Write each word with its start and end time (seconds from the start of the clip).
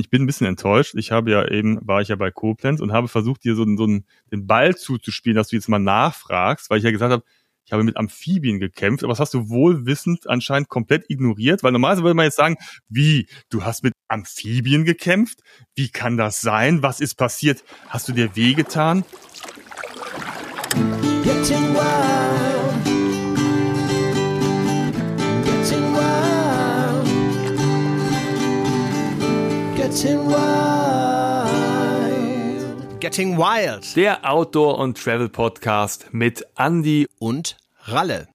Ich 0.00 0.10
bin 0.10 0.22
ein 0.22 0.26
bisschen 0.26 0.46
enttäuscht. 0.46 0.94
Ich 0.96 1.12
habe 1.12 1.30
ja 1.30 1.46
eben, 1.48 1.78
war 1.86 2.00
ich 2.00 2.08
ja 2.08 2.16
bei 2.16 2.30
Koblenz 2.30 2.80
und 2.80 2.92
habe 2.92 3.08
versucht, 3.08 3.44
dir 3.44 3.54
so, 3.54 3.64
so 3.76 3.84
einen, 3.84 4.06
den 4.32 4.46
Ball 4.46 4.76
zuzuspielen, 4.76 5.36
dass 5.36 5.48
du 5.48 5.56
jetzt 5.56 5.68
mal 5.68 5.78
nachfragst, 5.78 6.70
weil 6.70 6.78
ich 6.78 6.84
ja 6.84 6.90
gesagt 6.90 7.12
habe, 7.12 7.24
ich 7.70 7.72
habe 7.72 7.84
mit 7.84 7.96
Amphibien 7.96 8.58
gekämpft, 8.58 9.04
aber 9.04 9.12
das 9.12 9.20
hast 9.20 9.32
du 9.32 9.48
wohlwissend 9.48 10.28
anscheinend 10.28 10.68
komplett 10.68 11.08
ignoriert, 11.08 11.62
weil 11.62 11.70
normalerweise 11.70 12.02
würde 12.02 12.14
man 12.16 12.24
jetzt 12.24 12.36
sagen, 12.36 12.56
wie, 12.88 13.28
du 13.48 13.64
hast 13.64 13.84
mit 13.84 13.92
Amphibien 14.08 14.84
gekämpft? 14.84 15.40
Wie 15.76 15.88
kann 15.88 16.16
das 16.16 16.40
sein? 16.40 16.82
Was 16.82 17.00
ist 17.00 17.14
passiert? 17.14 17.62
Hast 17.88 18.08
du 18.08 18.12
dir 18.12 18.34
wehgetan? 18.34 19.04
Getting 21.22 21.74
wild. 21.74 22.29
Getting 29.90 30.24
wild. 30.30 31.50
Getting 33.00 33.36
Wild. 33.36 33.96
Der 33.96 34.24
Outdoor- 34.24 34.78
und 34.78 34.96
Travel-Podcast 34.96 36.10
mit 36.12 36.46
Andy 36.56 37.08
und 37.18 37.56
Ralle. 37.86 38.28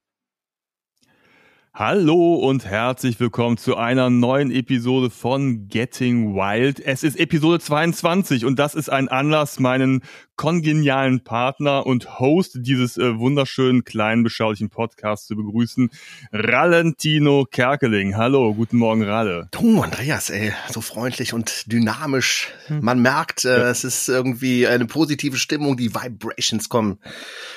Hallo 1.78 2.36
und 2.36 2.64
herzlich 2.64 3.20
willkommen 3.20 3.58
zu 3.58 3.76
einer 3.76 4.10
neuen 4.10 4.50
Episode 4.50 5.10
von 5.10 5.68
Getting 5.68 6.34
Wild. 6.34 6.80
Es 6.80 7.04
ist 7.04 7.20
Episode 7.20 7.60
22 7.60 8.46
und 8.46 8.58
das 8.58 8.76
ist 8.76 8.88
ein 8.88 9.10
Anlass, 9.10 9.60
meinen 9.60 10.02
kongenialen 10.38 11.24
Partner 11.24 11.86
und 11.86 12.20
Host 12.20 12.58
dieses 12.62 12.98
äh, 12.98 13.20
wunderschönen, 13.20 13.84
kleinen, 13.84 14.24
beschaulichen 14.24 14.70
Podcasts 14.70 15.28
zu 15.28 15.36
begrüßen, 15.36 15.90
Rallentino 16.32 17.46
Kerkeling. 17.50 18.16
Hallo, 18.16 18.54
guten 18.54 18.78
Morgen, 18.78 19.04
Ralle. 19.04 19.48
Du, 19.52 19.82
Andreas, 19.82 20.30
ey, 20.30 20.54
so 20.70 20.82
freundlich 20.82 21.34
und 21.34 21.72
dynamisch. 21.72 22.54
Hm. 22.68 22.80
Man 22.84 23.02
merkt, 23.02 23.46
äh, 23.46 23.50
ja. 23.50 23.70
es 23.70 23.84
ist 23.84 24.10
irgendwie 24.10 24.68
eine 24.68 24.86
positive 24.86 25.38
Stimmung, 25.38 25.78
die 25.78 25.94
Vibrations 25.94 26.70
kommen, 26.70 27.00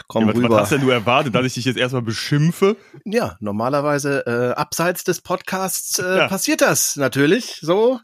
kommen 0.06 0.28
ja, 0.28 0.34
was, 0.34 0.38
rüber. 0.38 0.50
Was 0.50 0.62
hast 0.62 0.72
denn 0.72 0.80
du 0.80 0.90
erwartet, 0.90 1.34
dass 1.34 1.46
ich 1.46 1.54
dich 1.54 1.64
jetzt 1.64 1.78
erstmal 1.78 2.02
beschimpfe? 2.02 2.76
Ja, 3.04 3.36
normalerweise 3.40 4.07
äh, 4.26 4.54
abseits 4.54 5.04
des 5.04 5.20
Podcasts 5.20 5.98
äh, 5.98 6.18
ja. 6.18 6.28
passiert 6.28 6.60
das 6.60 6.96
natürlich 6.96 7.58
so. 7.60 8.00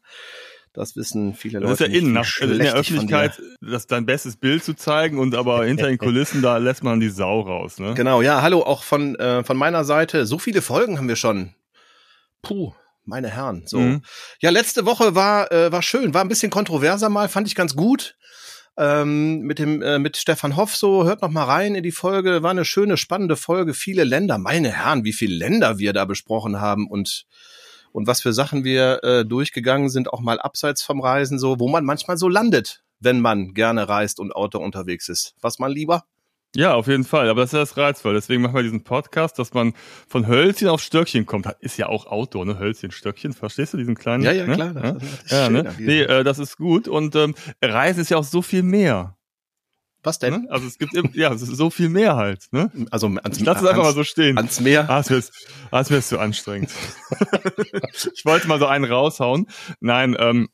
Das 0.75 0.97
wissen 0.97 1.35
viele 1.35 1.61
Leute. 1.61 1.71
Das 1.71 1.81
ist 1.81 1.87
ja 1.87 1.99
innen, 2.01 2.13
nach, 2.13 2.39
in 2.41 2.59
der 2.59 2.75
Öffentlichkeit 2.75 3.41
das 3.61 3.87
dein 3.87 4.07
bestes 4.07 4.37
Bild 4.37 4.65
zu 4.65 4.75
zeigen 4.75 5.19
und 5.21 5.37
aber 5.37 5.65
hinter 5.65 5.87
den 5.87 5.99
Kulissen, 5.99 6.43
da 6.43 6.57
lässt 6.57 6.83
man 6.83 6.99
die 6.99 7.11
Sau 7.11 7.43
raus. 7.43 7.79
Ne? 7.79 7.95
Genau, 7.95 8.23
ja, 8.23 8.43
hallo, 8.43 8.63
auch 8.63 8.83
von, 8.83 9.15
äh, 9.15 9.45
von 9.45 9.57
meiner 9.57 9.85
Seite. 9.85 10.27
So 10.27 10.39
viele 10.39 10.63
Folgen 10.63 10.99
haben 10.99 11.07
wir 11.07 11.15
schon. 11.15 11.55
Puh, 12.43 12.73
meine 13.05 13.29
Herren. 13.29 13.63
So. 13.67 13.79
Mhm. 13.79 14.03
Ja, 14.41 14.51
letzte 14.51 14.85
Woche 14.85 15.15
war, 15.15 15.53
äh, 15.53 15.71
war 15.71 15.83
schön, 15.83 16.13
war 16.13 16.23
ein 16.23 16.29
bisschen 16.29 16.51
kontroverser 16.51 17.09
mal, 17.09 17.29
fand 17.29 17.47
ich 17.47 17.55
ganz 17.55 17.77
gut. 17.77 18.17
Ähm, 18.77 19.41
mit 19.43 19.61
dem 19.61 19.83
äh, 19.83 20.01
mit 20.01 20.17
Stefan 20.17 20.57
Hoff 20.57 20.75
so 20.75 21.05
hört 21.05 21.23
noch 21.23 21.31
mal 21.31 21.45
rein 21.45 21.77
in 21.77 21.85
die 21.85 21.93
Folge 21.93 22.43
war 22.43 22.51
eine 22.51 22.65
schöne 22.65 22.97
spannende 22.97 23.37
Folge 23.37 23.73
viele 23.73 24.03
Länder 24.03 24.37
meine 24.37 24.73
Herren 24.73 25.05
wie 25.05 25.13
viele 25.13 25.37
Länder 25.37 25.79
wir 25.79 25.93
da 25.93 26.05
besprochen 26.07 26.61
haben 26.61 26.89
und 26.89 27.25
und 27.95 28.09
was 28.09 28.21
für 28.21 28.33
Sachen 28.33 28.65
wir 28.65 29.05
äh, 29.05 29.25
durchgegangen 29.25 29.89
sind, 29.89 30.13
auch 30.13 30.21
mal 30.21 30.41
abseits 30.41 30.83
vom 30.83 31.01
Reisen, 31.01 31.39
so, 31.39 31.61
wo 31.61 31.69
man 31.69 31.85
manchmal 31.85 32.17
so 32.17 32.29
landet, 32.29 32.83
wenn 32.99 33.21
man 33.21 33.55
gerne 33.55 33.89
reist 33.89 34.19
und 34.19 34.35
Auto 34.35 34.59
unterwegs 34.59 35.09
ist. 35.09 35.37
Was 35.41 35.61
man 35.61 35.71
lieber? 35.71 36.05
Ja, 36.57 36.75
auf 36.75 36.87
jeden 36.87 37.05
Fall. 37.05 37.29
Aber 37.29 37.41
das 37.41 37.51
ist 37.51 37.55
ja 37.55 37.59
das 37.61 37.77
reizvoll. 37.77 38.15
Deswegen 38.15 38.43
machen 38.43 38.55
wir 38.55 38.63
diesen 38.63 38.85
Podcast, 38.85 39.39
dass 39.39 39.55
man 39.55 39.75
von 40.07 40.29
Hölzchen 40.29 40.69
auf 40.69 40.81
Stöckchen 40.81 41.27
kommt. 41.27 41.49
Ist 41.61 41.77
ja 41.79 41.89
auch 41.89 42.07
Auto, 42.07 42.45
ne? 42.45 42.59
Hölzchen, 42.59 42.93
Stöckchen. 42.93 43.33
Verstehst 43.33 43.75
du 43.75 43.77
diesen 43.77 43.97
kleinen? 43.97 44.23
Ja, 44.23 44.33
ja, 44.33 44.47
ne? 44.47 44.55
klar. 44.55 44.73
Das, 44.73 44.85
ja, 44.85 44.93
das 44.93 45.31
ja 45.31 45.51
ne? 45.51 45.75
Nee, 45.79 46.03
äh, 46.03 46.23
das 46.23 46.39
ist 46.39 46.57
gut. 46.57 46.87
Und 46.87 47.17
ähm, 47.17 47.35
Reisen 47.61 48.01
ist 48.01 48.11
ja 48.11 48.19
auch 48.19 48.25
so 48.25 48.41
viel 48.41 48.63
mehr. 48.63 49.17
Was 50.05 50.19
denn? 50.19 50.43
Ne? 50.43 50.47
Also 50.51 50.67
es 50.67 50.79
gibt 50.79 50.93
ja 51.15 51.33
es 51.33 51.43
ist 51.43 51.57
so 51.57 51.71
viel 51.71 51.89
mehr 51.89 52.15
halt. 52.15 52.47
Ne? 52.53 52.71
Also 52.91 53.07
ans, 53.07 53.39
ich 53.39 53.45
lasse 53.45 53.65
es 53.65 53.71
einfach 53.71 53.83
mal 53.83 53.95
so 53.95 54.05
stehen. 54.05 54.37
Ans 54.37 54.61
Meer. 54.61 54.89
Ah, 54.89 55.01
es 55.01 55.11
wird, 55.11 55.31
ah, 55.71 55.81
es 55.81 55.91
wird 55.91 56.05
zu 56.05 56.19
anstrengend. 56.19 56.71
ich 58.15 58.25
wollte 58.25 58.47
mal 58.47 58.59
so 58.59 58.67
einen 58.67 58.85
raushauen. 58.85 59.49
Nein, 59.81 60.15
ähm, 60.19 60.51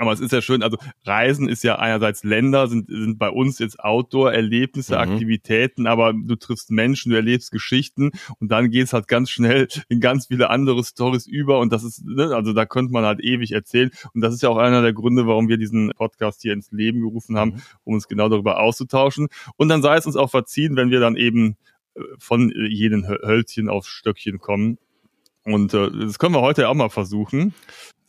aber 0.00 0.12
es 0.12 0.20
ist 0.20 0.32
ja 0.32 0.40
schön, 0.40 0.62
also 0.62 0.78
Reisen 1.04 1.48
ist 1.48 1.62
ja 1.62 1.78
einerseits 1.78 2.24
Länder, 2.24 2.68
sind, 2.68 2.88
sind 2.88 3.18
bei 3.18 3.28
uns 3.28 3.58
jetzt 3.58 3.80
Outdoor-Erlebnisse, 3.80 4.94
mhm. 4.94 5.00
Aktivitäten, 5.00 5.86
aber 5.86 6.14
du 6.14 6.36
triffst 6.36 6.70
Menschen, 6.70 7.10
du 7.10 7.16
erlebst 7.16 7.52
Geschichten 7.52 8.10
und 8.38 8.50
dann 8.50 8.70
geht's 8.70 8.94
halt 8.94 9.08
ganz 9.08 9.28
schnell 9.28 9.68
in 9.88 10.00
ganz 10.00 10.28
viele 10.28 10.48
andere 10.48 10.82
Stories 10.84 11.26
über 11.26 11.58
und 11.58 11.70
das 11.70 11.84
ist, 11.84 12.02
ne, 12.04 12.34
also 12.34 12.54
da 12.54 12.64
könnte 12.64 12.92
man 12.92 13.04
halt 13.04 13.20
ewig 13.20 13.52
erzählen 13.52 13.90
und 14.14 14.22
das 14.22 14.32
ist 14.32 14.42
ja 14.42 14.48
auch 14.48 14.56
einer 14.56 14.80
der 14.80 14.94
Gründe, 14.94 15.26
warum 15.26 15.48
wir 15.48 15.58
diesen 15.58 15.90
Podcast 15.90 16.40
hier 16.40 16.54
ins 16.54 16.72
Leben 16.72 17.02
gerufen 17.02 17.36
haben, 17.36 17.50
mhm. 17.50 17.62
um 17.84 17.94
uns 17.94 18.08
genau 18.08 18.30
darüber 18.30 18.60
auszutauschen 18.60 19.28
und 19.56 19.68
dann 19.68 19.82
sei 19.82 19.96
es 19.96 20.06
uns 20.06 20.16
auch 20.16 20.30
verziehen, 20.30 20.76
wenn 20.76 20.90
wir 20.90 21.00
dann 21.00 21.16
eben 21.16 21.56
äh, 21.94 22.00
von 22.18 22.50
jedem 22.70 23.06
Hölzchen 23.06 23.68
auf 23.68 23.86
Stöckchen 23.86 24.38
kommen 24.38 24.78
und 25.44 25.74
äh, 25.74 25.90
das 25.90 26.18
können 26.18 26.34
wir 26.34 26.40
heute 26.40 26.68
auch 26.68 26.74
mal 26.74 26.90
versuchen. 26.90 27.54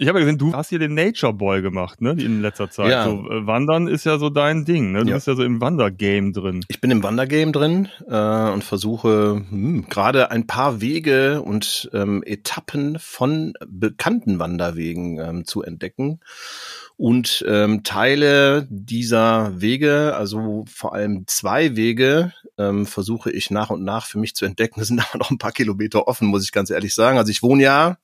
Ich 0.01 0.07
habe 0.07 0.17
ja 0.17 0.25
gesehen, 0.25 0.39
du 0.39 0.51
hast 0.51 0.69
hier 0.69 0.79
den 0.79 0.95
Nature 0.95 1.31
Boy 1.31 1.61
gemacht, 1.61 2.01
ne, 2.01 2.13
in 2.13 2.41
letzter 2.41 2.71
Zeit. 2.71 2.89
Ja. 2.89 3.05
So, 3.05 3.29
äh, 3.29 3.45
Wandern 3.45 3.87
ist 3.87 4.03
ja 4.03 4.17
so 4.17 4.31
dein 4.31 4.65
Ding, 4.65 4.91
ne? 4.93 5.03
Du 5.03 5.09
ja. 5.09 5.13
bist 5.13 5.27
ja 5.27 5.35
so 5.35 5.43
im 5.43 5.61
Wandergame 5.61 6.31
drin. 6.31 6.65
Ich 6.69 6.81
bin 6.81 6.89
im 6.89 7.03
Wandergame 7.03 7.51
drin 7.51 7.87
äh, 8.07 8.49
und 8.49 8.63
versuche 8.63 9.45
hm, 9.47 9.85
gerade 9.89 10.31
ein 10.31 10.47
paar 10.47 10.81
Wege 10.81 11.43
und 11.43 11.87
ähm, 11.93 12.23
Etappen 12.25 12.97
von 12.97 13.53
bekannten 13.67 14.39
Wanderwegen 14.39 15.19
ähm, 15.19 15.45
zu 15.45 15.61
entdecken 15.61 16.19
und 16.97 17.45
ähm, 17.47 17.83
Teile 17.83 18.65
dieser 18.71 19.61
Wege, 19.61 20.15
also 20.15 20.65
vor 20.67 20.95
allem 20.95 21.25
zwei 21.27 21.75
Wege, 21.75 22.33
ähm, 22.57 22.87
versuche 22.87 23.31
ich 23.31 23.51
nach 23.51 23.69
und 23.69 23.83
nach 23.83 24.07
für 24.07 24.17
mich 24.17 24.33
zu 24.33 24.45
entdecken. 24.45 24.81
Es 24.81 24.87
sind 24.87 24.99
aber 24.99 25.19
noch 25.19 25.29
ein 25.29 25.37
paar 25.37 25.51
Kilometer 25.51 26.07
offen, 26.07 26.27
muss 26.27 26.43
ich 26.43 26.51
ganz 26.51 26.71
ehrlich 26.71 26.95
sagen. 26.95 27.19
Also 27.19 27.29
ich 27.29 27.43
wohne 27.43 27.61
ja, 27.61 27.97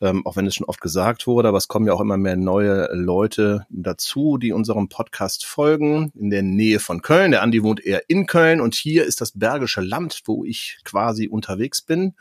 ähm, 0.00 0.26
auch 0.26 0.36
wenn 0.36 0.46
es 0.46 0.54
schon 0.54 0.66
oft 0.66 0.80
gesagt 0.80 1.26
wurde, 1.26 1.48
aber 1.48 1.58
es 1.58 1.68
kommen 1.68 1.86
ja 1.86 1.92
auch 1.92 2.00
immer 2.00 2.16
mehr 2.16 2.36
neue 2.36 2.88
Leute 2.92 3.66
dazu, 3.70 4.38
die 4.38 4.52
unserem 4.52 4.88
Podcast 4.88 5.44
folgen, 5.44 6.12
in 6.14 6.30
der 6.30 6.42
Nähe 6.42 6.80
von 6.80 7.02
Köln. 7.02 7.30
Der 7.30 7.42
Andi 7.42 7.62
wohnt 7.62 7.84
eher 7.84 8.08
in 8.08 8.26
Köln 8.26 8.60
und 8.60 8.74
hier 8.74 9.04
ist 9.04 9.20
das 9.20 9.32
Bergische 9.32 9.80
Land, 9.80 10.22
wo 10.26 10.44
ich 10.44 10.78
quasi 10.84 11.28
unterwegs 11.28 11.82
bin. 11.82 12.14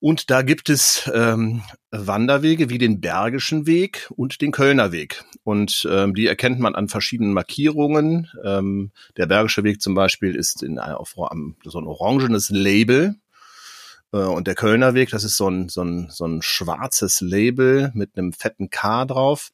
Und 0.00 0.30
da 0.30 0.42
gibt 0.42 0.70
es 0.70 1.10
ähm, 1.12 1.62
Wanderwege 1.90 2.70
wie 2.70 2.78
den 2.78 3.00
Bergischen 3.00 3.66
Weg 3.66 4.08
und 4.14 4.40
den 4.40 4.52
Kölner 4.52 4.92
Weg. 4.92 5.24
Und 5.42 5.88
ähm, 5.90 6.14
die 6.14 6.28
erkennt 6.28 6.60
man 6.60 6.76
an 6.76 6.88
verschiedenen 6.88 7.32
Markierungen. 7.32 8.28
Ähm, 8.44 8.92
der 9.16 9.26
Bergische 9.26 9.64
Weg 9.64 9.82
zum 9.82 9.94
Beispiel 9.94 10.36
ist 10.36 10.62
in 10.62 10.78
auf, 10.78 11.14
so 11.14 11.78
ein 11.80 11.86
orangenes 11.86 12.48
Label. 12.50 13.16
Äh, 14.12 14.18
und 14.18 14.46
der 14.46 14.54
Kölner 14.54 14.94
Weg, 14.94 15.10
das 15.10 15.24
ist 15.24 15.36
so 15.36 15.48
ein, 15.48 15.68
so, 15.68 15.82
ein, 15.82 16.08
so 16.10 16.26
ein 16.26 16.42
schwarzes 16.42 17.20
Label 17.20 17.90
mit 17.94 18.16
einem 18.16 18.32
fetten 18.32 18.70
K 18.70 19.04
drauf. 19.04 19.50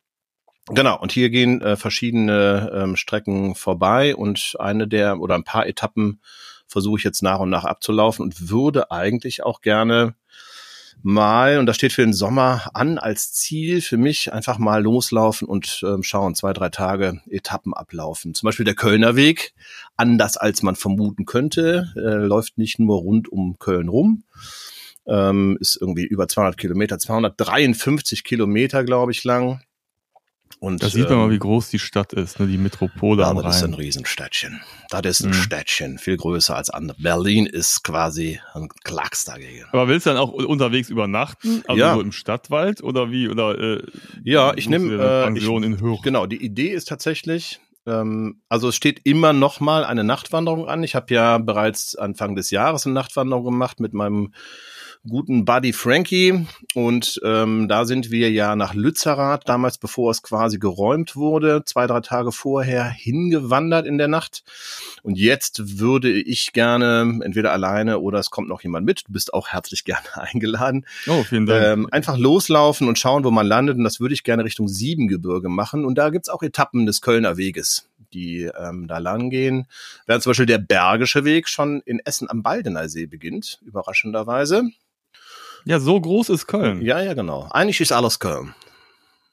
Genau, 0.68 0.98
und 0.98 1.12
hier 1.12 1.28
gehen 1.28 1.60
äh, 1.60 1.76
verschiedene 1.76 2.70
ähm, 2.74 2.96
Strecken 2.96 3.54
vorbei 3.54 4.16
und 4.16 4.56
eine 4.58 4.88
der 4.88 5.20
oder 5.20 5.34
ein 5.34 5.44
paar 5.44 5.66
Etappen 5.66 6.20
versuche 6.66 6.98
ich 6.98 7.04
jetzt 7.04 7.22
nach 7.22 7.40
und 7.40 7.50
nach 7.50 7.64
abzulaufen 7.64 8.24
und 8.24 8.48
würde 8.48 8.90
eigentlich 8.90 9.42
auch 9.42 9.60
gerne 9.60 10.14
mal, 11.02 11.58
und 11.58 11.66
das 11.66 11.76
steht 11.76 11.92
für 11.92 12.02
den 12.02 12.12
Sommer 12.12 12.70
an 12.74 12.98
als 12.98 13.32
Ziel 13.32 13.80
für 13.80 13.96
mich, 13.96 14.32
einfach 14.32 14.58
mal 14.58 14.82
loslaufen 14.82 15.46
und 15.48 15.82
ähm, 15.86 16.02
schauen, 16.02 16.34
zwei, 16.34 16.52
drei 16.52 16.68
Tage 16.68 17.20
Etappen 17.28 17.74
ablaufen. 17.74 18.34
Zum 18.34 18.46
Beispiel 18.46 18.64
der 18.64 18.74
Kölner 18.74 19.16
Weg, 19.16 19.54
anders 19.96 20.36
als 20.36 20.62
man 20.62 20.76
vermuten 20.76 21.24
könnte, 21.24 21.92
äh, 21.96 22.24
läuft 22.24 22.58
nicht 22.58 22.78
nur 22.78 22.98
rund 22.98 23.30
um 23.30 23.58
Köln 23.58 23.88
rum, 23.88 24.24
ähm, 25.06 25.58
ist 25.60 25.76
irgendwie 25.80 26.04
über 26.04 26.28
200 26.28 26.56
Kilometer, 26.56 26.98
253 26.98 28.24
Kilometer, 28.24 28.84
glaube 28.84 29.12
ich, 29.12 29.24
lang. 29.24 29.62
Und, 30.64 30.82
da 30.82 30.88
sieht 30.88 31.10
man 31.10 31.18
mal, 31.18 31.28
wie 31.28 31.34
ähm, 31.34 31.40
groß 31.40 31.68
die 31.68 31.78
Stadt 31.78 32.14
ist, 32.14 32.40
ne, 32.40 32.46
die 32.46 32.56
Metropole 32.56 33.20
ja, 33.20 33.28
am 33.28 33.36
Rhein. 33.36 33.44
Das 33.44 33.56
ist 33.56 33.64
ein 33.64 33.74
Riesenstädtchen. 33.74 34.62
Das 34.88 35.04
ist 35.04 35.20
ein 35.20 35.28
mhm. 35.28 35.34
Städtchen, 35.34 35.98
viel 35.98 36.16
größer 36.16 36.56
als 36.56 36.70
andere. 36.70 36.96
Berlin 37.02 37.44
ist 37.44 37.84
quasi 37.84 38.40
ein 38.54 38.70
Klacks 38.82 39.26
dagegen. 39.26 39.66
Aber 39.72 39.88
willst 39.88 40.06
du 40.06 40.10
dann 40.10 40.18
auch 40.18 40.32
unterwegs 40.32 40.88
übernachten? 40.88 41.62
Also 41.68 41.78
ja. 41.78 41.92
so 41.92 42.00
im 42.00 42.12
Stadtwald 42.12 42.82
oder 42.82 43.10
wie? 43.10 43.28
Oder, 43.28 43.58
äh, 43.58 43.82
ja, 44.22 44.54
ich 44.56 44.66
nehme 44.66 44.94
äh, 44.94 45.36
ich, 45.36 45.46
in 45.46 45.80
Hürth. 45.82 46.00
Genau, 46.02 46.24
die 46.24 46.42
Idee 46.42 46.70
ist 46.70 46.88
tatsächlich, 46.88 47.60
ähm, 47.86 48.40
also 48.48 48.68
es 48.68 48.74
steht 48.74 49.02
immer 49.04 49.34
noch 49.34 49.60
mal 49.60 49.84
eine 49.84 50.02
Nachtwanderung 50.02 50.66
an. 50.66 50.82
Ich 50.82 50.94
habe 50.94 51.12
ja 51.12 51.36
bereits 51.36 51.94
Anfang 51.94 52.36
des 52.36 52.50
Jahres 52.50 52.86
eine 52.86 52.94
Nachtwanderung 52.94 53.44
gemacht 53.44 53.80
mit 53.80 53.92
meinem 53.92 54.32
guten 55.06 55.44
Buddy 55.44 55.72
Frankie. 55.72 56.46
Und 56.74 57.20
ähm, 57.24 57.68
da 57.68 57.84
sind 57.84 58.10
wir 58.10 58.30
ja 58.30 58.56
nach 58.56 58.74
Lützerath, 58.74 59.48
damals 59.48 59.78
bevor 59.78 60.10
es 60.10 60.22
quasi 60.22 60.58
geräumt 60.58 61.14
wurde, 61.14 61.62
zwei, 61.64 61.86
drei 61.86 62.00
Tage 62.00 62.32
vorher 62.32 62.84
hingewandert 62.84 63.86
in 63.86 63.98
der 63.98 64.08
Nacht. 64.08 64.42
Und 65.02 65.18
jetzt 65.18 65.78
würde 65.78 66.10
ich 66.10 66.52
gerne, 66.52 67.20
entweder 67.22 67.52
alleine 67.52 67.98
oder 67.98 68.18
es 68.18 68.30
kommt 68.30 68.48
noch 68.48 68.62
jemand 68.62 68.86
mit, 68.86 69.04
du 69.06 69.12
bist 69.12 69.34
auch 69.34 69.48
herzlich 69.48 69.84
gerne 69.84 70.06
eingeladen. 70.14 70.86
Oh, 71.06 71.22
vielen 71.22 71.46
Dank. 71.46 71.64
Ähm, 71.64 71.88
einfach 71.90 72.16
loslaufen 72.16 72.88
und 72.88 72.98
schauen, 72.98 73.24
wo 73.24 73.30
man 73.30 73.46
landet. 73.46 73.76
Und 73.76 73.84
das 73.84 74.00
würde 74.00 74.14
ich 74.14 74.24
gerne 74.24 74.44
Richtung 74.44 74.68
Siebengebirge 74.68 75.48
machen. 75.48 75.84
Und 75.84 75.96
da 75.96 76.10
gibt's 76.10 76.28
auch 76.28 76.42
Etappen 76.42 76.86
des 76.86 77.00
Kölner 77.00 77.36
Weges 77.36 77.88
die 78.12 78.48
ähm, 78.56 78.86
da 78.86 78.98
lang 78.98 79.28
gehen. 79.28 79.66
Während 80.06 80.22
zum 80.22 80.30
Beispiel 80.30 80.46
der 80.46 80.58
Bergische 80.58 81.24
Weg 81.24 81.48
schon 81.48 81.80
in 81.80 81.98
Essen 81.98 82.30
am 82.30 82.44
Baldener 82.44 82.88
See 82.88 83.06
beginnt, 83.06 83.58
überraschenderweise. 83.66 84.70
Ja, 85.64 85.80
so 85.80 86.00
groß 86.00 86.28
ist 86.30 86.46
Köln. 86.46 86.82
Ja, 86.82 87.00
ja, 87.00 87.14
genau. 87.14 87.48
Eigentlich 87.50 87.80
ist 87.80 87.92
alles 87.92 88.18
Köln. 88.18 88.54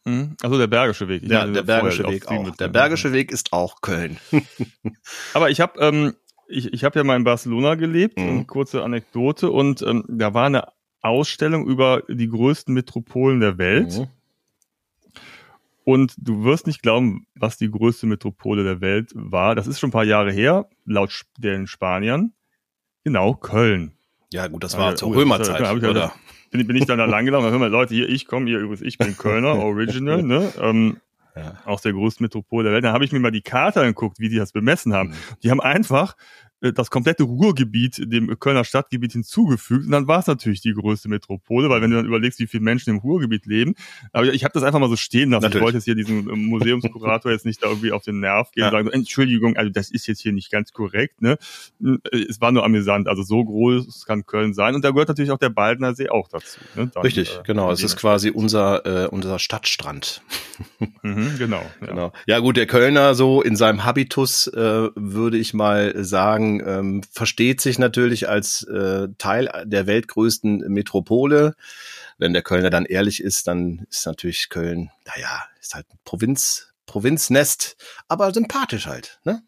Mhm. 0.05 0.35
Also 0.41 0.57
der 0.57 0.67
Bergische 0.67 1.07
Weg. 1.07 1.23
Ich 1.23 1.29
Ja, 1.29 1.41
meine, 1.41 1.51
der 1.53 1.63
Bergische 1.63 2.07
Weg 2.07 2.27
auch. 2.27 2.55
Der. 2.55 2.67
Bergische 2.69 3.13
Weg 3.13 3.31
ist 3.31 3.53
auch 3.53 3.81
Köln. 3.81 4.17
Aber 5.33 5.49
ich 5.49 5.59
habe 5.61 5.79
ähm, 5.79 6.13
ich, 6.47 6.73
ich 6.73 6.83
hab 6.83 6.95
ja 6.95 7.03
mal 7.03 7.15
in 7.15 7.23
Barcelona 7.23 7.75
gelebt, 7.75 8.17
Mhm. 8.19 8.29
eine 8.29 8.45
kurze 8.45 8.83
Anekdote, 8.83 9.51
und 9.51 9.81
ähm, 9.83 10.03
da 10.07 10.33
war 10.33 10.45
eine 10.47 10.67
Ausstellung 11.01 11.65
über 11.67 12.03
die 12.09 12.27
größten 12.27 12.73
Metropolen 12.73 13.39
der 13.39 13.57
Welt. 13.57 13.97
Mhm. 13.99 14.07
Und 15.83 16.13
du 16.17 16.43
wirst 16.43 16.67
nicht 16.67 16.81
glauben, 16.83 17.25
was 17.35 17.57
die 17.57 17.69
größte 17.71 18.05
Metropole 18.05 18.63
der 18.63 18.81
Welt 18.81 19.11
war. 19.15 19.55
Das 19.55 19.65
ist 19.67 19.79
schon 19.79 19.89
ein 19.89 19.93
paar 19.93 20.03
Jahre 20.03 20.31
her, 20.31 20.69
laut 20.85 21.23
den 21.37 21.65
Spaniern. 21.67 22.33
Genau, 23.03 23.33
Köln. 23.33 23.93
Ja, 24.33 24.47
gut, 24.47 24.63
das 24.63 24.77
war 24.77 24.91
ja, 24.91 24.95
zur 24.95 25.09
oh, 25.09 25.13
Römerzeit, 25.13 25.59
da 25.59 25.75
ich 25.75 25.83
oder? 25.83 26.13
Bin, 26.51 26.65
bin 26.67 26.75
ich 26.75 26.85
dann 26.85 26.97
da 26.97 27.05
lang 27.05 27.25
gelaufen, 27.25 27.49
hör 27.49 27.59
mal, 27.59 27.69
Leute, 27.69 27.93
hier, 27.93 28.09
ich 28.09 28.25
komme, 28.25 28.47
hier 28.47 28.59
übrigens, 28.59 28.81
ich 28.81 28.97
bin 28.97 29.17
Kölner, 29.17 29.55
Original, 29.59 30.23
ne? 30.23 30.51
Ähm, 30.59 30.97
Ja. 31.35 31.53
aus 31.65 31.81
der 31.81 31.93
größten 31.93 32.23
Metropole 32.23 32.65
der 32.65 32.73
Welt. 32.73 32.83
Dann 32.83 32.93
habe 32.93 33.05
ich 33.05 33.11
mir 33.13 33.19
mal 33.19 33.31
die 33.31 33.41
Karte 33.41 33.79
angeguckt, 33.79 34.19
wie 34.19 34.27
die 34.27 34.35
das 34.35 34.51
bemessen 34.51 34.93
haben. 34.93 35.09
Mhm. 35.09 35.15
Die 35.43 35.51
haben 35.51 35.61
einfach 35.61 36.15
das 36.61 36.89
komplette 36.91 37.23
Ruhrgebiet 37.23 38.01
dem 38.11 38.37
Kölner 38.39 38.63
Stadtgebiet 38.63 39.13
hinzugefügt 39.13 39.85
und 39.85 39.91
dann 39.91 40.07
war 40.07 40.19
es 40.19 40.27
natürlich 40.27 40.61
die 40.61 40.73
größte 40.73 41.09
Metropole, 41.09 41.69
weil 41.69 41.81
wenn 41.81 41.89
du 41.89 41.97
dann 41.97 42.05
überlegst, 42.05 42.39
wie 42.39 42.47
viele 42.47 42.63
Menschen 42.63 42.91
im 42.91 42.97
Ruhrgebiet 42.97 43.45
leben, 43.47 43.73
aber 44.13 44.25
ich 44.31 44.43
habe 44.43 44.53
das 44.53 44.63
einfach 44.63 44.79
mal 44.79 44.89
so 44.89 44.95
stehen 44.95 45.31
lassen. 45.31 45.43
Natürlich. 45.43 45.55
Ich 45.55 45.63
wollte 45.63 45.77
jetzt 45.77 45.85
hier 45.85 45.95
diesen 45.95 46.29
äh, 46.29 46.35
Museumskurator 46.35 47.31
jetzt 47.31 47.45
nicht 47.45 47.63
da 47.63 47.67
irgendwie 47.67 47.91
auf 47.91 48.03
den 48.03 48.19
Nerv 48.19 48.51
gehen 48.51 48.61
Ja. 48.61 48.67
und 48.67 48.73
sagen, 48.73 48.89
Entschuldigung, 48.89 49.55
also 49.57 49.71
das 49.71 49.89
ist 49.91 50.07
jetzt 50.07 50.21
hier 50.21 50.33
nicht 50.33 50.51
ganz 50.51 50.71
korrekt, 50.71 51.21
ne? 51.21 51.37
Äh, 51.83 51.97
Es 52.29 52.39
war 52.41 52.51
nur 52.51 52.63
amüsant, 52.63 53.07
also 53.07 53.23
so 53.23 53.43
groß 53.43 54.05
kann 54.05 54.25
Köln 54.25 54.53
sein 54.53 54.75
und 54.75 54.85
da 54.85 54.91
gehört 54.91 55.07
natürlich 55.09 55.31
auch 55.31 55.39
der 55.39 55.49
Baldener 55.49 55.95
See 55.95 56.09
auch 56.09 56.27
dazu. 56.27 56.59
Ne? 56.75 56.91
Dann, 56.93 57.03
Richtig, 57.03 57.37
äh, 57.37 57.43
genau. 57.43 57.71
Es 57.71 57.81
ist 57.83 57.97
quasi 57.97 58.29
unser, 58.29 59.05
äh, 59.05 59.07
unser 59.07 59.39
Stadtstrand. 59.39 60.21
Mhm, 61.01 61.37
genau. 61.39 61.63
Ja. 61.81 61.87
Genau. 61.87 62.13
Ja 62.27 62.39
gut, 62.39 62.55
der 62.55 62.67
Kölner 62.67 63.15
so 63.15 63.41
in 63.41 63.55
seinem 63.55 63.83
Habitus 63.83 64.45
äh, 64.47 64.89
würde 64.95 65.37
ich 65.37 65.55
mal 65.55 65.93
sagen, 66.03 66.50
ähm, 66.59 67.01
versteht 67.11 67.61
sich 67.61 67.79
natürlich 67.79 68.27
als 68.27 68.63
äh, 68.63 69.07
Teil 69.17 69.49
der 69.65 69.87
weltgrößten 69.87 70.59
Metropole. 70.67 71.55
Wenn 72.17 72.33
der 72.33 72.41
Kölner 72.41 72.69
dann 72.69 72.85
ehrlich 72.85 73.23
ist, 73.23 73.47
dann 73.47 73.85
ist 73.89 74.05
natürlich 74.05 74.49
Köln, 74.49 74.91
naja, 75.05 75.43
ist 75.59 75.73
halt 75.73 75.87
ein 75.93 75.99
Provinz, 76.03 76.73
Provinznest, 76.85 77.77
aber 78.07 78.33
sympathisch 78.33 78.87
halt. 78.87 79.19
Ne? 79.23 79.41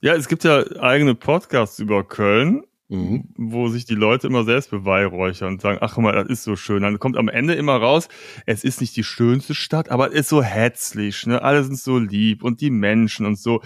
ja, 0.00 0.14
es 0.14 0.28
gibt 0.28 0.44
ja 0.44 0.64
eigene 0.80 1.14
Podcasts 1.14 1.78
über 1.78 2.04
Köln 2.04 2.64
Mhm. 2.92 3.24
wo 3.36 3.68
sich 3.68 3.86
die 3.86 3.94
Leute 3.94 4.26
immer 4.26 4.44
selbst 4.44 4.68
beweihräuchern 4.68 5.54
und 5.54 5.62
sagen, 5.62 5.78
ach 5.80 5.96
mal, 5.96 6.12
das 6.12 6.28
ist 6.28 6.44
so 6.44 6.56
schön. 6.56 6.82
Dann 6.82 6.98
kommt 6.98 7.16
am 7.16 7.30
Ende 7.30 7.54
immer 7.54 7.76
raus, 7.76 8.08
es 8.44 8.64
ist 8.64 8.82
nicht 8.82 8.94
die 8.96 9.02
schönste 9.02 9.54
Stadt, 9.54 9.90
aber 9.90 10.08
es 10.08 10.20
ist 10.20 10.28
so 10.28 10.42
herzlich, 10.42 11.26
ne? 11.26 11.40
Alle 11.40 11.64
sind 11.64 11.78
so 11.78 11.96
lieb 11.98 12.44
und 12.44 12.60
die 12.60 12.68
Menschen 12.68 13.24
und 13.24 13.38
so. 13.38 13.62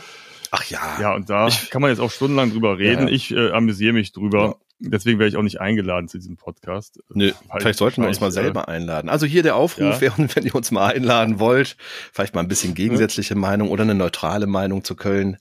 Ach 0.51 0.65
ja. 0.65 0.81
Ja, 1.01 1.15
und 1.15 1.29
da 1.31 1.49
Ich- 1.49 1.71
kann 1.71 1.83
man 1.83 1.91
jetzt 1.91 2.01
auch 2.01 2.11
stundenlang 2.11 2.51
drüber 2.53 2.79
reden. 2.79 3.09
Ja. 3.09 3.15
Ich 3.15 3.31
äh, 3.33 3.51
amüsiere 3.51 3.93
mich 3.93 4.13
drüber. 4.13 4.57
Deswegen 4.79 5.19
werde 5.19 5.31
ich 5.31 5.37
auch 5.39 5.43
nicht 5.43 5.59
eingeladen 5.61 6.07
zu 6.07 6.19
diesem 6.19 6.37
Podcast. 6.37 7.01
Nö, 7.09 7.33
Weil 7.49 7.61
vielleicht 7.63 7.79
sollten 7.79 8.03
wir 8.03 8.09
uns 8.09 8.21
mal 8.21 8.27
wahrscheinlich, 8.27 8.45
selber 8.53 8.69
einladen. 8.69 9.09
Also 9.09 9.25
hier 9.25 9.43
der 9.43 9.57
Aufruf, 9.57 10.03
Ja. 10.03 10.13
wenn, 10.35 10.45
ihr 10.45 10.55
uns 10.55 10.71
mal 10.71 10.93
einladen 10.93 11.39
wollt, 11.39 11.77
vielleicht 12.13 12.35
mal 12.35 12.43
ein 12.43 12.49
bisschen 12.49 12.75
gegensätzliche 12.75 13.35
Meinung 13.37 13.71
oder 13.71 13.85
eine 13.85 13.95
neutrale 13.95 14.47
Meinung 14.47 14.85
zu 14.85 14.95
Köln. 14.95 15.39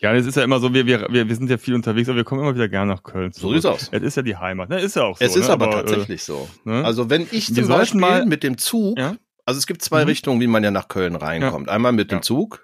Ja, 0.00 0.14
es 0.14 0.24
ist 0.26 0.36
ja 0.36 0.44
immer 0.44 0.60
so, 0.60 0.72
wir, 0.72 0.86
wir, 0.86 1.08
wir 1.10 1.34
sind 1.36 1.48
ja 1.50 1.58
viel 1.58 1.74
unterwegs, 1.74 2.08
aber 2.08 2.16
wir 2.16 2.24
kommen 2.24 2.40
immer 2.42 2.54
wieder 2.54 2.68
gerne 2.68 2.92
nach 2.94 3.02
Köln 3.02 3.32
So 3.32 3.40
zurück. 3.40 3.54
sieht's 3.56 3.66
aus. 3.66 3.88
Es 3.92 4.02
ist 4.02 4.16
ja 4.16 4.22
die 4.22 4.36
Heimat. 4.36 4.68
Ne, 4.70 4.80
ist 4.80 4.96
ja 4.96 5.04
auch 5.04 5.18
so. 5.18 5.24
es 5.24 5.36
ist 5.36 5.46
ne? 5.48 5.52
aber, 5.52 5.68
äh, 5.68 5.70
tatsächlich 5.72 6.22
so. 6.24 6.48
ne? 6.64 6.84
Also 6.84 7.10
wenn 7.10 7.26
ich 7.32 7.54
zum 7.54 7.68
Beispiel 7.68 8.00
mal- 8.00 8.24
mit 8.26 8.42
dem 8.42 8.56
Zug, 8.58 8.98
ja? 8.98 9.14
also 9.44 9.58
es 9.58 9.66
gibt 9.66 9.82
zwei 9.82 10.02
Mhm. 10.04 10.08
Richtungen, 10.08 10.40
wie 10.40 10.46
man 10.46 10.64
ja 10.64 10.70
nach 10.70 10.88
Köln 10.88 11.16
reinkommt. 11.16 11.68
Einmal 11.68 11.92
mit 11.92 12.10
dem 12.10 12.18
Ja. 12.18 12.22
Zug, 12.22 12.63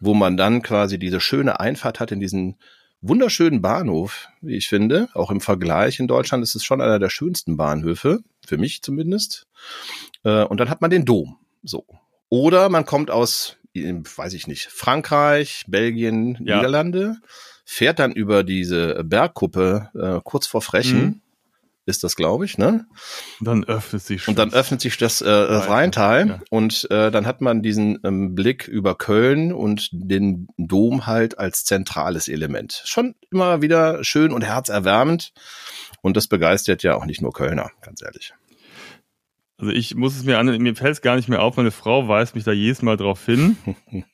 wo 0.00 0.14
man 0.14 0.36
dann 0.36 0.62
quasi 0.62 0.98
diese 0.98 1.20
schöne 1.20 1.60
Einfahrt 1.60 2.00
hat 2.00 2.12
in 2.12 2.20
diesen 2.20 2.56
wunderschönen 3.00 3.62
Bahnhof, 3.62 4.28
wie 4.40 4.56
ich 4.56 4.68
finde. 4.68 5.08
Auch 5.14 5.30
im 5.30 5.40
Vergleich 5.40 6.00
in 6.00 6.08
Deutschland 6.08 6.42
ist 6.42 6.54
es 6.56 6.64
schon 6.64 6.80
einer 6.80 6.98
der 6.98 7.10
schönsten 7.10 7.56
Bahnhöfe, 7.56 8.20
für 8.46 8.58
mich 8.58 8.82
zumindest. 8.82 9.46
Äh, 10.24 10.44
Und 10.44 10.58
dann 10.58 10.68
hat 10.70 10.80
man 10.80 10.90
den 10.90 11.04
Dom. 11.04 11.36
So. 11.62 11.84
Oder 12.28 12.68
man 12.68 12.84
kommt 12.84 13.10
aus, 13.10 13.56
weiß 13.74 14.32
ich 14.34 14.46
nicht, 14.48 14.66
Frankreich, 14.66 15.64
Belgien, 15.68 16.38
Ja. 16.44 16.56
Niederlande, 16.56 17.16
fährt 17.64 17.98
dann 17.98 18.12
über 18.12 18.42
diese 18.44 19.04
Bergkuppe 19.04 19.90
äh, 19.94 20.20
kurz 20.24 20.46
vor 20.46 20.62
Frechen, 20.62 21.00
Mhm. 21.04 21.20
Ist 21.88 22.04
das, 22.04 22.14
glaube 22.16 22.44
ich, 22.44 22.58
ne? 22.58 22.86
Und 23.40 23.46
dann 23.48 23.64
öffnet 23.64 24.02
sich 24.02 24.22
schon. 24.22 24.32
Und 24.32 24.38
dann 24.38 24.52
öffnet 24.52 24.80
sich 24.80 24.96
das, 24.98 25.20
äh, 25.20 25.28
Rheintal 25.28 26.28
Ja. 26.28 26.40
und 26.50 26.86
äh, 26.90 27.10
dann 27.10 27.26
hat 27.26 27.40
man 27.40 27.62
diesen 27.62 27.98
ähm, 28.04 28.34
Blick 28.34 28.68
über 28.68 28.94
Köln 28.94 29.52
und 29.52 29.88
den 29.92 30.48
Dom 30.56 31.06
halt 31.06 31.38
als 31.38 31.64
zentrales 31.64 32.28
Element. 32.28 32.82
Schon 32.84 33.14
immer 33.30 33.62
wieder 33.62 34.04
schön 34.04 34.32
und 34.32 34.42
herzerwärmend 34.44 35.32
und 36.02 36.16
das 36.16 36.28
begeistert 36.28 36.82
ja 36.82 36.94
auch 36.94 37.06
nicht 37.06 37.22
nur 37.22 37.32
Kölner, 37.32 37.70
ganz 37.80 38.02
ehrlich. 38.02 38.34
Also 39.56 39.72
ich 39.72 39.94
muss 39.96 40.14
es 40.14 40.22
mir 40.24 40.38
an, 40.38 40.46
mir 40.46 40.76
fällt 40.76 40.92
es 40.92 41.00
gar 41.02 41.16
nicht 41.16 41.28
mehr 41.28 41.42
auf, 41.42 41.56
meine 41.56 41.72
Frau 41.72 42.06
weist 42.06 42.34
mich 42.36 42.44
da 42.44 42.52
jedes 42.52 42.82
Mal 42.82 42.96
drauf 42.96 43.24
hin. 43.26 43.56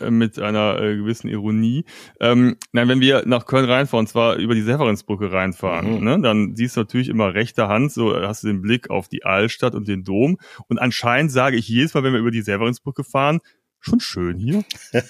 äh, 0.00 0.10
mit 0.10 0.38
einer 0.38 0.80
äh, 0.80 0.96
gewissen 0.96 1.28
Ironie. 1.28 1.84
Ähm, 2.20 2.56
nein, 2.72 2.88
wenn 2.88 3.00
wir 3.00 3.22
nach 3.26 3.46
Köln 3.46 3.64
reinfahren, 3.68 4.04
und 4.04 4.08
zwar 4.08 4.36
über 4.36 4.54
die 4.54 4.62
Severinsbrücke 4.62 5.32
reinfahren, 5.32 5.98
Mhm. 5.98 6.04
ne, 6.04 6.20
dann 6.22 6.56
siehst 6.56 6.76
du 6.76 6.80
natürlich 6.80 7.08
immer 7.08 7.34
rechter 7.34 7.68
Hand, 7.68 7.92
so 7.92 8.14
äh, 8.14 8.26
hast 8.26 8.42
du 8.42 8.48
den 8.48 8.62
Blick 8.62 8.90
auf 8.90 9.08
die 9.08 9.24
Altstadt 9.24 9.74
und 9.74 9.88
den 9.88 10.04
Dom. 10.04 10.38
Und 10.68 10.78
anscheinend 10.78 11.32
sage 11.32 11.56
ich 11.56 11.68
jedes 11.68 11.94
Mal, 11.94 12.02
wenn 12.04 12.12
wir 12.12 12.20
über 12.20 12.30
die 12.30 12.42
Severinsbrücke 12.42 13.04
fahren, 13.04 13.40
schon 13.80 14.00
schön 14.00 14.36
hier. 14.38 14.64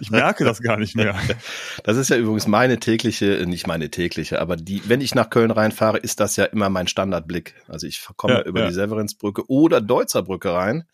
Ich 0.00 0.10
merke 0.10 0.44
das 0.44 0.60
gar 0.60 0.76
nicht 0.76 0.94
mehr. 0.96 1.14
Das 1.84 1.96
ist 1.96 2.10
ja 2.10 2.16
übrigens 2.16 2.46
meine 2.46 2.78
tägliche, 2.78 3.38
äh, 3.38 3.46
nicht 3.46 3.66
meine 3.66 3.90
tägliche, 3.90 4.40
aber 4.40 4.56
die, 4.56 4.82
wenn 4.86 5.00
ich 5.00 5.14
nach 5.14 5.30
Köln 5.30 5.50
reinfahre, 5.50 5.98
ist 5.98 6.20
das 6.20 6.36
ja 6.36 6.44
immer 6.44 6.68
mein 6.68 6.88
Standardblick. 6.88 7.54
Also 7.68 7.86
ich 7.86 8.04
komme 8.16 8.34
Ja, 8.34 8.42
über 8.42 8.60
ja. 8.60 8.68
die 8.68 8.74
Severinsbrücke 8.74 9.48
oder 9.50 9.80
Deutzerbrücke 9.80 10.52
rein 10.52 10.84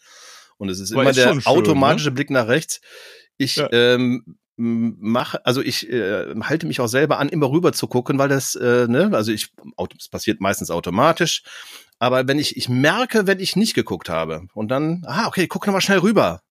und 0.59 0.69
es 0.69 0.79
ist 0.79 0.93
Aber 0.93 1.03
immer 1.03 1.11
ist 1.11 1.17
der 1.17 1.29
schön, 1.29 1.39
ne? 1.39 1.47
automatische 1.47 2.13
Blick 2.13 2.31
nach 2.31 2.47
rechts. 2.47 2.81
Ich 3.37 3.57
Ja. 3.57 3.69
ähm, 3.73 4.37
mache, 4.57 5.45
also 5.45 5.61
ich 5.61 5.91
äh, 5.91 6.33
halte 6.43 6.67
mich 6.67 6.81
auch 6.81 6.87
selber 6.87 7.19
an, 7.19 7.29
immer 7.29 7.51
rüber 7.51 7.73
zu 7.73 7.89
gucken, 7.89 8.19
weil 8.19 8.29
das, 8.29 8.55
äh, 8.55 8.87
ne, 8.89 9.11
also 9.13 9.33
ich, 9.33 9.53
es 9.99 10.09
passiert 10.09 10.41
meistens 10.41 10.71
automatisch. 10.71 11.43
Aber 11.99 12.29
wenn 12.29 12.39
ich, 12.39 12.57
ich 12.57 12.69
merke, 12.69 13.27
wenn 13.27 13.41
ich 13.41 13.57
nicht 13.57 13.75
geguckt 13.75 14.09
habe 14.09 14.47
und 14.55 14.69
dann, 14.69 15.03
ah, 15.07 15.27
okay, 15.27 15.47
guck 15.49 15.67
noch 15.67 15.73
mal 15.75 15.81
schnell 15.81 15.99
rüber. 15.99 16.43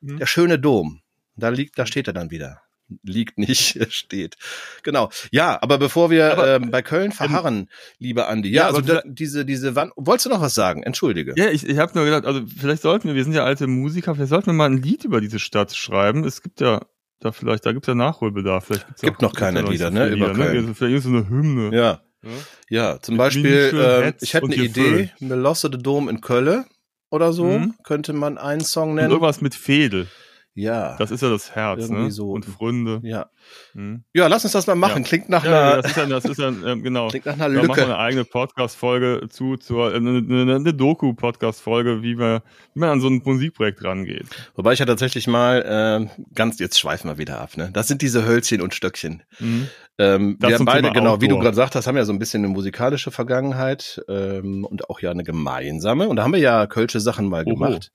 Mhm. 0.00 0.18
Der 0.18 0.26
schöne 0.26 0.58
Dom. 0.58 1.02
Da 1.36 1.48
liegt, 1.48 1.78
da 1.78 1.86
steht 1.86 2.06
er 2.06 2.12
dann 2.12 2.30
wieder. 2.30 2.62
Liegt 3.02 3.38
nicht, 3.38 3.78
steht. 3.92 4.36
Genau. 4.82 5.10
Ja, 5.30 5.58
aber 5.62 5.78
bevor 5.78 6.10
wir 6.10 6.32
Aber, 6.32 6.56
ähm, 6.56 6.70
bei 6.70 6.82
Köln 6.82 7.12
verharren, 7.12 7.68
lieber 7.98 8.28
Andi. 8.28 8.48
Ja, 8.50 8.62
ja, 8.62 8.66
also 8.68 8.80
da, 8.80 9.02
diese, 9.04 9.44
diese 9.44 9.74
Wand. 9.74 9.92
Wolltest 9.96 10.26
du 10.26 10.30
noch 10.30 10.40
was 10.40 10.54
sagen? 10.54 10.82
Entschuldige. 10.82 11.34
Ja, 11.36 11.50
ich, 11.50 11.66
ich 11.68 11.78
habe 11.78 11.92
nur 11.94 12.04
gedacht, 12.04 12.24
also 12.24 12.40
vielleicht 12.46 12.82
sollten 12.82 13.08
wir, 13.08 13.14
wir 13.14 13.24
sind 13.24 13.34
ja 13.34 13.44
alte 13.44 13.66
Musiker, 13.66 14.14
vielleicht 14.14 14.30
sollten 14.30 14.46
wir 14.46 14.54
mal 14.54 14.70
ein 14.70 14.80
Lied 14.82 15.04
über 15.04 15.20
diese 15.20 15.38
Stadt 15.38 15.74
schreiben. 15.76 16.24
Es 16.24 16.42
gibt 16.42 16.60
ja 16.60 16.80
da 17.20 17.32
vielleicht, 17.32 17.66
da 17.66 17.72
gibt's 17.72 17.88
ja 17.88 17.94
Nachholbedarf. 17.94 18.64
Vielleicht 18.66 18.86
gibt's 18.86 19.00
Gibt 19.02 19.22
noch 19.22 19.34
keine 19.34 19.62
nicht 19.62 19.72
Lieder, 19.72 19.90
ne, 19.90 20.04
viele 20.04 20.16
über 20.16 20.32
Köln. 20.34 20.56
Also 20.56 20.74
Vielleicht 20.74 20.96
ist 20.98 21.04
so 21.04 21.10
eine 21.10 21.28
Hymne. 21.28 21.76
Ja. 21.76 22.00
Ja. 22.22 22.30
Ja, 22.68 23.00
zum 23.00 23.14
Mit 23.14 23.18
Beispiel, 23.18 23.70
ähm, 23.74 24.02
Hetz 24.04 24.22
ich 24.22 24.34
hätte 24.34 24.46
und 24.46 24.52
eine. 24.54 24.62
Idee, 24.64 25.10
Melosse 25.20 25.68
de 25.70 25.80
Dom 25.80 26.08
in 26.08 26.20
Köln 26.20 26.64
oder 27.10 27.32
so, 27.32 27.44
Mhm. 27.44 27.74
könnte 27.84 28.12
man 28.12 28.38
einen 28.38 28.60
Song 28.62 28.90
Und 28.90 28.94
nennen. 28.96 29.10
irgendwas 29.10 29.40
mit 29.40 29.54
Fedel. 29.54 30.08
Ja. 30.54 30.96
Das 30.98 31.12
ist 31.12 31.22
ja 31.22 31.30
das 31.30 31.54
Herz, 31.54 31.82
Irgendwie 31.84 32.04
ne? 32.04 32.10
so. 32.10 32.30
Und 32.32 32.44
Freunde. 32.44 33.00
Ja. 33.04 33.26
Hm. 33.74 34.02
Ja, 34.12 34.26
lass 34.26 34.42
uns 34.42 34.52
das 34.52 34.66
mal 34.66 34.74
machen. 34.74 35.02
Ja. 35.02 35.08
Klingt 35.08 35.28
nach 35.28 35.44
Ja, 35.44 35.72
einer, 35.74 35.82
das 35.82 35.90
ist 35.92 35.96
ja, 35.96 36.06
das 36.06 36.24
ist 36.24 36.38
ja 36.38 36.48
ähm, 36.48 36.82
genau. 36.82 37.08
klingt 37.08 37.26
nach 37.26 37.34
einer 37.34 37.48
Da 37.48 37.54
machen 37.54 37.68
wir 37.68 37.74
Lücke. 37.76 37.84
eine 37.84 37.98
eigene 37.98 38.24
Podcast-Folge 38.24 39.28
zu, 39.30 39.56
zur, 39.56 39.92
äh, 39.92 39.96
eine, 39.96 40.18
eine, 40.18 40.56
eine 40.56 40.74
Doku-Podcast-Folge, 40.74 42.02
wie 42.02 42.18
wir, 42.18 42.42
wie 42.74 42.80
man 42.80 42.88
an 42.90 43.00
so 43.00 43.08
ein 43.08 43.22
Musikprojekt 43.24 43.84
rangeht. 43.84 44.26
Wobei 44.56 44.72
ich 44.72 44.80
ja 44.80 44.86
tatsächlich 44.86 45.26
mal, 45.28 45.64
ähm, 45.66 46.10
ganz, 46.34 46.58
jetzt 46.58 46.78
schweifen 46.78 47.08
wir 47.08 47.18
wieder 47.18 47.40
ab, 47.40 47.56
ne? 47.56 47.70
Das 47.72 47.86
sind 47.86 48.02
diese 48.02 48.26
Hölzchen 48.26 48.60
und 48.60 48.74
Stöckchen. 48.74 49.22
Mhm. 49.38 49.68
Ähm, 49.98 50.36
Das 50.40 50.50
wir 50.50 50.58
haben 50.58 50.64
beide, 50.64 50.82
Thema 50.88 50.92
genau, 50.94 51.20
wie 51.20 51.28
du 51.28 51.34
Outdoor. 51.34 51.40
gerade 51.44 51.52
gesagt 51.52 51.74
hast, 51.76 51.86
haben 51.86 51.96
ja 51.96 52.04
so 52.04 52.12
ein 52.12 52.18
bisschen 52.18 52.44
eine 52.44 52.52
musikalische 52.52 53.10
Vergangenheit 53.12 54.02
ähm, 54.08 54.64
und 54.64 54.90
auch 54.90 55.00
ja 55.00 55.10
eine 55.12 55.24
gemeinsame. 55.24 56.08
Und 56.08 56.16
da 56.16 56.24
haben 56.24 56.32
wir 56.32 56.40
ja 56.40 56.66
Kölsche 56.66 56.98
Sachen 57.00 57.28
mal 57.28 57.44
Oho. 57.44 57.54
gemacht. 57.54 57.92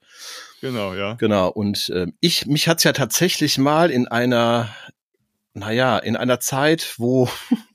Genau, 0.63 0.93
ja. 0.93 1.15
Genau. 1.15 1.49
Und 1.49 1.91
ähm, 1.93 2.13
ich, 2.21 2.45
mich 2.45 2.69
hat's 2.69 2.85
ja 2.85 2.93
tatsächlich 2.93 3.57
mal 3.57 3.91
in 3.91 4.07
einer, 4.07 4.69
naja, 5.53 5.97
in 5.97 6.15
einer 6.15 6.39
Zeit, 6.39 6.95
wo 6.97 7.27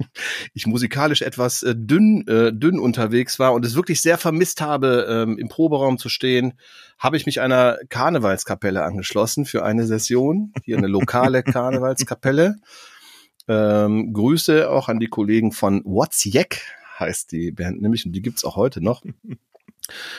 ich 0.55 0.67
musikalisch 0.67 1.21
etwas 1.21 1.63
äh, 1.63 1.75
dünn, 1.77 2.27
äh, 2.27 2.51
dünn 2.51 2.79
unterwegs 2.79 3.39
war 3.39 3.53
und 3.53 3.67
es 3.67 3.75
wirklich 3.75 4.01
sehr 4.01 4.17
vermisst 4.17 4.63
habe, 4.63 5.07
ähm, 5.07 5.37
im 5.37 5.51
Proberaum 5.51 5.99
zu 5.99 6.09
stehen, 6.09 6.55
habe 6.99 7.19
ich 7.19 7.27
mich 7.27 7.43
einer 7.43 7.77
Karnevalskapelle 7.91 8.83
angeschlossen 8.83 9.45
für 9.45 9.67
eine 9.67 9.85
Session. 9.85 10.55
Hier 10.65 10.79
eine 10.79 10.87
lokale 10.87 11.43
Karnevalskapelle. 11.43 12.57
Ähm, 13.49 14.15
Grüße 14.15 14.71
auch 14.71 14.89
an 14.89 14.99
die 14.99 15.09
Kollegen 15.09 15.53
von 15.53 15.83
What's 15.85 16.25
Jack 16.25 16.63
heißt 16.99 17.33
die 17.33 17.53
Band 17.53 17.83
nämlich 17.83 18.07
und 18.07 18.13
die 18.13 18.23
gibt's 18.23 18.47
auch 18.47 18.57
heute 18.57 18.81
noch. 18.81 19.03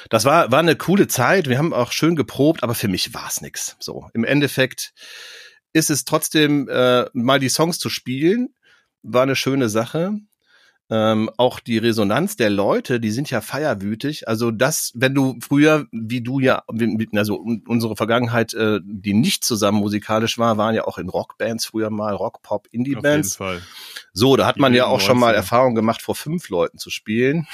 Das 0.10 0.26
war, 0.26 0.52
war 0.52 0.60
eine 0.60 0.76
coole 0.76 1.08
Zeit. 1.08 1.48
Wir 1.48 1.58
haben 1.58 1.74
auch 1.74 1.92
schön 1.92 2.16
geprobt, 2.16 2.64
aber 2.64 2.76
für 2.76 2.88
mich 2.88 3.14
war's 3.14 3.42
nix. 3.42 3.76
So, 3.80 4.08
im 4.14 4.24
Endeffekt 4.24 4.94
ist 5.74 5.90
es 5.90 6.06
trotzdem 6.06 6.68
äh, 6.70 7.06
mal 7.14 7.40
die 7.40 7.50
Songs 7.50 7.80
zu 7.80 7.90
spielen, 7.90 8.50
war 9.04 9.24
eine 9.24 9.36
schöne 9.36 9.70
Sache. 9.70 10.20
Ähm, 10.92 11.30
auch 11.38 11.60
die 11.60 11.78
Resonanz 11.78 12.36
der 12.36 12.50
Leute, 12.50 13.00
die 13.00 13.12
sind 13.12 13.30
ja 13.30 13.42
feierwütig. 13.42 14.28
Also 14.28 14.50
das, 14.50 14.92
wenn 14.96 15.14
du 15.14 15.38
früher, 15.40 15.86
wie 15.92 16.22
du 16.22 16.40
ja, 16.40 16.64
also 17.14 17.36
unsere 17.68 17.96
Vergangenheit, 17.96 18.56
äh, 18.56 18.80
die 18.84 19.14
nicht 19.14 19.44
zusammen 19.46 19.78
musikalisch 19.78 20.40
war, 20.40 20.58
waren 20.58 20.74
ja 20.74 20.86
auch 20.86 20.98
in 20.98 21.08
Rockbands 21.08 21.68
früher 21.68 21.92
mal, 21.92 22.16
Rock, 22.16 22.42
Pop, 22.42 22.66
Auf 22.66 22.74
jeden 22.74 22.86
Indie-Bands. 22.86 23.36
Fall. 23.36 23.62
So, 24.14 24.36
da 24.36 24.48
hat 24.48 24.56
Die 24.56 24.62
man 24.62 24.74
ja 24.74 24.88
auch 24.88 25.00
schon 25.00 25.20
mal 25.20 25.34
90er. 25.36 25.38
Erfahrung 25.38 25.76
gemacht, 25.76 26.02
vor 26.02 26.16
fünf 26.16 26.50
Leuten 26.50 26.80
zu 26.80 26.90
spielen. 26.90 27.48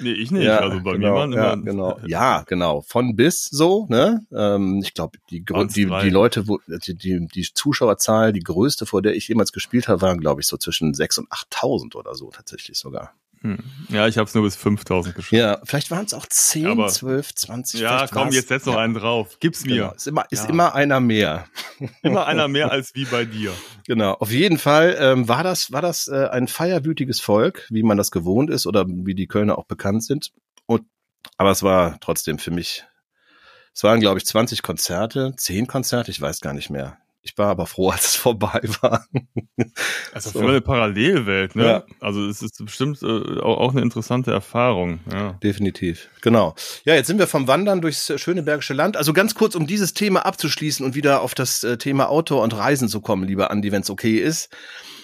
Nee, 0.00 0.12
ich 0.12 0.30
nicht. 0.30 0.44
Ja, 0.44 0.58
also 0.60 0.80
bei 0.80 0.92
genau, 0.92 1.08
mir 1.08 1.14
waren 1.14 1.32
ja, 1.32 1.52
immer. 1.52 1.64
genau. 1.64 2.00
Ja, 2.06 2.42
genau. 2.46 2.82
Von 2.82 3.16
bis 3.16 3.44
so, 3.44 3.86
ne? 3.88 4.24
Ähm, 4.32 4.80
ich 4.82 4.94
glaube, 4.94 5.18
die, 5.30 5.44
die, 5.44 5.86
die 5.86 6.10
Leute, 6.10 6.48
wo, 6.48 6.60
die, 6.66 6.94
die, 6.94 7.26
die 7.26 7.42
Zuschauerzahl, 7.52 8.32
die 8.32 8.40
größte, 8.40 8.86
vor 8.86 9.02
der 9.02 9.16
ich 9.16 9.28
jemals 9.28 9.52
gespielt 9.52 9.88
habe, 9.88 10.02
waren, 10.02 10.20
glaube 10.20 10.40
ich, 10.40 10.46
so 10.46 10.56
zwischen 10.56 10.92
6.000 10.92 11.18
und 11.18 11.32
8.000 11.32 11.96
oder 11.96 12.14
so 12.14 12.30
tatsächlich 12.30 12.78
sogar. 12.78 13.14
Hm. 13.46 13.58
Ja, 13.90 14.08
ich 14.08 14.18
habe 14.18 14.26
es 14.26 14.34
nur 14.34 14.42
bis 14.42 14.56
5000 14.56 15.14
geschafft. 15.14 15.32
Ja, 15.32 15.60
vielleicht 15.62 15.90
waren 15.92 16.04
es 16.04 16.14
auch 16.14 16.26
10, 16.26 16.66
Aber- 16.66 16.88
12, 16.88 17.34
20. 17.34 17.80
Ja, 17.80 18.06
komm, 18.10 18.30
jetzt 18.32 18.48
setz 18.48 18.66
noch 18.66 18.74
ja, 18.74 18.80
einen 18.80 18.94
drauf. 18.94 19.38
Gib's 19.38 19.64
mir. 19.64 19.74
Genau. 19.76 19.92
Ist 19.92 20.06
immer, 20.08 20.24
ist 20.30 20.44
Ja. 20.44 20.50
immer 20.50 20.74
einer 20.74 20.98
mehr. 21.00 21.46
Immer 22.02 22.26
einer 22.26 22.48
mehr 22.48 22.72
als 22.72 22.94
wie 22.94 23.04
bei 23.04 23.24
dir. 23.24 23.52
Genau, 23.86 24.12
auf 24.14 24.30
jeden 24.32 24.58
Fall 24.58 24.96
ähm, 24.98 25.28
war 25.28 25.44
das, 25.44 25.70
war 25.72 25.82
das 25.82 26.08
äh, 26.08 26.26
ein 26.30 26.48
feierwütiges 26.48 27.20
Volk, 27.20 27.66
wie 27.70 27.82
man 27.82 27.98
das 27.98 28.10
gewohnt 28.10 28.48
ist 28.50 28.66
oder 28.66 28.86
wie 28.88 29.14
die 29.14 29.26
Kölner 29.26 29.58
auch 29.58 29.66
bekannt 29.66 30.02
sind. 30.02 30.32
Und, 30.64 30.82
aber 31.36 31.50
es 31.50 31.62
war 31.62 31.98
trotzdem 32.00 32.38
für 32.38 32.50
mich, 32.50 32.84
es 33.74 33.84
waren, 33.84 34.00
glaube 34.00 34.18
ich, 34.18 34.24
20 34.26 34.62
Konzerte, 34.62 35.34
10 35.36 35.66
Konzerte, 35.66 36.10
ich 36.10 36.20
weiß 36.20 36.40
gar 36.40 36.54
nicht 36.54 36.70
mehr. 36.70 36.96
Ich 37.26 37.36
war 37.36 37.48
aber 37.48 37.66
froh, 37.66 37.90
als 37.90 38.06
es 38.06 38.14
vorbei 38.14 38.60
war. 38.80 39.04
Also 40.14 40.30
So. 40.30 40.40
für 40.40 40.48
eine 40.48 40.60
Parallelwelt, 40.60 41.56
ne? 41.56 41.64
Ja. 41.64 41.84
Also 42.00 42.26
es 42.26 42.40
ist 42.40 42.64
bestimmt 42.64 43.02
äh, 43.02 43.40
auch, 43.40 43.72
eine 43.72 43.82
interessante 43.82 44.30
Erfahrung. 44.30 45.00
Ja. 45.12 45.32
Definitiv, 45.42 46.08
genau. 46.22 46.54
Ja, 46.84 46.94
jetzt 46.94 47.08
sind 47.08 47.18
wir 47.18 47.26
vom 47.26 47.48
Wandern 47.48 47.80
durchs 47.80 48.12
schöne 48.20 48.42
Bergische 48.44 48.74
Land. 48.74 48.96
Also 48.96 49.12
ganz 49.12 49.34
kurz, 49.34 49.56
um 49.56 49.66
dieses 49.66 49.92
Thema 49.92 50.24
abzuschließen 50.24 50.86
und 50.86 50.94
wieder 50.94 51.20
auf 51.20 51.34
das 51.34 51.64
äh, 51.64 51.78
Thema 51.78 52.08
Outdoor 52.08 52.42
und 52.42 52.56
Reisen 52.56 52.88
zu 52.88 53.00
kommen, 53.00 53.24
lieber 53.24 53.50
Andi, 53.50 53.72
wenn 53.72 53.82
es 53.82 53.90
okay 53.90 54.18
ist. 54.18 54.48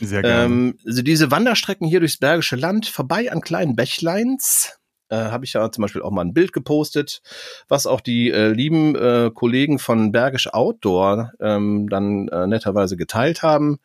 Sehr 0.00 0.22
gerne. 0.22 0.44
Ähm, 0.44 0.78
also 0.86 1.02
diese 1.02 1.30
Wanderstrecken 1.32 1.88
hier 1.88 1.98
durchs 2.00 2.18
Bergische 2.18 2.56
Land, 2.56 2.86
vorbei 2.86 3.32
an 3.32 3.40
kleinen 3.40 3.74
Bächleins, 3.74 4.78
äh, 5.12 5.30
habe 5.30 5.44
ich 5.44 5.52
ja 5.52 5.70
zum 5.70 5.82
Beispiel 5.82 6.02
auch 6.02 6.10
mal 6.10 6.22
ein 6.22 6.34
Bild 6.34 6.52
gepostet, 6.52 7.22
was 7.68 7.86
auch 7.86 8.00
die 8.00 8.30
äh, 8.30 8.48
lieben 8.48 8.96
äh, 8.96 9.30
Kollegen 9.32 9.78
von 9.78 10.10
Bergisch 10.10 10.52
Outdoor 10.52 11.32
ähm, 11.40 11.88
dann 11.88 12.28
äh, 12.28 12.46
netterweise 12.46 12.96
geteilt 12.96 13.42
haben. 13.42 13.78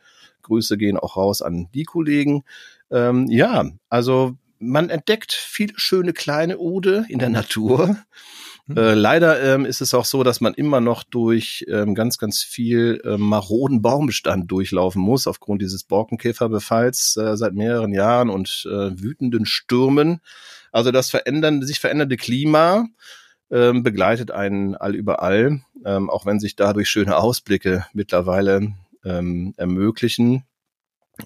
Grüße 0.43 0.77
gehen 0.77 0.97
auch 0.97 1.17
raus 1.17 1.41
an 1.41 1.67
die 1.73 1.83
Kollegen. 1.83 2.43
Ähm, 2.89 3.27
ja, 3.29 3.65
also 3.89 4.35
man 4.59 4.89
entdeckt 4.89 5.33
viele 5.33 5.73
schöne 5.75 6.13
kleine 6.13 6.57
Ode 6.57 7.05
in 7.09 7.19
der 7.19 7.29
Natur. 7.29 7.97
Hm. 8.67 8.77
Äh, 8.77 8.93
leider 8.95 9.41
ähm, 9.41 9.65
ist 9.65 9.81
es 9.81 9.93
auch 9.93 10.05
so, 10.05 10.23
dass 10.23 10.41
man 10.41 10.53
immer 10.53 10.81
noch 10.81 11.03
durch 11.03 11.65
ähm, 11.69 11.95
ganz, 11.95 12.17
ganz 12.17 12.41
viel 12.41 13.01
ähm, 13.05 13.21
maroden 13.21 13.81
Baumbestand 13.81 14.51
durchlaufen 14.51 15.01
muss, 15.01 15.25
aufgrund 15.25 15.61
dieses 15.61 15.83
Borkenkäferbefalls 15.83 17.15
äh, 17.17 17.37
seit 17.37 17.53
mehreren 17.53 17.93
Jahren 17.93 18.29
und 18.29 18.67
äh, 18.69 19.01
wütenden 19.01 19.45
Stürmen. 19.45 20.19
Also 20.77 20.91
das 20.91 21.09
verändernde, 21.09 21.65
sich 21.65 21.79
verändernde 21.79 22.17
Klima 22.17 22.85
ähm, 23.49 23.81
begleitet 23.81 24.29
einen 24.29 24.75
allüberall, 24.75 25.61
ähm, 25.83 26.07
auch 26.11 26.27
wenn 26.27 26.39
sich 26.39 26.55
dadurch 26.55 26.87
schöne 26.87 27.17
Ausblicke 27.17 27.87
mittlerweile 27.93 28.73
ähm, 29.03 29.55
ermöglichen. 29.57 30.43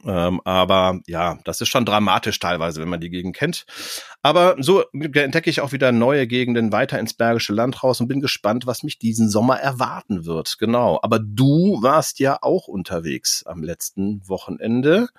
Ähm, 0.06 0.40
aber 0.46 1.02
ja, 1.06 1.38
das 1.44 1.60
ist 1.60 1.68
schon 1.68 1.84
dramatisch 1.84 2.40
teilweise, 2.40 2.80
wenn 2.80 2.88
man 2.88 3.02
die 3.02 3.10
Gegend 3.10 3.36
kennt. 3.36 3.66
Aber 4.22 4.56
so 4.60 4.86
entdecke 4.94 5.50
ich 5.50 5.60
auch 5.60 5.74
wieder 5.74 5.92
neue 5.92 6.28
Gegenden 6.28 6.72
weiter 6.72 6.98
ins 6.98 7.14
Bergische 7.14 7.52
Land 7.52 7.84
raus 7.84 8.00
und 8.00 8.08
bin 8.08 8.22
gespannt, 8.22 8.66
was 8.68 8.84
mich 8.84 9.00
diesen 9.00 9.30
Sommer 9.30 9.60
erwarten 9.60 10.24
wird. 10.26 10.60
Genau. 10.60 10.98
Aber 11.04 11.20
du 11.20 11.80
warst 11.82 12.20
ja 12.20 12.38
auch 12.42 12.70
unterwegs 12.70 13.44
am 13.46 13.64
letzten 13.64 14.26
Wochenende. 14.30 15.10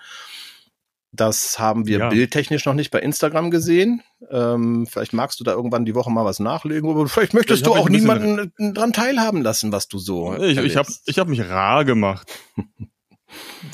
Das 1.15 1.59
haben 1.59 1.87
wir 1.87 1.99
Ja. 1.99 2.09
bildtechnisch 2.09 2.65
noch 2.65 2.73
nicht 2.73 2.91
bei 2.91 2.99
Instagram 3.01 3.51
gesehen. 3.51 4.03
Ähm, 4.31 4.87
vielleicht 4.87 5.13
magst 5.13 5.39
du 5.41 5.45
da 5.45 5.53
irgendwann 5.53 5.85
die 5.85 5.95
Woche 5.95 6.11
mal 6.11 6.25
was 6.25 6.41
nachlegen, 6.41 6.89
aber 6.91 7.07
vielleicht 7.07 7.35
möchtest 7.35 7.67
du 7.67 7.75
auch 7.75 7.89
niemanden 7.89 8.53
dran 8.75 8.95
teilhaben 8.95 9.43
lassen, 9.43 9.73
was 9.73 9.89
du 9.89 9.99
so. 9.99 10.35
Ich, 10.37 10.53
ich 10.53 10.57
habe 10.57 10.69
erlebst. 10.69 11.03
ich 11.05 11.19
hab 11.19 11.29
mich 11.29 11.41
rar 11.49 11.85
gemacht. 11.85 12.33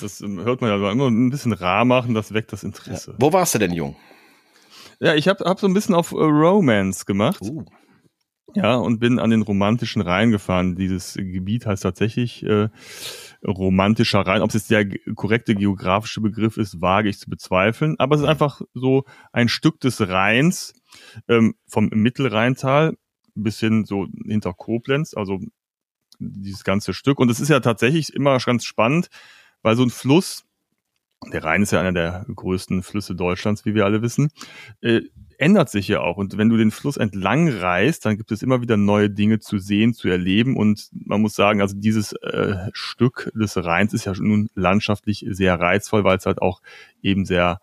Das 0.00 0.21
ähm, 0.21 0.38
hört 0.45 0.61
man 0.61 0.71
ja 0.71 0.92
immer 0.92 1.09
ein 1.09 1.30
bisschen 1.30 1.52
rar 1.52 1.85
machen, 1.85 2.14
das 2.14 2.33
weckt 2.33 2.52
das 2.52 2.62
ja. 2.62 2.66
Interesse. 2.68 3.16
Wo 3.18 3.33
warst 3.33 3.57
du 3.57 3.59
denn, 3.59 3.73
Jung? 3.73 3.97
Ja, 5.00 5.14
ich 5.16 5.26
habe 5.26 5.45
hab 5.45 5.59
so 5.59 5.66
ein 5.66 5.75
bisschen 5.75 5.97
auf 5.97 6.12
äh, 6.12 6.16
Romance 6.16 7.04
gemacht. 7.04 7.40
Uh. 7.42 7.64
Ja, 8.62 8.76
und 8.76 8.98
bin 8.98 9.18
an 9.18 9.30
den 9.30 9.42
romantischen 9.42 10.02
Rhein 10.02 10.30
gefahren. 10.30 10.74
Dieses 10.74 11.14
Gebiet 11.14 11.66
heißt 11.66 11.82
tatsächlich 11.82 12.44
äh, 12.44 12.68
romantischer 13.46 14.20
Rhein. 14.20 14.42
Ob 14.42 14.50
es 14.50 14.54
jetzt 14.54 14.70
der 14.70 14.88
korrekte 15.14 15.54
geografische 15.54 16.20
Begriff 16.20 16.56
ist, 16.56 16.80
wage 16.80 17.08
ich 17.08 17.18
zu 17.18 17.30
bezweifeln. 17.30 17.96
Aber 17.98 18.16
es 18.16 18.22
ist 18.22 18.28
einfach 18.28 18.60
so 18.74 19.04
ein 19.32 19.48
Stück 19.48 19.80
des 19.80 20.00
Rheins 20.08 20.74
ähm, 21.28 21.54
vom 21.66 21.88
Mittelrheintal 21.92 22.96
bis 23.34 23.60
hin 23.60 23.84
so 23.84 24.06
hinter 24.26 24.52
Koblenz, 24.52 25.14
also 25.14 25.38
dieses 26.18 26.64
ganze 26.64 26.94
Stück. 26.94 27.20
Und 27.20 27.30
es 27.30 27.40
ist 27.40 27.48
ja 27.48 27.60
tatsächlich 27.60 28.12
immer 28.12 28.38
ganz 28.38 28.64
spannend, 28.64 29.08
weil 29.62 29.76
so 29.76 29.84
ein 29.84 29.90
Fluss, 29.90 30.44
der 31.32 31.44
Rhein 31.44 31.62
ist 31.62 31.72
ja 31.72 31.80
einer 31.80 31.92
der 31.92 32.26
größten 32.34 32.82
Flüsse 32.82 33.14
Deutschlands, 33.14 33.64
wie 33.64 33.74
wir 33.74 33.84
alle 33.84 34.02
wissen, 34.02 34.30
äh, 34.80 35.02
ändert 35.38 35.71
sich 35.71 35.88
ja 35.88 36.00
auch. 36.00 36.16
Und 36.16 36.37
wenn 36.37 36.49
du 36.49 36.57
den 36.57 36.71
Fluss 36.73 36.97
entlang 36.97 37.49
reist, 37.49 38.04
dann 38.04 38.16
gibt 38.16 38.33
es 38.33 38.42
immer 38.42 38.61
wieder 38.61 38.76
neue 38.76 39.09
Dinge 39.09 39.38
zu 39.38 39.59
sehen, 39.59 39.95
zu 39.95 40.09
erleben. 40.09 40.57
Und 40.57 40.90
man 40.92 41.23
muss 41.23 41.35
sagen, 41.35 41.62
also 41.62 41.76
dieses 41.76 42.12
äh, 42.12 42.68
Stück 42.73 43.30
des 43.35 43.57
Rheins 43.57 43.95
ist 43.95 44.04
ja 44.04 44.12
nun 44.18 44.50
landschaftlich 44.54 45.25
sehr 45.30 45.59
reizvoll, 45.59 46.04
weil 46.04 46.18
es 46.18 46.26
halt 46.26 46.42
auch 46.42 46.61
eben 47.02 47.25
sehr 47.25 47.61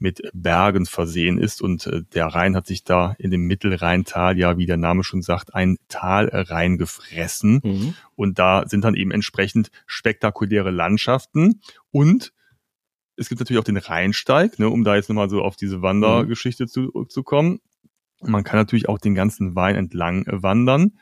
mit 0.00 0.22
Bergen 0.32 0.86
versehen 0.86 1.38
ist. 1.38 1.62
Und 1.62 1.86
äh, 1.86 2.02
der 2.14 2.26
Rhein 2.26 2.56
hat 2.56 2.66
sich 2.66 2.84
da 2.84 3.14
in 3.18 3.30
dem 3.30 3.46
Mittelrheintal, 3.46 4.36
ja, 4.36 4.58
wie 4.58 4.66
der 4.66 4.76
Name 4.76 5.04
schon 5.04 5.22
sagt, 5.22 5.54
ein 5.54 5.78
Tal 5.88 6.28
reingefressen. 6.32 7.60
Mhm. 7.62 7.94
Und 8.16 8.38
da 8.38 8.64
sind 8.66 8.84
dann 8.84 8.94
eben 8.94 9.12
entsprechend 9.12 9.70
spektakuläre 9.86 10.70
Landschaften. 10.70 11.60
Und 11.90 12.32
es 13.18 13.28
gibt 13.28 13.40
natürlich 13.40 13.60
auch 13.60 13.64
den 13.64 13.76
Rheinsteig, 13.76 14.58
ne, 14.58 14.68
um 14.68 14.84
da 14.84 14.96
jetzt 14.96 15.08
nochmal 15.08 15.28
so 15.28 15.42
auf 15.42 15.56
diese 15.56 15.82
Wandergeschichte 15.82 16.66
zu, 16.66 17.04
zu 17.08 17.22
kommen. 17.22 17.60
Man 18.20 18.44
kann 18.44 18.58
natürlich 18.58 18.88
auch 18.88 18.98
den 18.98 19.14
ganzen 19.14 19.54
Wein 19.54 19.76
entlang 19.76 20.26
äh, 20.26 20.42
wandern. 20.42 20.98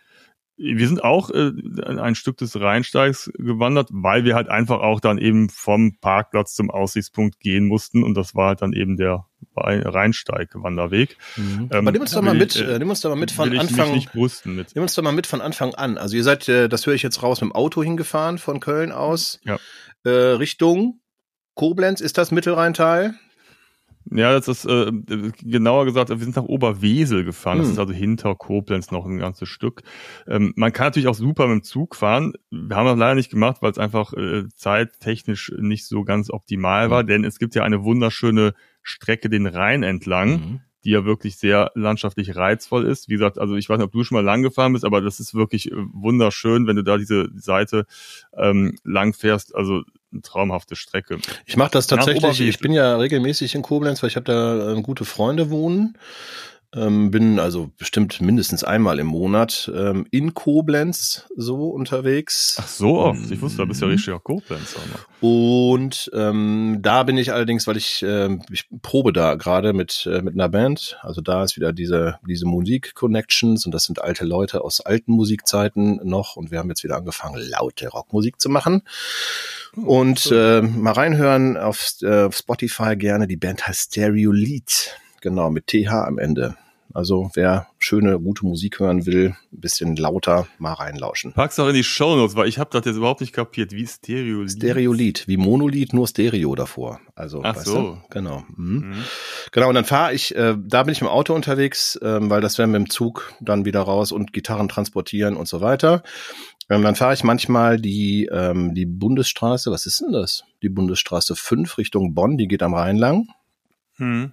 Wir 0.58 0.88
sind 0.88 1.04
auch 1.04 1.28
äh, 1.30 1.52
ein 1.84 2.14
Stück 2.14 2.38
des 2.38 2.58
Rheinsteigs 2.58 3.30
gewandert, 3.34 3.90
weil 3.92 4.24
wir 4.24 4.34
halt 4.34 4.48
einfach 4.48 4.80
auch 4.80 5.00
dann 5.00 5.18
eben 5.18 5.50
vom 5.50 5.98
Parkplatz 6.00 6.54
zum 6.54 6.70
Aussichtspunkt 6.70 7.40
gehen 7.40 7.66
mussten. 7.66 8.02
Und 8.02 8.14
das 8.14 8.34
war 8.34 8.48
halt 8.48 8.62
dann 8.62 8.72
eben 8.72 8.96
der 8.96 9.26
Rheinsteig-Wanderweg. 9.54 11.18
Mhm. 11.36 11.44
Ähm, 11.44 11.68
Aber 11.70 11.92
nimm 11.92 12.00
uns 12.00 12.12
doch 12.12 12.22
mal 12.22 12.34
mit, 12.34 12.56
äh, 12.56 12.78
nimm 12.78 12.88
uns 12.88 13.02
doch 13.02 13.10
mal 13.10 13.16
mit 13.16 13.32
von 13.32 13.54
Anfang. 13.58 13.92
Nicht 13.92 14.14
mit. 14.14 14.74
Nimm 14.74 14.82
uns 14.82 14.94
doch 14.94 15.02
mal 15.02 15.12
mit 15.12 15.26
von 15.26 15.42
Anfang 15.42 15.74
an. 15.74 15.98
Also 15.98 16.16
ihr 16.16 16.24
seid, 16.24 16.48
äh, 16.48 16.70
das 16.70 16.86
höre 16.86 16.94
ich 16.94 17.02
jetzt 17.02 17.22
raus, 17.22 17.42
mit 17.42 17.50
dem 17.50 17.54
Auto 17.54 17.82
hingefahren 17.82 18.38
von 18.38 18.60
Köln 18.60 18.92
aus 18.92 19.40
ja. 19.44 19.58
äh, 20.04 20.08
Richtung 20.08 21.00
Koblenz. 21.56 22.00
Ist 22.00 22.18
das 22.18 22.30
Mittelrheintal? 22.30 23.14
Ja, 24.12 24.32
das 24.32 24.46
ist 24.46 24.64
äh, 24.66 24.92
genauer 25.42 25.84
gesagt, 25.84 26.10
wir 26.10 26.18
sind 26.18 26.36
nach 26.36 26.44
Oberwesel 26.44 27.24
gefahren. 27.24 27.58
Das 27.58 27.66
hm. 27.66 27.72
ist 27.72 27.78
also 27.80 27.92
hinter 27.92 28.36
Koblenz 28.36 28.92
noch 28.92 29.04
ein 29.04 29.18
ganzes 29.18 29.48
Stück. 29.48 29.82
Ähm, 30.28 30.52
man 30.54 30.72
kann 30.72 30.86
natürlich 30.86 31.08
auch 31.08 31.14
super 31.14 31.48
mit 31.48 31.54
dem 31.54 31.62
Zug 31.64 31.96
fahren. 31.96 32.34
Wir 32.50 32.76
haben 32.76 32.86
das 32.86 32.98
leider 32.98 33.16
nicht 33.16 33.30
gemacht, 33.30 33.62
weil 33.62 33.72
es 33.72 33.78
einfach 33.78 34.12
äh, 34.12 34.44
zeittechnisch 34.54 35.52
nicht 35.58 35.86
so 35.86 36.04
ganz 36.04 36.30
optimal 36.30 36.90
war, 36.90 37.00
hm. 37.00 37.06
denn 37.08 37.24
es 37.24 37.40
gibt 37.40 37.56
ja 37.56 37.64
eine 37.64 37.82
wunderschöne 37.82 38.54
Strecke 38.82 39.28
den 39.28 39.46
Rhein 39.46 39.82
entlang. 39.82 40.30
Mhm 40.30 40.60
die 40.84 40.92
ja 40.92 41.04
wirklich 41.04 41.36
sehr 41.36 41.72
landschaftlich 41.74 42.36
reizvoll 42.36 42.86
ist. 42.86 43.08
Wie 43.08 43.14
gesagt, 43.14 43.40
also 43.40 43.56
ich 43.56 43.68
weiß 43.68 43.78
nicht, 43.78 43.86
ob 43.86 43.90
du 43.90 44.04
schon 44.04 44.14
mal 44.14 44.24
lang 44.24 44.42
gefahren 44.42 44.72
bist, 44.72 44.84
aber 44.84 45.00
das 45.00 45.18
ist 45.18 45.34
wirklich 45.34 45.72
äh, 45.72 45.74
wunderschön, 45.74 46.68
wenn 46.68 46.76
du 46.76 46.84
da 46.84 46.96
diese 46.96 47.28
Seite 47.34 47.86
ähm, 48.36 48.78
lang 48.84 49.12
fährst. 49.12 49.52
Also 49.56 49.82
eine 50.16 50.22
traumhafte 50.22 50.76
Strecke. 50.76 51.18
Ich 51.44 51.56
mache 51.56 51.70
das 51.72 51.86
tatsächlich. 51.86 52.40
Ich 52.40 52.58
bin 52.58 52.72
ja 52.72 52.96
regelmäßig 52.96 53.54
in 53.54 53.62
Koblenz, 53.62 54.02
weil 54.02 54.08
ich 54.08 54.16
habe 54.16 54.24
da 54.24 54.72
äh, 54.72 54.82
gute 54.82 55.04
Freunde 55.04 55.50
wohnen. 55.50 55.96
Ähm, 56.76 57.10
bin 57.10 57.38
also 57.38 57.70
bestimmt 57.78 58.20
mindestens 58.20 58.62
einmal 58.62 58.98
im 58.98 59.06
Monat 59.06 59.70
ähm, 59.74 60.06
in 60.10 60.34
Koblenz 60.34 61.26
so 61.34 61.70
unterwegs. 61.70 62.58
Ach 62.60 62.68
so 62.68 62.98
oft. 62.98 63.30
Ich 63.30 63.40
wusste, 63.40 63.58
da 63.58 63.64
bist 63.64 63.80
du 63.80 63.86
ja 63.86 63.92
richtig 63.92 64.12
auf 64.12 64.22
Koblenz. 64.22 64.76
Und 65.20 66.10
ähm, 66.12 66.78
da 66.82 67.02
bin 67.04 67.16
ich 67.16 67.32
allerdings, 67.32 67.66
weil 67.66 67.78
ich, 67.78 68.02
äh, 68.02 68.36
ich 68.50 68.68
probe 68.82 69.12
da 69.12 69.36
gerade 69.36 69.72
mit, 69.72 70.06
äh, 70.10 70.20
mit 70.20 70.34
einer 70.34 70.50
Band. 70.50 70.98
Also 71.00 71.22
da 71.22 71.44
ist 71.44 71.56
wieder 71.56 71.72
diese, 71.72 72.18
diese 72.28 72.46
Musik-Connections 72.46 73.64
und 73.64 73.72
das 73.72 73.84
sind 73.84 74.02
alte 74.02 74.26
Leute 74.26 74.62
aus 74.62 74.80
alten 74.80 75.12
Musikzeiten 75.12 76.00
noch. 76.04 76.36
Und 76.36 76.50
wir 76.50 76.58
haben 76.58 76.68
jetzt 76.68 76.84
wieder 76.84 76.96
angefangen, 76.96 77.40
laute 77.48 77.88
Rockmusik 77.88 78.38
zu 78.40 78.50
machen. 78.50 78.82
Oh, 79.76 80.00
und 80.00 80.30
äh, 80.30 80.60
mal 80.60 80.92
reinhören 80.92 81.56
auf, 81.56 81.94
äh, 82.02 82.24
auf 82.24 82.36
Spotify 82.36 82.96
gerne. 82.96 83.26
Die 83.26 83.36
Band 83.36 83.66
heißt 83.66 83.92
Stereo 83.92 84.32
Lead 84.32 84.94
genau, 85.26 85.50
mit 85.50 85.66
TH 85.66 86.06
am 86.06 86.18
Ende. 86.18 86.56
Also 86.96 87.30
wer 87.34 87.66
schöne, 87.78 88.18
gute 88.18 88.46
Musik 88.46 88.80
hören 88.80 89.04
will, 89.04 89.36
ein 89.52 89.60
bisschen 89.60 89.96
lauter 89.96 90.46
mal 90.58 90.72
reinlauschen. 90.72 91.34
Pack's 91.34 91.58
auch 91.58 91.68
in 91.68 91.74
die 91.74 91.84
Shownotes, 91.84 92.36
weil 92.36 92.48
ich 92.48 92.58
habe 92.58 92.70
das 92.72 92.86
jetzt 92.86 92.96
überhaupt 92.96 93.20
nicht 93.20 93.34
kapiert, 93.34 93.72
wie 93.72 93.86
Stereolied. 93.86 94.50
Stereolied, 94.50 95.28
wie 95.28 95.36
Monolied, 95.36 95.92
nur 95.92 96.08
Stereo 96.08 96.54
davor. 96.54 97.00
Also, 97.14 97.42
Ach 97.44 97.54
so. 97.56 97.74
Du? 97.74 97.98
Genau. 98.08 98.44
Mhm. 98.56 98.76
Mhm. 98.76 98.94
Genau, 99.52 99.68
und 99.68 99.74
dann 99.74 99.84
fahre 99.84 100.14
ich, 100.14 100.34
äh, 100.34 100.56
da 100.58 100.84
bin 100.84 100.92
ich 100.92 101.02
im 101.02 101.06
Auto 101.06 101.34
unterwegs, 101.34 101.96
äh, 101.96 102.18
weil 102.30 102.40
das 102.40 102.56
werden 102.56 102.70
wir 102.70 102.78
im 102.78 102.88
Zug 102.88 103.34
dann 103.40 103.66
wieder 103.66 103.82
raus 103.82 104.10
und 104.10 104.32
Gitarren 104.32 104.70
transportieren 104.70 105.36
und 105.36 105.48
so 105.48 105.60
weiter. 105.60 106.02
Ähm, 106.70 106.80
dann 106.80 106.94
fahre 106.94 107.12
ich 107.12 107.24
manchmal 107.24 107.78
die, 107.78 108.24
ähm, 108.32 108.74
die 108.74 108.86
Bundesstraße, 108.86 109.70
was 109.70 109.84
ist 109.84 110.00
denn 110.00 110.12
das? 110.12 110.44
Die 110.62 110.70
Bundesstraße 110.70 111.36
5 111.36 111.76
Richtung 111.76 112.14
Bonn, 112.14 112.38
die 112.38 112.48
geht 112.48 112.62
am 112.62 112.72
Rhein 112.72 112.96
lang. 112.96 113.28
Mhm. 113.98 114.32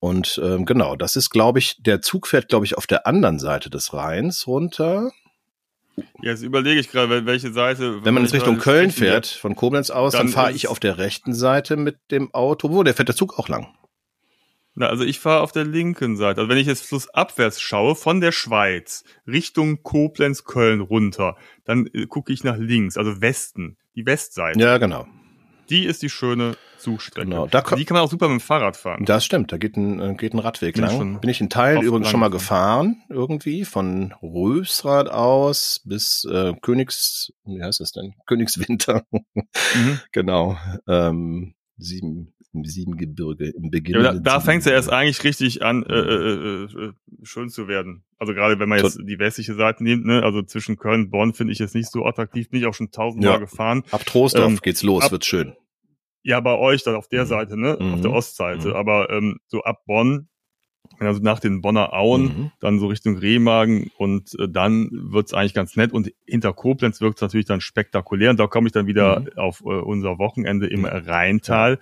Und 0.00 0.40
ähm, 0.42 0.64
genau, 0.64 0.96
das 0.96 1.16
ist, 1.16 1.30
glaube 1.30 1.58
ich, 1.58 1.82
der 1.82 2.02
Zug 2.02 2.26
fährt, 2.26 2.48
glaube 2.48 2.64
ich, 2.64 2.76
auf 2.76 2.86
der 2.86 3.06
anderen 3.06 3.38
Seite 3.38 3.70
des 3.70 3.92
Rheins 3.92 4.46
runter. 4.46 5.12
Jetzt 6.22 6.42
überlege 6.42 6.80
ich 6.80 6.90
gerade, 6.90 7.26
welche 7.26 7.52
Seite. 7.52 8.04
Wenn 8.04 8.14
man 8.14 8.22
jetzt 8.22 8.32
Richtung 8.32 8.58
Köln 8.58 8.90
fährt, 8.90 9.26
von 9.26 9.54
Koblenz 9.54 9.90
aus, 9.90 10.12
dann, 10.12 10.26
dann 10.26 10.32
fahre 10.32 10.52
ich 10.52 10.68
auf 10.68 10.80
der 10.80 10.98
rechten 10.98 11.34
Seite 11.34 11.76
mit 11.76 11.98
dem 12.10 12.32
Auto. 12.32 12.70
Wo, 12.70 12.82
der 12.82 12.94
fährt 12.94 13.08
der 13.08 13.16
Zug 13.16 13.38
auch 13.38 13.48
lang? 13.48 13.68
Na, 14.74 14.86
also 14.86 15.04
ich 15.04 15.20
fahre 15.20 15.42
auf 15.42 15.52
der 15.52 15.64
linken 15.64 16.16
Seite. 16.16 16.40
Also 16.40 16.48
wenn 16.48 16.56
ich 16.56 16.66
jetzt 16.66 16.86
flussabwärts 16.86 17.60
schaue, 17.60 17.94
von 17.94 18.22
der 18.22 18.32
Schweiz 18.32 19.04
Richtung 19.26 19.82
Koblenz, 19.82 20.44
Köln 20.44 20.80
runter, 20.80 21.36
dann 21.64 21.86
äh, 21.92 22.06
gucke 22.06 22.32
ich 22.32 22.42
nach 22.42 22.56
links, 22.56 22.96
also 22.96 23.20
Westen, 23.20 23.76
die 23.94 24.06
Westseite. 24.06 24.58
Ja, 24.58 24.78
genau. 24.78 25.06
Die 25.68 25.84
ist 25.84 26.02
die 26.02 26.08
schöne 26.08 26.56
Zugstrecke. 26.82 27.28
Genau, 27.28 27.46
da 27.46 27.62
die 27.62 27.84
kann 27.84 27.94
man 27.94 28.04
auch 28.04 28.10
super 28.10 28.28
mit 28.28 28.40
dem 28.40 28.44
Fahrrad 28.44 28.76
fahren. 28.76 29.04
Das 29.04 29.24
stimmt, 29.24 29.52
da 29.52 29.58
geht 29.58 29.76
ein, 29.76 30.00
äh, 30.00 30.14
geht 30.14 30.34
ein 30.34 30.40
Radweg 30.40 30.74
Bin 30.74 30.84
lang. 30.84 31.20
Bin 31.20 31.30
ich 31.30 31.40
in 31.40 31.48
Teilen 31.48 31.82
übrigens 31.82 32.08
schon 32.08 32.20
mal 32.20 32.30
gefahren, 32.30 33.02
irgendwie, 33.08 33.64
von 33.64 34.12
Rösrad 34.22 35.08
aus 35.08 35.80
bis 35.84 36.24
äh, 36.24 36.54
Königs, 36.60 37.32
wie 37.44 37.62
heißt 37.62 37.80
das 37.80 37.92
denn? 37.92 38.14
Königswinter. 38.26 39.04
Mhm. 39.10 40.00
genau. 40.12 40.58
Ähm, 40.88 41.54
sieben, 41.76 42.32
sieben 42.64 42.96
Gebirge 42.96 43.48
im 43.48 43.70
Beginn. 43.70 43.96
Ja, 43.96 44.12
da 44.12 44.18
da 44.18 44.40
fängt 44.40 44.60
es 44.60 44.66
ja 44.66 44.72
erst 44.72 44.90
eigentlich 44.90 45.24
richtig 45.24 45.62
an, 45.62 45.84
äh, 45.84 45.94
äh, 45.94 46.64
äh, 46.64 46.92
schön 47.22 47.48
zu 47.48 47.68
werden. 47.68 48.04
Also 48.18 48.34
gerade 48.34 48.58
wenn 48.58 48.68
man 48.68 48.78
jetzt 48.78 48.98
die 49.02 49.18
westliche 49.18 49.54
Seite 49.54 49.82
nimmt, 49.82 50.04
ne, 50.04 50.22
also 50.22 50.42
zwischen 50.42 50.76
Köln 50.76 51.02
und 51.02 51.10
Bonn 51.10 51.34
finde 51.34 51.52
ich 51.52 51.58
jetzt 51.58 51.74
nicht 51.74 51.90
so 51.90 52.04
attraktiv, 52.04 52.50
bin 52.50 52.60
ich 52.60 52.66
auch 52.66 52.74
schon 52.74 52.90
tausendmal 52.90 53.34
ja. 53.34 53.38
gefahren. 53.38 53.82
Ab 53.90 54.04
Trostorf 54.04 54.48
ähm, 54.48 54.58
geht's 54.62 54.82
los, 54.82 55.04
ab, 55.04 55.12
wird 55.12 55.24
schön. 55.24 55.54
Ja, 56.22 56.40
bei 56.40 56.56
euch 56.56 56.84
dann 56.84 56.94
auf 56.94 57.08
der 57.08 57.24
mhm. 57.24 57.28
Seite, 57.28 57.56
ne? 57.60 57.76
Mhm. 57.80 57.94
Auf 57.94 58.00
der 58.00 58.10
mhm. 58.10 58.16
Ostseite. 58.16 58.68
Mhm. 58.68 58.74
Aber 58.74 59.10
ähm, 59.10 59.38
so 59.46 59.62
ab 59.62 59.82
Bonn, 59.86 60.28
also 60.98 61.20
nach 61.22 61.40
den 61.40 61.60
Bonner 61.62 61.92
Auen, 61.92 62.22
mhm. 62.22 62.52
dann 62.60 62.78
so 62.78 62.86
Richtung 62.86 63.16
Remagen 63.16 63.90
und 63.98 64.38
äh, 64.38 64.48
dann 64.48 64.88
wird's 64.92 65.34
eigentlich 65.34 65.54
ganz 65.54 65.76
nett. 65.76 65.92
Und 65.92 66.12
hinter 66.26 66.52
Koblenz 66.52 67.00
wirkt's 67.00 67.22
natürlich 67.22 67.46
dann 67.46 67.60
spektakulär. 67.60 68.30
Und 68.30 68.40
da 68.40 68.46
komme 68.46 68.68
ich 68.68 68.72
dann 68.72 68.86
wieder 68.86 69.20
mhm. 69.20 69.28
auf 69.36 69.60
äh, 69.60 69.64
unser 69.64 70.18
Wochenende 70.18 70.66
im 70.66 70.84
Rheintal. 70.84 71.78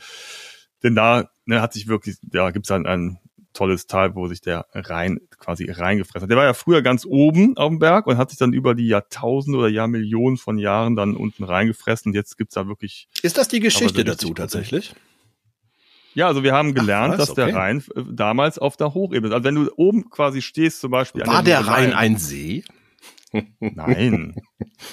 Denn 0.83 0.95
da 0.95 1.31
ne, 1.45 1.61
hat 1.61 1.73
sich 1.73 1.89
wirklich, 1.89 2.17
da 2.23 2.51
gibt's 2.51 2.69
dann 2.69 2.87
ein 2.87 3.19
tolles 3.53 3.87
Tal, 3.87 4.15
wo 4.15 4.29
sich 4.29 4.41
der 4.41 4.67
Rhein 4.73 5.21
quasi 5.39 5.71
reingefressen 5.71 6.23
hat. 6.23 6.31
Der 6.31 6.37
war 6.37 6.45
ja 6.45 6.55
früher 6.55 6.83
ganz 6.83 7.05
oben 7.05 7.57
auf 7.57 7.69
dem 7.69 7.79
Berg 7.79 8.07
und 8.07 8.17
hat 8.17 8.31
sich 8.31 8.39
dann 8.39 8.53
über 8.53 8.75
die 8.75 8.89
Jahrtausende 8.89 9.59
oder 9.59 9.69
Jahrmillionen 9.69 10.37
von 10.37 10.59
Jahren 10.59 10.97
dann 10.97 11.17
unten 11.17 11.45
reingefressen. 11.45 12.11
Und 12.11 12.15
jetzt 12.15 12.39
gibt's 12.39 12.55
da 12.55 12.67
wirklich. 12.67 13.09
Ist 13.23 13.39
das 13.39 13.49
die 13.49 13.61
Geschichte 13.61 14.05
dazu 14.05 14.35
tatsächlich? 14.35 14.95
Ja, 16.15 16.27
also 16.27 16.43
wir 16.43 16.53
haben 16.53 16.75
gelernt, 16.75 17.15
Ach, 17.15 17.19
dass 17.19 17.31
okay. 17.31 17.47
der 17.47 17.55
Rhein 17.55 17.85
äh, 17.95 18.03
damals 18.11 18.59
auf 18.59 18.77
der 18.77 18.95
Hochebene 18.95 19.29
ist. 19.29 19.33
Also 19.33 19.45
wenn 19.45 19.55
du 19.55 19.71
oben 19.77 20.11
quasi 20.11 20.43
stehst, 20.43 20.81
zum 20.81 20.91
Beispiel. 20.91 21.27
War 21.27 21.43
der 21.43 21.67
Rhein 21.67 21.93
ein 21.93 22.17
See? 22.17 22.65
Nein, 23.61 24.35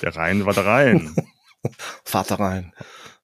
der 0.01 0.15
Rhein 0.15 0.45
war 0.45 0.53
der 0.53 0.65
Rhein. 0.65 1.15
Vater 2.03 2.39
Rhein. 2.39 2.71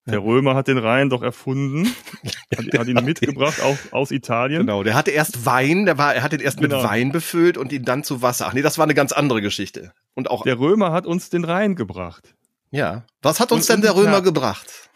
Der 0.06 0.20
Römer 0.20 0.54
hat 0.56 0.68
den 0.68 0.78
Rhein 0.78 1.10
doch 1.10 1.22
erfunden, 1.22 1.88
hat, 2.58 2.80
hat 2.80 2.88
ihn 2.88 3.06
mitgebracht 3.06 3.62
auch 3.62 3.78
aus 3.92 4.12
Italien. 4.12 4.62
Genau, 4.62 4.84
der 4.84 4.96
hatte 4.96 5.12
erst 5.12 5.46
Wein, 5.46 5.86
der 5.86 5.98
war, 5.98 6.13
er 6.13 6.24
hat 6.24 6.34
ihn 6.34 6.42
erst 6.42 6.60
genau. 6.60 6.82
mit 6.82 6.86
Wein 6.86 7.12
befüllt 7.13 7.58
und 7.58 7.72
ihn 7.72 7.86
dann 7.86 8.04
zu 8.04 8.22
Wasser. 8.22 8.48
Ach 8.48 8.54
nee, 8.54 8.62
das 8.62 8.78
war 8.78 8.84
eine 8.84 8.96
ganz 8.96 9.13
andere 9.13 9.42
Geschichte. 9.42 9.94
Und 10.13 10.30
auch 10.30 10.44
der 10.44 10.60
Römer 10.60 10.92
hat 10.92 11.06
uns 11.06 11.30
den 11.30 11.46
Rhein 11.46 11.76
gebracht. 11.76 12.36
Ja. 12.72 13.06
Was 13.22 13.39
hat 13.39 13.52
uns 13.54 13.70
und, 13.70 13.76
denn 13.76 13.82
der 13.82 13.96
Römer 13.96 14.22
gebracht? 14.22 14.89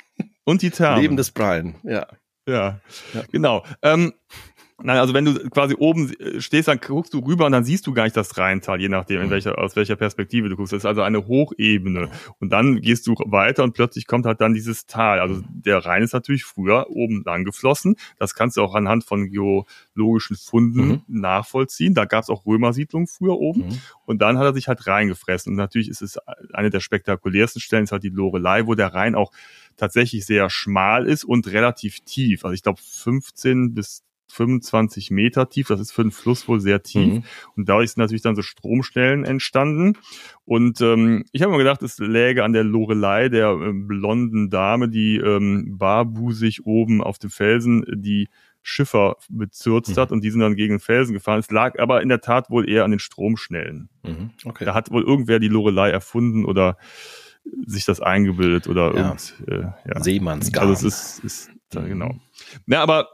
Und 0.43 0.61
die 0.61 0.71
Therme. 0.71 1.01
Leben 1.01 1.15
des 1.15 1.31
Brian, 1.31 1.75
ja. 1.83 2.07
Ja, 2.45 2.79
ja. 3.13 3.23
genau. 3.31 3.63
Ähm, 3.81 4.13
Nein, 4.83 4.97
also 4.97 5.15
wenn 5.15 5.25
du 5.25 5.49
quasi 5.49 5.75
oben 5.75 6.13
äh, 6.19 6.39
stehst, 6.39 6.67
dann 6.67 6.79
guckst 6.79 7.11
du 7.13 7.19
rüber 7.19 7.47
und 7.47 7.51
dann 7.51 7.63
siehst 7.63 7.87
du 7.87 7.93
gar 7.93 8.03
nicht 8.03 8.15
das 8.15 8.37
Rheintal, 8.37 8.79
je 8.79 8.89
nachdem, 8.89 9.21
in 9.21 9.27
mhm. 9.27 9.31
welcher, 9.31 9.57
aus 9.57 9.75
welcher 9.75 9.95
Perspektive 9.95 10.49
du 10.49 10.55
guckst. 10.55 10.71
Das 10.71 10.81
ist 10.81 10.85
also 10.85 11.01
eine 11.01 11.25
Hochebene. 11.25 12.09
Und 12.39 12.51
dann 12.51 12.79
gehst 12.81 13.07
du 13.07 13.15
weiter 13.25 13.63
und 13.63 13.73
plötzlich 13.73 14.05
kommt 14.05 14.27
halt 14.27 14.39
dann 14.39 14.53
dieses 14.53 14.85
Tal. 14.85 15.19
Also 15.19 15.41
der 15.49 15.83
Rhein 15.83 16.03
ist 16.03 16.13
natürlich 16.13 16.43
früher 16.43 16.91
oben 16.91 17.23
lang 17.25 17.43
geflossen. 17.43 17.95
Das 18.19 18.35
kannst 18.35 18.57
du 18.57 18.61
auch 18.61 18.75
anhand 18.75 19.03
von 19.03 19.31
geologischen 19.31 20.37
Funden 20.37 20.87
mhm. 20.87 21.01
nachvollziehen. 21.07 21.95
Da 21.95 22.05
gab 22.05 22.23
es 22.23 22.29
auch 22.29 22.45
Römersiedlungen 22.45 23.07
früher 23.07 23.37
oben. 23.37 23.61
Mhm. 23.61 23.81
Und 24.05 24.21
dann 24.21 24.37
hat 24.37 24.45
er 24.45 24.53
sich 24.53 24.67
halt 24.67 24.85
reingefressen. 24.85 25.53
Und 25.53 25.57
natürlich 25.57 25.89
ist 25.89 26.03
es 26.03 26.19
eine 26.53 26.69
der 26.69 26.81
spektakulärsten 26.81 27.61
Stellen, 27.61 27.85
ist 27.85 27.91
halt 27.91 28.03
die 28.03 28.09
Lorelei, 28.09 28.67
wo 28.67 28.75
der 28.75 28.93
Rhein 28.93 29.15
auch 29.15 29.31
tatsächlich 29.75 30.25
sehr 30.25 30.49
schmal 30.49 31.07
ist 31.07 31.23
und 31.23 31.47
relativ 31.47 32.01
tief. 32.01 32.45
Also 32.45 32.53
ich 32.53 32.63
glaube 32.63 32.79
15 32.83 33.73
bis 33.73 34.03
25 34.29 35.11
Meter 35.11 35.49
tief. 35.49 35.67
Das 35.67 35.79
ist 35.79 35.91
für 35.91 36.01
einen 36.01 36.11
Fluss 36.11 36.47
wohl 36.47 36.59
sehr 36.59 36.83
tief. 36.83 37.13
Mhm. 37.13 37.23
Und 37.55 37.69
dadurch 37.69 37.91
sind 37.91 38.01
natürlich 38.01 38.21
dann 38.21 38.35
so 38.35 38.41
Stromstellen 38.41 39.25
entstanden. 39.25 39.97
Und 40.45 40.81
ähm, 40.81 41.25
ich 41.31 41.41
habe 41.41 41.51
mir 41.51 41.57
gedacht, 41.57 41.83
es 41.83 41.97
läge 41.99 42.43
an 42.43 42.53
der 42.53 42.63
Lorelei 42.63 43.29
der 43.29 43.49
äh, 43.51 43.73
blonden 43.73 44.49
Dame, 44.49 44.89
die 44.89 45.17
ähm, 45.17 45.77
barbusig 45.77 46.65
oben 46.65 47.01
auf 47.01 47.19
dem 47.19 47.29
Felsen 47.29 47.85
die 47.87 48.29
Schiffer 48.61 49.15
bezürzt 49.29 49.95
mhm. 49.95 50.01
hat 50.01 50.11
und 50.11 50.25
die 50.25 50.29
sind 50.29 50.41
dann 50.41 50.57
gegen 50.57 50.73
den 50.73 50.79
Felsen 50.81 51.13
gefahren. 51.13 51.39
Es 51.39 51.49
lag 51.51 51.79
aber 51.79 52.01
in 52.01 52.09
der 52.09 52.19
Tat 52.19 52.49
wohl 52.49 52.69
eher 52.69 52.83
an 52.83 52.91
den 52.91 52.99
Stromschnellen. 52.99 53.89
Mhm. 54.03 54.31
Okay. 54.43 54.65
Da 54.65 54.73
hat 54.73 54.91
wohl 54.91 55.03
irgendwer 55.03 55.39
die 55.39 55.47
Lorelei 55.47 55.89
erfunden 55.89 56.43
oder 56.43 56.77
sich 57.65 57.85
das 57.85 58.01
eingebildet 58.01 58.67
oder 58.67 58.93
ja. 58.93 59.05
irgend, 59.05 59.35
äh, 59.47 59.61
ja. 59.61 60.03
Seemannsgarn. 60.03 60.67
Also 60.67 60.87
es 60.87 61.19
ist, 61.19 61.23
ist 61.23 61.51
mhm. 61.73 61.87
genau. 61.87 62.15
Ja, 62.67 62.83
aber 62.83 63.07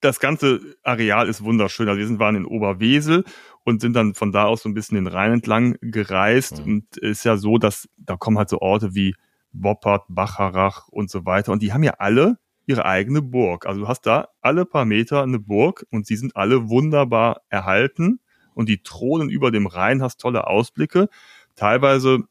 das 0.00 0.20
ganze 0.20 0.60
Areal 0.82 1.28
ist 1.28 1.42
wunderschön. 1.42 1.88
Also 1.88 1.98
wir 1.98 2.06
sind, 2.06 2.18
waren 2.18 2.36
in 2.36 2.46
Oberwesel 2.46 3.24
und 3.64 3.80
sind 3.80 3.94
dann 3.94 4.14
von 4.14 4.32
da 4.32 4.44
aus 4.44 4.62
so 4.62 4.68
ein 4.68 4.74
bisschen 4.74 4.96
den 4.96 5.06
Rhein 5.06 5.32
entlang 5.32 5.76
gereist. 5.80 6.64
Mhm. 6.64 6.72
Und 6.72 6.96
ist 6.98 7.24
ja 7.24 7.36
so, 7.36 7.58
dass 7.58 7.88
da 7.96 8.16
kommen 8.16 8.38
halt 8.38 8.48
so 8.48 8.60
Orte 8.60 8.94
wie 8.94 9.14
Boppert, 9.52 10.04
Bacharach 10.08 10.88
und 10.88 11.10
so 11.10 11.26
weiter. 11.26 11.52
Und 11.52 11.62
die 11.62 11.72
haben 11.72 11.82
ja 11.82 11.94
alle 11.98 12.38
ihre 12.66 12.86
eigene 12.86 13.22
Burg. 13.22 13.66
Also 13.66 13.80
du 13.80 13.88
hast 13.88 14.06
da 14.06 14.28
alle 14.40 14.64
paar 14.64 14.84
Meter 14.84 15.22
eine 15.22 15.38
Burg 15.38 15.84
und 15.90 16.06
sie 16.06 16.16
sind 16.16 16.36
alle 16.36 16.68
wunderbar 16.68 17.42
erhalten 17.48 18.20
und 18.54 18.68
die 18.68 18.82
thronen 18.82 19.30
über 19.30 19.50
dem 19.50 19.66
Rhein, 19.66 20.02
hast 20.02 20.20
tolle 20.20 20.46
Ausblicke. 20.46 21.08
Teilweise 21.56 22.24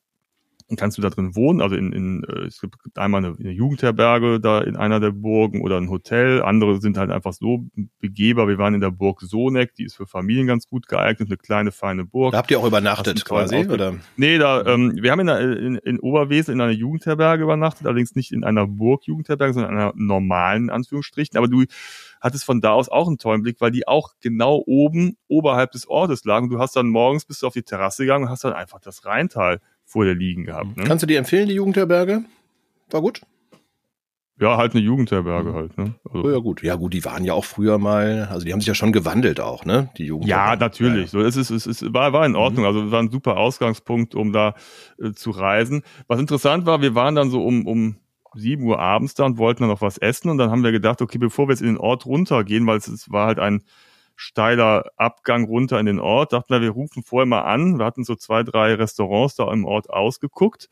kannst 0.75 0.97
du 0.97 1.01
da 1.01 1.09
drin 1.09 1.35
wohnen. 1.35 1.61
Also 1.61 1.75
in, 1.75 1.91
in 1.91 2.23
äh, 2.23 2.45
es 2.45 2.61
gibt 2.61 2.75
einmal 2.95 3.23
eine, 3.23 3.35
eine 3.37 3.51
Jugendherberge 3.51 4.39
da 4.39 4.61
in 4.61 4.75
einer 4.75 4.99
der 4.99 5.11
Burgen 5.11 5.61
oder 5.61 5.77
ein 5.77 5.89
Hotel. 5.89 6.41
Andere 6.41 6.81
sind 6.81 6.97
halt 6.97 7.11
einfach 7.11 7.33
so 7.33 7.65
begehbar. 7.99 8.47
Wir 8.47 8.57
waren 8.57 8.73
in 8.73 8.81
der 8.81 8.91
Burg 8.91 9.21
Soneck, 9.21 9.75
die 9.75 9.83
ist 9.83 9.95
für 9.95 10.07
Familien 10.07 10.47
ganz 10.47 10.67
gut 10.67 10.87
geeignet, 10.87 11.29
eine 11.29 11.37
kleine 11.37 11.71
feine 11.71 12.05
Burg. 12.05 12.31
Da 12.31 12.39
habt 12.39 12.51
ihr 12.51 12.59
auch 12.59 12.65
übernachtet 12.65 13.23
quasi, 13.25 13.65
oder? 13.67 13.95
Nee, 14.17 14.37
da 14.37 14.65
ähm, 14.65 14.93
wir 14.95 15.11
haben 15.11 15.19
in, 15.19 15.27
in, 15.27 15.75
in 15.75 15.99
Oberwesel 15.99 16.53
in 16.53 16.61
einer 16.61 16.71
Jugendherberge 16.71 17.43
übernachtet, 17.43 17.87
allerdings 17.87 18.15
nicht 18.15 18.31
in 18.31 18.43
einer 18.43 18.67
Burg-Jugendherberge, 18.67 19.53
sondern 19.53 19.71
in 19.73 19.77
einer 19.77 19.93
normalen 19.95 20.69
Anführungsstrichen. 20.69 21.37
Aber 21.37 21.47
du 21.47 21.65
hattest 22.21 22.45
von 22.45 22.61
da 22.61 22.71
aus 22.71 22.87
auch 22.87 23.07
einen 23.07 23.17
tollen 23.17 23.41
Blick, 23.41 23.59
weil 23.59 23.71
die 23.71 23.87
auch 23.87 24.13
genau 24.21 24.63
oben 24.65 25.17
oberhalb 25.27 25.71
des 25.71 25.87
Ortes 25.87 26.23
lagen. 26.23 26.49
Du 26.49 26.59
hast 26.59 26.75
dann 26.75 26.87
morgens 26.87 27.25
bist 27.25 27.41
du 27.41 27.47
auf 27.47 27.53
die 27.53 27.63
Terrasse 27.63 28.03
gegangen 28.03 28.25
und 28.25 28.29
hast 28.29 28.43
dann 28.43 28.53
einfach 28.53 28.79
das 28.79 29.05
Rheintal 29.05 29.59
vor 29.91 30.05
dir 30.05 30.15
liegen 30.15 30.45
gehabt. 30.45 30.77
Ne? 30.77 30.83
Kannst 30.85 31.03
du 31.03 31.07
die 31.07 31.15
empfehlen, 31.15 31.49
die 31.49 31.55
Jugendherberge? 31.55 32.23
War 32.89 33.01
gut? 33.01 33.21
Ja, 34.39 34.57
halt 34.57 34.73
eine 34.73 34.81
Jugendherberge 34.81 35.53
halt. 35.53 35.77
Ne? 35.77 35.93
Also. 36.11 36.31
Ja 36.31 36.39
gut, 36.39 36.63
ja 36.63 36.75
gut, 36.75 36.93
die 36.93 37.05
waren 37.05 37.25
ja 37.25 37.33
auch 37.33 37.45
früher 37.45 37.77
mal, 37.77 38.27
also 38.31 38.45
die 38.45 38.53
haben 38.53 38.59
sich 38.61 38.67
ja 38.67 38.73
schon 38.73 38.91
gewandelt 38.91 39.39
auch, 39.39 39.65
ne? 39.65 39.89
Die 39.97 40.05
Jugendherberge. 40.05 40.51
Ja, 40.51 40.55
natürlich. 40.55 41.13
Ja. 41.13 41.19
So, 41.19 41.21
es 41.21 41.35
ist, 41.35 41.51
es 41.51 41.67
ist, 41.67 41.93
war, 41.93 42.11
war 42.13 42.25
in 42.25 42.35
Ordnung. 42.35 42.63
Mhm. 42.63 42.67
Also 42.67 42.91
war 42.91 43.03
ein 43.03 43.11
super 43.11 43.37
Ausgangspunkt, 43.37 44.15
um 44.15 44.31
da 44.31 44.55
äh, 44.99 45.11
zu 45.11 45.29
reisen. 45.29 45.83
Was 46.07 46.19
interessant 46.19 46.65
war, 46.65 46.81
wir 46.81 46.95
waren 46.95 47.13
dann 47.13 47.29
so 47.29 47.45
um 47.45 47.67
um 47.67 47.97
sieben 48.33 48.63
Uhr 48.63 48.79
abends 48.79 49.13
da 49.13 49.25
und 49.25 49.37
wollten 49.37 49.63
dann 49.63 49.69
noch 49.69 49.81
was 49.81 49.97
essen 49.97 50.29
und 50.29 50.37
dann 50.37 50.49
haben 50.49 50.63
wir 50.63 50.71
gedacht, 50.71 51.01
okay, 51.01 51.17
bevor 51.17 51.47
wir 51.47 51.51
jetzt 51.51 51.61
in 51.61 51.67
den 51.67 51.77
Ort 51.77 52.05
runtergehen, 52.05 52.65
weil 52.65 52.77
es, 52.77 52.87
es 52.87 53.11
war 53.11 53.27
halt 53.27 53.39
ein 53.39 53.61
steiler 54.21 54.85
Abgang 54.97 55.45
runter 55.45 55.79
in 55.79 55.87
den 55.87 55.99
Ort. 55.99 56.31
Dachten 56.31 56.53
wir, 56.53 56.61
wir 56.61 56.69
rufen 56.69 57.01
vorher 57.03 57.25
mal 57.25 57.41
an. 57.41 57.79
Wir 57.79 57.85
hatten 57.85 58.03
so 58.03 58.15
zwei, 58.15 58.43
drei 58.43 58.75
Restaurants 58.75 59.35
da 59.35 59.51
im 59.51 59.65
Ort 59.65 59.89
ausgeguckt. 59.89 60.69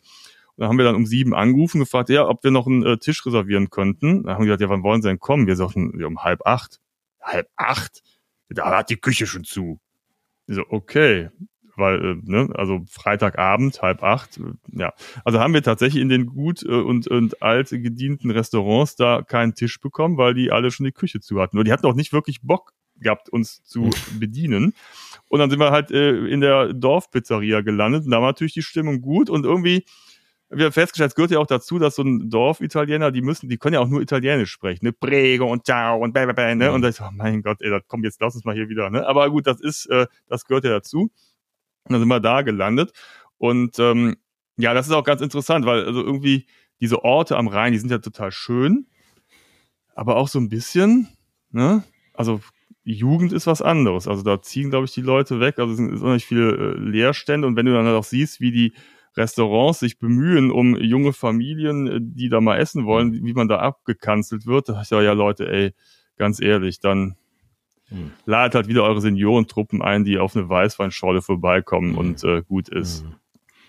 Dann 0.57 0.69
haben 0.69 0.77
wir 0.77 0.85
dann 0.85 0.95
um 0.95 1.05
sieben 1.05 1.33
angerufen, 1.33 1.79
gefragt, 1.79 2.09
ja, 2.09 2.27
ob 2.27 2.43
wir 2.43 2.51
noch 2.51 2.67
einen 2.67 2.85
äh, 2.85 2.97
Tisch 2.97 3.25
reservieren 3.25 3.69
könnten. 3.69 4.23
Dann 4.23 4.35
haben 4.35 4.41
wir 4.41 4.47
gesagt, 4.47 4.61
ja, 4.61 4.69
wann 4.69 4.83
wollen 4.83 5.01
Sie 5.01 5.07
denn 5.07 5.19
kommen? 5.19 5.47
Wir 5.47 5.55
sagten, 5.55 5.99
ja, 5.99 6.05
um 6.05 6.23
halb 6.23 6.45
acht. 6.45 6.79
Halb 7.21 7.47
acht? 7.55 8.03
Da 8.49 8.77
hat 8.77 8.89
die 8.89 8.97
Küche 8.97 9.25
schon 9.25 9.45
zu. 9.45 9.79
Ich 10.47 10.55
so, 10.55 10.63
okay. 10.69 11.29
Weil, 11.75 12.03
äh, 12.03 12.15
ne, 12.23 12.49
also 12.53 12.81
Freitagabend, 12.89 13.81
halb 13.81 14.03
acht, 14.03 14.37
äh, 14.37 14.79
ja. 14.79 14.93
Also 15.23 15.39
haben 15.39 15.53
wir 15.53 15.63
tatsächlich 15.63 16.01
in 16.01 16.09
den 16.09 16.27
gut 16.27 16.61
äh, 16.63 16.73
und, 16.73 17.07
und 17.07 17.41
alt 17.41 17.69
gedienten 17.69 18.29
Restaurants 18.29 18.95
da 18.95 19.21
keinen 19.21 19.55
Tisch 19.55 19.79
bekommen, 19.79 20.17
weil 20.17 20.33
die 20.33 20.51
alle 20.51 20.71
schon 20.71 20.85
die 20.85 20.91
Küche 20.91 21.19
zu 21.19 21.39
hatten. 21.41 21.57
Und 21.57 21.65
die 21.65 21.71
hatten 21.71 21.87
auch 21.87 21.95
nicht 21.95 22.13
wirklich 22.13 22.41
Bock, 22.41 22.73
gehabt, 23.01 23.29
uns 23.29 23.63
zu 23.63 23.85
hm. 23.85 24.19
bedienen. 24.19 24.73
Und 25.27 25.39
dann 25.39 25.49
sind 25.49 25.59
wir 25.59 25.71
halt 25.71 25.91
äh, 25.91 26.25
in 26.27 26.41
der 26.41 26.73
Dorfpizzeria 26.73 27.61
gelandet. 27.61 28.05
Und 28.05 28.11
da 28.11 28.17
war 28.17 28.29
natürlich 28.29 28.53
die 28.53 28.63
Stimmung 28.63 29.01
gut 29.01 29.29
und 29.29 29.45
irgendwie 29.45 29.85
wir 30.51 30.65
haben 30.65 30.73
festgestellt, 30.73 31.11
es 31.11 31.15
gehört 31.15 31.31
ja 31.31 31.39
auch 31.39 31.47
dazu, 31.47 31.77
dass 31.77 31.95
so 31.95 32.01
ein 32.01 32.29
Dorfitaliener, 32.29 33.11
die 33.11 33.21
müssen, 33.21 33.49
die 33.49 33.57
können 33.57 33.75
ja 33.75 33.81
auch 33.81 33.87
nur 33.87 34.01
Italienisch 34.01 34.51
sprechen, 34.51 34.85
ne? 34.85 34.93
Prego 34.93 35.45
und 35.45 35.65
ciao 35.65 35.99
und 35.99 36.11
bäh, 36.11 36.25
bäh, 36.25 36.33
bäh, 36.33 36.55
ne? 36.55 36.65
Ja. 36.65 36.71
Und 36.71 36.81
da 36.81 36.89
ich 36.89 36.95
so, 36.95 37.03
oh 37.03 37.11
mein 37.11 37.43
Gott, 37.43 37.61
ey, 37.61 37.69
das 37.69 37.87
kommt 37.87 38.03
jetzt, 38.03 38.19
lass 38.19 38.33
uns 38.33 38.45
mal 38.45 38.55
hier 38.55 38.67
wieder, 38.67 38.89
ne? 38.89 39.05
Aber 39.05 39.29
gut, 39.29 39.45
das 39.45 39.61
ist, 39.61 39.85
äh, 39.87 40.07
das 40.27 40.45
gehört 40.45 40.63
ja 40.63 40.71
dazu. 40.71 41.11
Und 41.83 41.91
dann 41.91 41.99
sind 41.99 42.07
wir 42.07 42.19
da 42.19 42.41
gelandet. 42.41 42.93
Und 43.37 43.77
ähm, 43.77 44.17
ja, 44.57 44.73
das 44.73 44.87
ist 44.87 44.93
auch 44.93 45.03
ganz 45.03 45.21
interessant, 45.21 45.65
weil 45.65 45.85
also 45.85 46.03
irgendwie 46.03 46.47
diese 46.81 47.03
Orte 47.03 47.37
am 47.37 47.47
Rhein, 47.47 47.73
die 47.73 47.79
sind 47.79 47.91
ja 47.91 47.99
total 47.99 48.31
schön, 48.31 48.87
aber 49.93 50.15
auch 50.15 50.29
so 50.29 50.39
ein 50.39 50.49
bisschen, 50.49 51.09
ne? 51.51 51.83
Also 52.13 52.41
Jugend 52.93 53.33
ist 53.33 53.47
was 53.47 53.61
anderes. 53.61 54.07
Also 54.07 54.23
da 54.23 54.41
ziehen, 54.41 54.69
glaube 54.69 54.85
ich, 54.85 54.93
die 54.93 55.01
Leute 55.01 55.39
weg. 55.39 55.59
Also 55.59 55.71
es 55.71 55.77
sind 55.77 55.93
unheimlich 55.93 56.25
viele 56.25 56.51
äh, 56.51 56.79
Leerstände. 56.79 57.47
Und 57.47 57.55
wenn 57.55 57.65
du 57.65 57.73
dann 57.73 57.85
halt 57.85 57.95
auch 57.95 58.03
siehst, 58.03 58.41
wie 58.41 58.51
die 58.51 58.73
Restaurants 59.15 59.79
sich 59.79 59.99
bemühen, 59.99 60.51
um 60.51 60.77
junge 60.77 61.13
Familien, 61.13 61.87
äh, 61.87 61.99
die 62.01 62.29
da 62.29 62.41
mal 62.41 62.57
essen 62.57 62.85
wollen, 62.85 63.13
wie 63.13 63.33
man 63.33 63.47
da 63.47 63.59
abgekanzelt 63.59 64.45
wird, 64.45 64.69
da 64.69 64.73
dachte 64.73 64.85
ich 64.85 64.91
ja, 64.91 65.01
ja 65.01 65.13
Leute, 65.13 65.47
ey, 65.49 65.73
ganz 66.17 66.41
ehrlich, 66.41 66.79
dann 66.79 67.15
hm. 67.89 68.11
ladet 68.25 68.55
halt 68.55 68.67
wieder 68.67 68.83
eure 68.83 69.01
Seniorentruppen 69.01 69.81
ein, 69.81 70.03
die 70.03 70.17
auf 70.17 70.35
eine 70.35 70.47
Weißweinschorle 70.47 71.21
vorbeikommen 71.21 71.91
hm. 71.91 71.97
und 71.97 72.23
äh, 72.23 72.41
gut 72.41 72.69
ist. 72.69 73.03
Hm. 73.03 73.15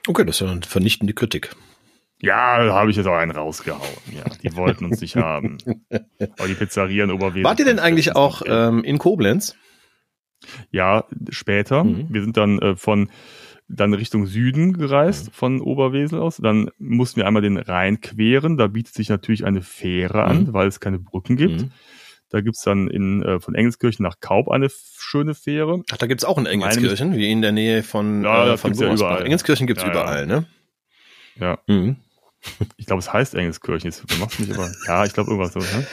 Okay, 0.06 0.24
das 0.24 0.36
ist 0.36 0.46
ja 0.46 0.52
eine 0.52 0.62
vernichtende 0.62 1.12
Kritik. 1.12 1.54
Ja, 2.22 2.64
da 2.64 2.74
habe 2.74 2.90
ich 2.90 2.96
jetzt 2.96 3.06
auch 3.06 3.16
einen 3.16 3.32
rausgehauen. 3.32 3.80
Ja, 4.12 4.24
die 4.42 4.54
wollten 4.54 4.84
uns 4.84 5.00
nicht 5.00 5.16
haben. 5.16 5.58
Aber 5.88 6.48
die 6.48 6.54
Pizzeria 6.54 7.04
in 7.04 7.10
Oberwesel. 7.10 7.44
Wart 7.44 7.58
ihr 7.58 7.64
denn 7.64 7.78
eigentlich 7.78 8.14
auch 8.14 8.42
ähm, 8.46 8.84
in 8.84 8.98
Koblenz? 8.98 9.56
Ja, 10.70 11.04
später. 11.30 11.84
Mhm. 11.84 12.06
Wir 12.10 12.22
sind 12.22 12.36
dann 12.36 12.58
äh, 12.58 12.76
von 12.76 13.10
dann 13.68 13.94
Richtung 13.94 14.26
Süden 14.26 14.72
gereist 14.72 15.28
mhm. 15.28 15.32
von 15.32 15.60
Oberwesel 15.60 16.20
aus. 16.20 16.38
Dann 16.38 16.70
mussten 16.78 17.20
wir 17.20 17.26
einmal 17.26 17.42
den 17.42 17.56
Rhein 17.56 18.00
queren. 18.00 18.56
Da 18.56 18.66
bietet 18.66 18.94
sich 18.94 19.08
natürlich 19.08 19.44
eine 19.44 19.62
Fähre 19.62 20.24
an, 20.24 20.44
mhm. 20.44 20.52
weil 20.52 20.68
es 20.68 20.80
keine 20.80 20.98
Brücken 20.98 21.36
gibt. 21.36 21.62
Mhm. 21.62 21.70
Da 22.30 22.40
gibt's 22.40 22.62
dann 22.62 22.88
in, 22.88 23.22
äh, 23.22 23.40
von 23.40 23.54
Engelskirchen 23.54 24.04
nach 24.04 24.20
Kaub 24.20 24.48
eine 24.50 24.68
schöne 24.70 25.34
Fähre. 25.34 25.82
Ach, 25.90 25.96
da 25.96 26.06
gibt's 26.06 26.24
auch 26.24 26.38
in 26.38 26.46
Engelskirchen, 26.46 27.16
wie 27.16 27.30
in 27.30 27.42
der 27.42 27.52
Nähe 27.52 27.82
von, 27.82 28.22
ja, 28.22 28.52
äh, 28.52 28.56
von 28.56 28.72
ja 28.74 28.92
überall. 28.92 29.24
Engelskirchen 29.24 29.66
gibt's 29.66 29.82
ja, 29.82 29.90
überall, 29.90 30.26
ne? 30.26 30.46
Ja. 31.36 31.58
Mhm. 31.66 31.96
Ich 32.76 32.86
glaube, 32.86 33.00
es 33.00 33.12
heißt 33.12 33.34
Engelskirchen. 33.34 33.92
Du 34.08 34.16
machst 34.16 34.40
mich 34.40 34.52
aber. 34.52 34.70
Ja, 34.86 35.04
ich 35.04 35.12
glaube 35.12 35.30
irgendwas 35.30 35.52
so. 35.52 35.60
Ne? 35.60 35.86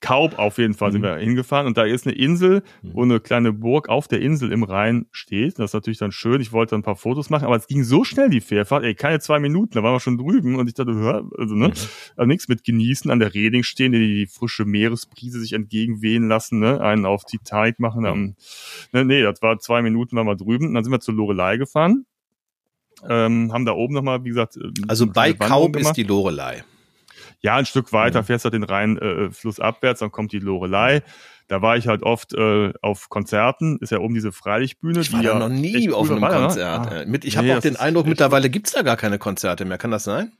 Kaub 0.00 0.38
auf 0.38 0.56
jeden 0.56 0.72
Fall 0.72 0.92
sind 0.92 1.02
mhm. 1.02 1.06
wir 1.06 1.16
hingefahren 1.16 1.66
und 1.66 1.76
da 1.76 1.84
ist 1.84 2.06
eine 2.06 2.16
Insel, 2.16 2.62
mhm. 2.82 2.90
wo 2.94 3.02
eine 3.02 3.20
kleine 3.20 3.52
Burg 3.52 3.88
auf 3.90 4.08
der 4.08 4.22
Insel 4.22 4.50
im 4.50 4.62
Rhein 4.62 5.06
steht. 5.12 5.58
Das 5.58 5.70
ist 5.70 5.74
natürlich 5.74 5.98
dann 5.98 6.10
schön. 6.10 6.40
Ich 6.40 6.52
wollte 6.52 6.70
dann 6.70 6.80
ein 6.80 6.84
paar 6.84 6.96
Fotos 6.96 7.28
machen, 7.28 7.44
aber 7.44 7.56
es 7.56 7.66
ging 7.66 7.84
so 7.84 8.02
schnell 8.02 8.30
die 8.30 8.40
Fährfahrt, 8.40 8.82
ey, 8.82 8.94
keine 8.94 9.20
zwei 9.20 9.38
Minuten, 9.38 9.74
da 9.74 9.82
waren 9.82 9.94
wir 9.94 10.00
schon 10.00 10.16
drüben 10.16 10.56
und 10.56 10.68
ich 10.68 10.74
dachte, 10.74 10.94
hör, 10.94 11.28
also 11.36 11.54
ne, 11.54 11.68
mhm. 11.68 11.74
also 12.16 12.26
nichts 12.26 12.48
mit 12.48 12.64
genießen, 12.64 13.10
an 13.10 13.18
der 13.18 13.34
Reding 13.34 13.62
stehen, 13.62 13.92
die, 13.92 13.98
die 13.98 14.26
frische 14.26 14.64
Meeresbrise 14.64 15.38
sich 15.38 15.52
entgegenwehen 15.52 16.28
lassen, 16.28 16.60
ne, 16.60 16.80
einen 16.80 17.04
auf 17.04 17.24
Titanic 17.24 17.78
machen. 17.78 18.02
Mhm. 18.02 18.36
ne, 18.92 19.04
nee, 19.04 19.22
das 19.22 19.42
war 19.42 19.58
zwei 19.58 19.82
Minuten, 19.82 20.16
waren 20.16 20.26
wir 20.26 20.36
drüben. 20.36 20.68
Und 20.68 20.74
dann 20.74 20.84
sind 20.84 20.92
wir 20.92 21.00
zur 21.00 21.14
Lorelei 21.14 21.58
gefahren 21.58 22.06
ähm, 23.08 23.52
haben 23.52 23.64
da 23.64 23.72
oben 23.72 23.94
nochmal, 23.94 24.24
wie 24.24 24.30
gesagt. 24.30 24.56
Äh, 24.56 24.70
also 24.88 25.06
bei 25.06 25.32
Kaub 25.32 25.76
ist 25.76 25.92
die 25.92 26.02
Lorelei. 26.02 26.64
Ja, 27.42 27.56
ein 27.56 27.66
Stück 27.66 27.92
weiter 27.92 28.20
mhm. 28.20 28.26
fährst 28.26 28.44
du 28.44 28.46
halt 28.46 28.54
den 28.54 28.64
Rhein-Fluss 28.64 29.58
äh, 29.58 29.62
abwärts, 29.62 30.00
dann 30.00 30.12
kommt 30.12 30.32
die 30.32 30.38
Lorelei. 30.38 31.02
Da 31.48 31.62
war 31.62 31.76
ich 31.76 31.88
halt 31.88 32.02
oft 32.04 32.32
äh, 32.34 32.72
auf 32.80 33.08
Konzerten, 33.08 33.78
ist 33.80 33.90
ja 33.90 33.98
oben 33.98 34.14
diese 34.14 34.30
Freilichtbühne. 34.30 35.00
Ich 35.00 35.12
war 35.12 35.20
die 35.20 35.26
ja 35.26 35.38
noch 35.38 35.48
nie 35.48 35.90
auf 35.90 36.08
einem 36.08 36.20
war, 36.20 36.30
ne? 36.30 36.46
Konzert. 36.46 36.92
Ah, 36.92 37.04
Mit, 37.06 37.24
ich 37.24 37.36
habe 37.36 37.48
nee, 37.48 37.54
auch 37.54 37.60
den 37.60 37.76
Eindruck, 37.76 38.06
mittlerweile 38.06 38.50
gibt's 38.50 38.72
da 38.72 38.82
gar 38.82 38.96
keine 38.96 39.18
Konzerte 39.18 39.64
mehr. 39.64 39.76
Kann 39.76 39.90
das 39.90 40.04
sein? 40.04 40.32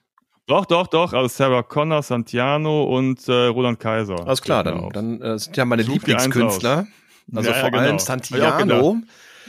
Doch, 0.46 0.66
doch, 0.66 0.86
doch. 0.86 1.12
Also 1.12 1.28
Sarah 1.28 1.62
Connor, 1.62 2.02
Santiano 2.02 2.84
und 2.84 3.26
äh, 3.28 3.46
Roland 3.46 3.80
Kaiser. 3.80 4.26
Alles 4.26 4.42
klar, 4.42 4.62
dann, 4.62 4.88
dann 4.90 5.20
äh, 5.20 5.38
sind 5.38 5.56
ja 5.56 5.64
meine 5.64 5.82
Such 5.82 5.94
Lieblingskünstler. 5.94 6.86
Also 7.34 7.50
ja, 7.50 7.54
vor 7.54 7.64
ja, 7.64 7.70
genau. 7.70 7.82
allem 7.82 7.98
Santiano. 7.98 8.96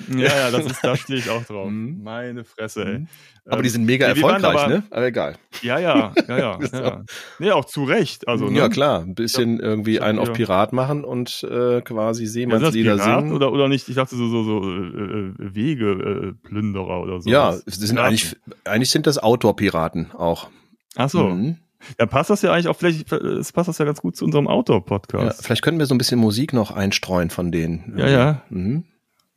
Ja, 0.10 0.36
ja, 0.36 0.52
das 0.52 0.66
ist, 0.66 0.84
da 0.84 0.96
stehe 0.96 1.20
ich 1.20 1.30
auch 1.30 1.44
drauf. 1.44 1.70
Mhm. 1.70 2.02
Meine 2.04 2.44
Fresse, 2.44 2.86
ey. 2.86 3.00
Mhm. 3.00 3.08
Aber 3.46 3.64
die 3.64 3.70
sind 3.70 3.86
mega 3.86 4.06
ähm, 4.06 4.16
erfolgreich, 4.16 4.60
aber, 4.60 4.68
ne? 4.68 4.84
Aber 4.92 5.06
egal. 5.08 5.36
Ja, 5.62 5.80
ja, 5.80 6.14
ja, 6.28 6.38
ja. 6.38 6.60
ja. 6.74 7.04
Nee, 7.40 7.52
auch 7.52 7.66
zu 7.66 7.84
Recht. 7.84 8.28
Also, 8.28 8.46
ne? 8.46 8.58
Ja, 8.58 8.70
klar. 8.70 9.02
Ein 9.02 9.16
bisschen 9.16 9.58
ja, 9.58 9.64
irgendwie 9.64 10.00
einen 10.00 10.20
auf 10.20 10.34
Pirat 10.34 10.74
machen 10.74 11.04
und 11.04 11.44
äh, 11.44 11.82
quasi 11.82 12.28
Seemannslieder 12.28 12.98
singen. 13.00 13.34
Oder, 13.34 13.52
oder 13.52 13.68
nicht, 13.68 13.90
ich 13.90 13.96
dachte 13.96 14.16
so, 14.16 14.28
so, 14.30 14.44
so 14.44 14.62
äh, 14.64 14.86
äh 14.86 15.34
Wegeplünderer 15.38 16.98
äh, 16.98 17.02
oder 17.02 17.22
so. 17.22 17.30
Ja, 17.30 17.54
sind 17.66 17.98
eigentlich, 17.98 18.36
eigentlich 18.64 18.92
sind 18.92 19.08
das 19.08 19.18
Outdoor-Piraten 19.18 20.12
auch. 20.12 20.50
Ach 20.96 21.10
so. 21.10 21.30
Mhm. 21.30 21.58
Ja, 22.00 22.06
passt 22.06 22.30
das 22.30 22.42
ja 22.42 22.54
eigentlich 22.54 22.68
auch, 22.68 22.76
vielleicht 22.76 23.12
es 23.12 23.52
passt 23.52 23.70
das 23.70 23.78
ja 23.80 23.86
ganz 23.86 24.02
gut 24.02 24.16
zu 24.16 24.26
unserem 24.26 24.48
Outdoor-Podcast. 24.48 25.40
Ja, 25.40 25.44
vielleicht 25.44 25.64
können 25.64 25.80
wir 25.80 25.86
so 25.86 25.96
ein 25.96 25.98
bisschen 25.98 26.20
Musik 26.20 26.54
noch 26.54 26.72
einstreuen 26.72 27.30
von 27.30 27.52
denen. 27.52 27.96
Ja, 27.98 28.08
ja. 28.10 28.42
Mhm. 28.50 28.84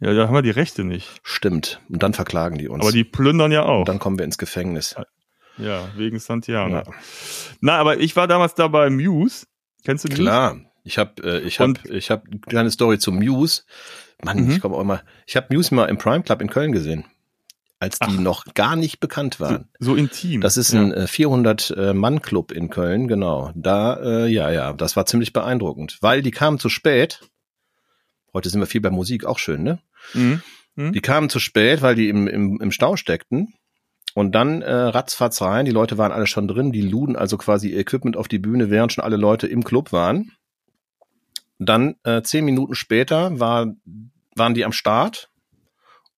Ja, 0.05 0.13
da 0.13 0.27
haben 0.27 0.35
wir 0.35 0.43
die 0.43 0.51
Rechte 0.51 0.85
nicht. 0.85 1.09
Stimmt. 1.23 1.81
Und 1.89 2.03
dann 2.03 2.13
verklagen 2.13 2.59
die 2.59 2.69
uns. 2.69 2.83
Aber 2.83 2.93
die 2.93 3.05
plündern 3.05 3.51
ja 3.53 3.63
auch. 3.65 3.81
Und 3.81 3.89
dann 3.89 3.99
kommen 3.99 4.19
wir 4.19 4.27
ins 4.27 4.37
Gefängnis. 4.37 4.95
Ja, 5.57 5.89
wegen 5.97 6.19
Santiano. 6.19 6.77
Ja. 6.77 6.83
Na, 7.61 7.79
aber 7.79 7.99
ich 7.99 8.15
war 8.15 8.27
damals 8.27 8.55
da 8.55 8.69
bei 8.69 8.91
Muse. 8.91 9.47
Kennst 9.83 10.05
du 10.05 10.09
Muse? 10.09 10.21
Klar. 10.21 10.61
Ich 10.83 10.99
habe 10.99 11.23
äh, 11.23 11.41
ich 11.41 11.59
hab, 11.59 11.83
ich 11.87 12.11
hab 12.11 12.27
eine 12.27 12.39
kleine 12.41 12.71
Story 12.71 12.99
zu 12.99 13.13
Muse. 13.13 13.63
Mann, 14.23 14.45
mhm. 14.45 14.51
ich 14.51 14.61
komme 14.61 14.77
auch 14.77 14.83
immer. 14.83 15.03
Ich 15.27 15.37
habe 15.37 15.55
Muse 15.55 15.75
mal 15.75 15.87
im 15.87 15.97
Prime 15.97 16.23
Club 16.23 16.43
in 16.43 16.51
Köln 16.51 16.73
gesehen, 16.73 17.07
als 17.81 17.99
die 17.99 18.17
Ach. 18.17 18.21
noch 18.21 18.45
gar 18.53 18.77
nicht 18.77 19.01
bekannt 19.01 19.41
waren. 19.41 19.71
So, 19.79 19.93
so 19.93 19.97
intim. 19.97 20.43
Das 20.43 20.59
ist 20.59 20.75
ein 20.75 20.91
ja. 20.91 21.07
400 21.07 21.71
äh, 21.71 21.91
äh, 21.91 21.95
Mann 21.95 22.21
Club 22.21 22.53
in 22.53 22.69
Köln, 22.69 23.09
genau. 23.09 23.53
Da 23.55 23.97
äh, 24.03 24.27
ja, 24.27 24.51
ja, 24.51 24.75
das 24.75 24.97
war 24.97 25.07
ziemlich 25.07 25.33
beeindruckend, 25.33 25.97
weil 26.03 26.21
die 26.21 26.31
kamen 26.31 26.59
zu 26.59 26.69
spät. 26.69 27.21
Heute 28.35 28.51
sind 28.51 28.61
wir 28.61 28.67
viel 28.67 28.83
bei 28.83 28.91
Musik, 28.91 29.25
auch 29.25 29.39
schön, 29.39 29.63
ne? 29.63 29.79
Mhm. 30.13 30.43
Mhm. 30.77 30.93
Die 30.93 31.01
kamen 31.01 31.31
zu 31.31 31.39
spät, 31.39 31.83
weil 31.83 31.95
die 31.95 32.09
im, 32.09 32.27
im, 32.27 32.61
im 32.61 32.71
Stau 32.71 32.97
steckten. 32.97 33.55
Und 34.15 34.33
dann 34.33 34.63
äh, 34.63 34.73
ratzfatz 34.73 35.43
rein, 35.43 35.65
die 35.65 35.73
Leute 35.73 35.99
waren 35.99 36.13
alle 36.13 36.29
schon 36.29 36.47
drin, 36.47 36.71
die 36.71 36.83
luden 36.83 37.17
also 37.17 37.37
quasi 37.37 37.71
ihr 37.71 37.81
Equipment 37.81 38.17
auf 38.17 38.29
die 38.29 38.39
Bühne, 38.39 38.71
während 38.71 38.93
schon 38.93 39.03
alle 39.03 39.17
Leute 39.17 39.49
im 39.49 39.65
Club 39.65 39.91
waren. 39.91 40.31
Dann 41.59 41.97
äh, 42.05 42.23
zehn 42.23 42.45
Minuten 42.45 42.77
später 42.77 43.41
war, 43.41 43.75
waren 44.37 44.55
die 44.55 44.65
am 44.65 44.73
Start 44.73 45.31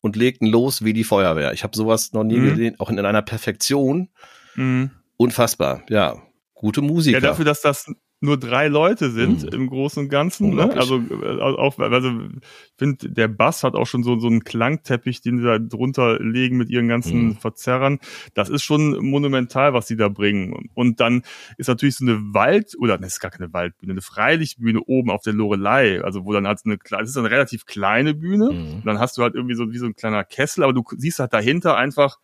und 0.00 0.14
legten 0.16 0.46
los 0.46 0.84
wie 0.84 0.92
die 0.92 1.04
Feuerwehr. 1.04 1.52
Ich 1.52 1.62
habe 1.62 1.76
sowas 1.76 2.12
noch 2.12 2.24
nie 2.24 2.38
mhm. 2.38 2.50
gesehen, 2.50 2.80
auch 2.80 2.90
in, 2.90 2.98
in 2.98 3.06
einer 3.06 3.22
Perfektion. 3.22 4.10
Mhm. 4.56 4.90
Unfassbar, 5.16 5.82
ja. 5.88 6.22
Gute 6.54 6.82
Musiker. 6.82 7.18
Ja, 7.18 7.20
dafür, 7.20 7.44
dass 7.44 7.60
das 7.62 7.86
nur 8.20 8.38
drei 8.38 8.68
Leute 8.68 9.10
sind 9.10 9.42
mhm. 9.42 9.48
im 9.52 9.66
Großen 9.68 10.04
und 10.04 10.08
Ganzen. 10.08 10.54
Ne? 10.54 10.72
Also 10.74 10.98
äh, 10.98 11.38
auch, 11.40 11.78
also 11.78 12.08
ich 12.08 12.40
finde, 12.78 13.10
der 13.10 13.28
Bass 13.28 13.62
hat 13.62 13.74
auch 13.74 13.86
schon 13.86 14.02
so, 14.02 14.18
so 14.18 14.26
einen 14.26 14.42
Klangteppich, 14.42 15.20
den 15.20 15.38
sie 15.38 15.44
da 15.44 15.58
drunter 15.58 16.18
legen 16.18 16.56
mit 16.56 16.70
ihren 16.70 16.88
ganzen 16.88 17.26
mhm. 17.26 17.36
Verzerrern. 17.36 17.98
Das 18.34 18.48
ist 18.48 18.62
schon 18.62 19.04
monumental, 19.04 19.74
was 19.74 19.86
sie 19.86 19.96
da 19.96 20.08
bringen. 20.08 20.70
Und 20.74 21.00
dann 21.00 21.22
ist 21.58 21.68
natürlich 21.68 21.96
so 21.96 22.06
eine 22.06 22.18
Wald, 22.32 22.74
oder 22.78 22.96
das 22.96 23.14
ist 23.14 23.20
gar 23.20 23.30
keine 23.30 23.52
Waldbühne, 23.52 23.92
eine 23.92 24.02
Freilichtbühne 24.02 24.80
oben 24.80 25.10
auf 25.10 25.22
der 25.22 25.34
Lorelei, 25.34 26.02
also 26.02 26.24
wo 26.24 26.32
dann 26.32 26.46
halt 26.46 26.60
eine, 26.64 26.78
das 26.88 27.10
ist 27.10 27.18
eine 27.18 27.30
relativ 27.30 27.66
kleine 27.66 28.14
Bühne. 28.14 28.52
Mhm. 28.52 28.82
dann 28.84 28.98
hast 28.98 29.18
du 29.18 29.22
halt 29.22 29.34
irgendwie 29.34 29.54
so 29.56 29.70
wie 29.72 29.78
so 29.78 29.86
ein 29.86 29.94
kleiner 29.94 30.24
Kessel, 30.24 30.64
aber 30.64 30.72
du 30.72 30.82
siehst 30.96 31.18
halt 31.18 31.34
dahinter 31.34 31.76
einfach 31.76 32.18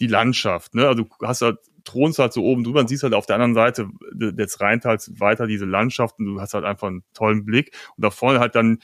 die 0.00 0.06
Landschaft. 0.06 0.74
Ne? 0.74 0.86
Also 0.86 1.04
du 1.04 1.26
hast 1.26 1.42
halt 1.42 1.58
thronst 1.84 2.18
halt 2.18 2.32
so 2.32 2.42
oben 2.42 2.64
drüber 2.64 2.80
und 2.80 2.88
siehst 2.88 3.02
halt 3.02 3.14
auf 3.14 3.26
der 3.26 3.36
anderen 3.36 3.54
Seite 3.54 3.88
des 4.12 4.60
Rheintals 4.60 5.20
weiter 5.20 5.46
diese 5.46 5.66
Landschaften. 5.66 6.24
Du 6.24 6.40
hast 6.40 6.54
halt 6.54 6.64
einfach 6.64 6.88
einen 6.88 7.04
tollen 7.12 7.44
Blick. 7.44 7.76
Und 7.96 8.04
da 8.04 8.10
vorne 8.10 8.40
halt 8.40 8.54
dann 8.54 8.78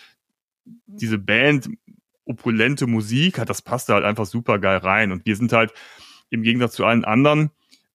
diese 0.86 1.18
Band, 1.18 1.70
opulente 2.24 2.86
Musik, 2.86 3.38
hat 3.38 3.50
das 3.50 3.62
passt 3.62 3.88
da 3.88 3.94
halt 3.94 4.04
einfach 4.04 4.26
super 4.26 4.58
geil 4.58 4.78
rein. 4.78 5.12
Und 5.12 5.26
wir 5.26 5.36
sind 5.36 5.52
halt 5.52 5.72
im 6.30 6.42
Gegensatz 6.42 6.74
zu 6.74 6.84
allen 6.84 7.04
anderen 7.04 7.50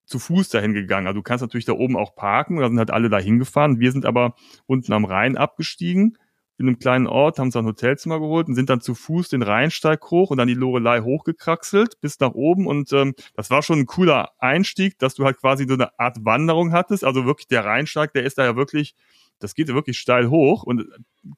zu 0.06 0.20
Fuß 0.20 0.50
dahin 0.50 0.74
gegangen. 0.74 1.08
Also 1.08 1.20
du 1.20 1.24
kannst 1.24 1.42
natürlich 1.42 1.66
da 1.66 1.74
oben 1.74 1.98
auch 1.98 2.16
parken, 2.16 2.58
da 2.58 2.68
sind 2.68 2.78
halt 2.78 2.92
alle 2.92 3.10
dahin 3.10 3.40
gefahren. 3.40 3.80
Wir 3.80 3.92
sind 3.92 4.06
aber 4.06 4.36
unten 4.68 4.94
am 4.94 5.06
Rhein 5.06 5.38
abgestiegen 5.38 6.18
in 6.58 6.68
einem 6.68 6.80
kleinen 6.80 7.08
Ort, 7.08 7.38
haben 7.38 7.48
uns 7.48 7.56
ein 7.56 7.66
Hotelzimmer 7.66 8.20
geholt 8.20 8.48
und 8.48 8.56
sind 8.56 8.70
dann 8.70 8.82
zu 8.82 8.96
Fuß 8.96 9.30
den 9.30 9.42
Rheinsteig 9.42 10.10
hoch 10.10 10.30
und 10.30 10.38
dann 10.38 10.48
die 10.48 10.54
Lorelei 10.54 11.02
hochgekraxelt 11.02 12.00
bis 12.02 12.20
nach 12.20 12.32
oben 12.32 12.66
und 12.68 12.94
ähm, 12.94 13.14
das 13.36 13.50
war 13.50 13.62
schon 13.62 13.80
ein 13.80 13.86
cooler 13.86 14.32
Einstieg, 14.40 14.98
dass 15.00 15.16
du 15.16 15.26
halt 15.26 15.38
quasi 15.38 15.66
so 15.68 15.74
eine 15.74 15.98
Art 16.00 16.24
Wanderung 16.24 16.72
hattest, 16.72 17.04
also 17.04 17.26
wirklich 17.26 17.48
der 17.48 17.66
Rheinsteig, 17.66 18.14
der 18.14 18.24
ist 18.24 18.38
da 18.38 18.46
ja 18.46 18.56
wirklich, 18.56 18.96
das 19.40 19.54
geht 19.54 19.68
ja 19.68 19.76
wirklich 19.76 20.00
steil 20.00 20.30
hoch 20.30 20.64
und 20.64 20.86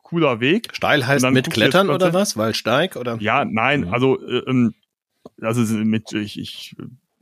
cooler 0.04 0.40
Weg. 0.40 0.70
Steil 0.74 1.06
heißt 1.06 1.28
mit 1.32 1.50
Klettern 1.50 1.90
oder 1.90 2.14
was? 2.14 2.38
Weil 2.38 2.54
Steig 2.54 2.96
oder? 2.96 3.18
Ja, 3.20 3.44
nein, 3.44 3.92
also 3.92 4.22
äh, 4.22 4.44
ähm, 4.48 4.76
also 5.42 5.62
mit 5.78 6.14
ich, 6.14 6.40
ich 6.40 6.76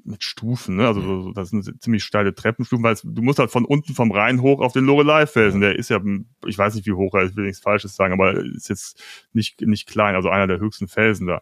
mit 0.05 0.23
Stufen, 0.23 0.75
ne? 0.75 0.87
Also 0.87 1.01
so, 1.01 1.31
das 1.33 1.49
sind 1.49 1.81
ziemlich 1.81 2.03
steile 2.03 2.33
Treppenstufen, 2.33 2.83
weil 2.83 2.93
es, 2.93 3.01
du 3.01 3.21
musst 3.21 3.39
halt 3.39 3.51
von 3.51 3.65
unten 3.65 3.93
vom 3.93 4.11
Rhein 4.11 4.41
hoch 4.41 4.61
auf 4.61 4.73
den 4.73 4.85
Lorelei-Felsen. 4.85 5.61
Der 5.61 5.75
ist 5.75 5.89
ja, 5.89 5.99
ich 6.45 6.57
weiß 6.57 6.75
nicht, 6.75 6.85
wie 6.85 6.93
hoch 6.93 7.13
er 7.15 7.23
ist, 7.23 7.31
ich 7.31 7.37
will 7.37 7.45
nichts 7.45 7.61
Falsches 7.61 7.95
sagen, 7.95 8.13
aber 8.13 8.33
ist 8.33 8.69
jetzt 8.69 9.01
nicht, 9.33 9.61
nicht 9.61 9.87
klein, 9.87 10.15
also 10.15 10.29
einer 10.29 10.47
der 10.47 10.59
höchsten 10.59 10.87
Felsen 10.87 11.27
da. 11.27 11.41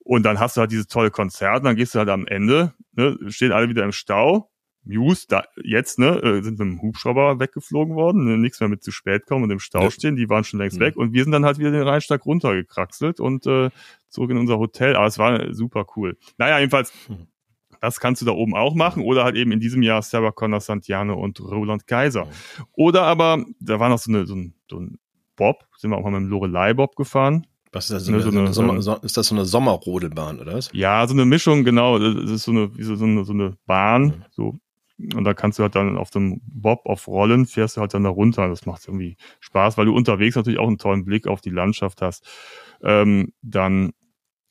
Und 0.00 0.24
dann 0.24 0.40
hast 0.40 0.56
du 0.56 0.60
halt 0.60 0.72
dieses 0.72 0.88
tolle 0.88 1.10
Konzert, 1.10 1.58
und 1.58 1.64
dann 1.64 1.76
gehst 1.76 1.94
du 1.94 1.98
halt 1.98 2.08
am 2.08 2.26
Ende, 2.26 2.74
ne, 2.92 3.18
stehen 3.28 3.52
alle 3.52 3.68
wieder 3.68 3.84
im 3.84 3.92
Stau. 3.92 4.50
Muse, 4.84 5.26
da, 5.28 5.44
jetzt, 5.62 5.98
ne, 5.98 6.16
äh, 6.22 6.42
sind 6.42 6.58
mit 6.58 6.60
dem 6.60 6.80
Hubschrauber 6.80 7.38
weggeflogen 7.38 7.94
worden, 7.94 8.24
ne, 8.24 8.38
nichts 8.38 8.58
mehr 8.58 8.70
mit 8.70 8.82
zu 8.82 8.90
spät 8.90 9.26
kommen 9.26 9.44
und 9.44 9.50
im 9.50 9.58
Stau 9.58 9.82
ja. 9.82 9.90
stehen, 9.90 10.16
die 10.16 10.30
waren 10.30 10.44
schon 10.44 10.60
längst 10.60 10.78
mhm. 10.78 10.82
weg 10.82 10.96
und 10.96 11.12
wir 11.12 11.22
sind 11.24 11.32
dann 11.32 11.44
halt 11.44 11.58
wieder 11.58 11.70
den 11.70 11.82
Rheinsteig 11.82 12.24
runtergekraxelt 12.24 13.20
und 13.20 13.46
äh, 13.46 13.68
zurück 14.08 14.30
in 14.30 14.38
unser 14.38 14.58
Hotel. 14.58 14.96
Aber 14.96 15.06
es 15.06 15.18
war 15.18 15.52
super 15.52 15.84
cool. 15.96 16.16
Naja, 16.38 16.58
jedenfalls, 16.58 16.92
mhm 17.08 17.26
das 17.80 18.00
kannst 18.00 18.22
du 18.22 18.26
da 18.26 18.32
oben 18.32 18.54
auch 18.54 18.74
machen 18.74 19.02
oder 19.02 19.24
halt 19.24 19.36
eben 19.36 19.52
in 19.52 19.60
diesem 19.60 19.82
Jahr 19.82 20.02
Sarah 20.02 20.32
Connor 20.32 20.60
Santiano 20.60 21.14
und 21.14 21.40
Roland 21.40 21.86
Kaiser. 21.86 22.28
Oder 22.72 23.02
aber, 23.02 23.44
da 23.60 23.80
war 23.80 23.88
noch 23.88 23.98
so, 23.98 24.10
eine, 24.10 24.26
so, 24.26 24.34
ein, 24.34 24.54
so 24.68 24.78
ein 24.78 24.98
Bob, 25.36 25.64
sind 25.76 25.90
wir 25.90 25.96
auch 25.96 26.02
mal 26.02 26.10
mit 26.10 26.22
dem 26.22 26.28
Lorelei 26.28 26.74
Bob 26.74 26.96
gefahren. 26.96 27.46
Was 27.72 27.90
ist 27.90 27.92
das? 27.92 28.08
Ne, 28.08 28.20
so 28.20 28.30
eine, 28.30 28.52
so 28.52 28.62
eine, 28.62 28.82
Sommer, 28.82 29.04
ist 29.04 29.16
das 29.16 29.26
so 29.26 29.34
eine 29.34 29.44
Sommerrodelbahn 29.44 30.40
oder 30.40 30.54
was? 30.54 30.70
Ja, 30.72 31.06
so 31.06 31.12
eine 31.12 31.24
Mischung, 31.24 31.64
genau. 31.64 31.98
Das 31.98 32.30
ist 32.30 32.44
so 32.44 32.50
eine, 32.50 32.70
so, 32.78 32.96
so 32.96 33.04
eine, 33.04 33.24
so 33.24 33.32
eine 33.32 33.56
Bahn, 33.66 34.04
mhm. 34.04 34.24
so. 34.30 34.58
Und 35.14 35.22
da 35.22 35.32
kannst 35.32 35.58
du 35.58 35.62
halt 35.62 35.76
dann 35.76 35.96
auf 35.96 36.10
dem 36.10 36.40
Bob 36.44 36.80
auf 36.84 37.06
Rollen 37.06 37.46
fährst 37.46 37.76
du 37.76 37.80
halt 37.80 37.94
dann 37.94 38.02
da 38.02 38.10
runter. 38.10 38.48
Das 38.48 38.66
macht 38.66 38.88
irgendwie 38.88 39.16
Spaß, 39.38 39.78
weil 39.78 39.86
du 39.86 39.94
unterwegs 39.94 40.34
natürlich 40.34 40.58
auch 40.58 40.66
einen 40.66 40.78
tollen 40.78 41.04
Blick 41.04 41.28
auf 41.28 41.40
die 41.40 41.50
Landschaft 41.50 42.02
hast. 42.02 42.26
Ähm, 42.82 43.32
dann 43.42 43.92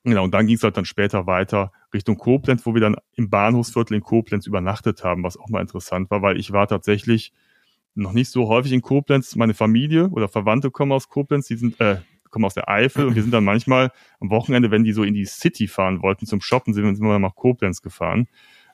Genau, 0.04 0.24
und 0.24 0.34
dann 0.34 0.48
ging 0.48 0.56
es 0.56 0.64
halt 0.64 0.78
dann 0.78 0.86
später 0.86 1.28
weiter 1.28 1.72
Richtung 1.94 2.18
Koblenz, 2.18 2.66
wo 2.66 2.74
wir 2.74 2.82
dann 2.82 2.96
im 3.16 3.30
Bahnhofsviertel 3.30 3.96
in 3.96 4.04
Koblenz 4.04 4.48
übernachtet 4.48 5.04
haben, 5.04 5.24
was 5.24 5.38
auch 5.38 5.50
mal 5.50 5.62
interessant 5.62 6.10
war, 6.10 6.22
weil 6.22 6.40
ich 6.40 6.52
war 6.52 6.68
tatsächlich 6.68 7.34
noch 7.96 8.14
nicht 8.14 8.30
so 8.30 8.48
häufig 8.48 8.72
in 8.72 8.82
Koblenz. 8.82 9.36
Meine 9.36 9.54
Familie 9.54 10.10
oder 10.10 10.28
Verwandte 10.28 10.72
kommen 10.72 10.92
aus 10.92 11.10
Koblenz, 11.10 11.48
die 11.48 11.58
sind, 11.58 11.80
äh, 11.82 11.98
kommen 12.30 12.46
aus 12.46 12.54
der 12.54 12.70
Eifel 12.70 13.08
und 13.08 13.16
wir 13.16 13.22
sind 13.22 13.34
dann 13.34 13.44
manchmal 13.44 13.92
am 14.20 14.30
Wochenende, 14.30 14.72
wenn 14.72 14.84
die 14.84 14.94
so 14.94 15.04
in 15.04 15.14
die 15.14 15.26
City 15.26 15.68
fahren 15.68 16.02
wollten 16.02 16.26
zum 16.26 16.42
Shoppen, 16.42 16.74
sind 16.74 16.84
wir 16.84 16.92
immer 16.92 17.20
nach 17.20 17.36
Koblenz 17.36 17.82
gefahren. 17.82 18.28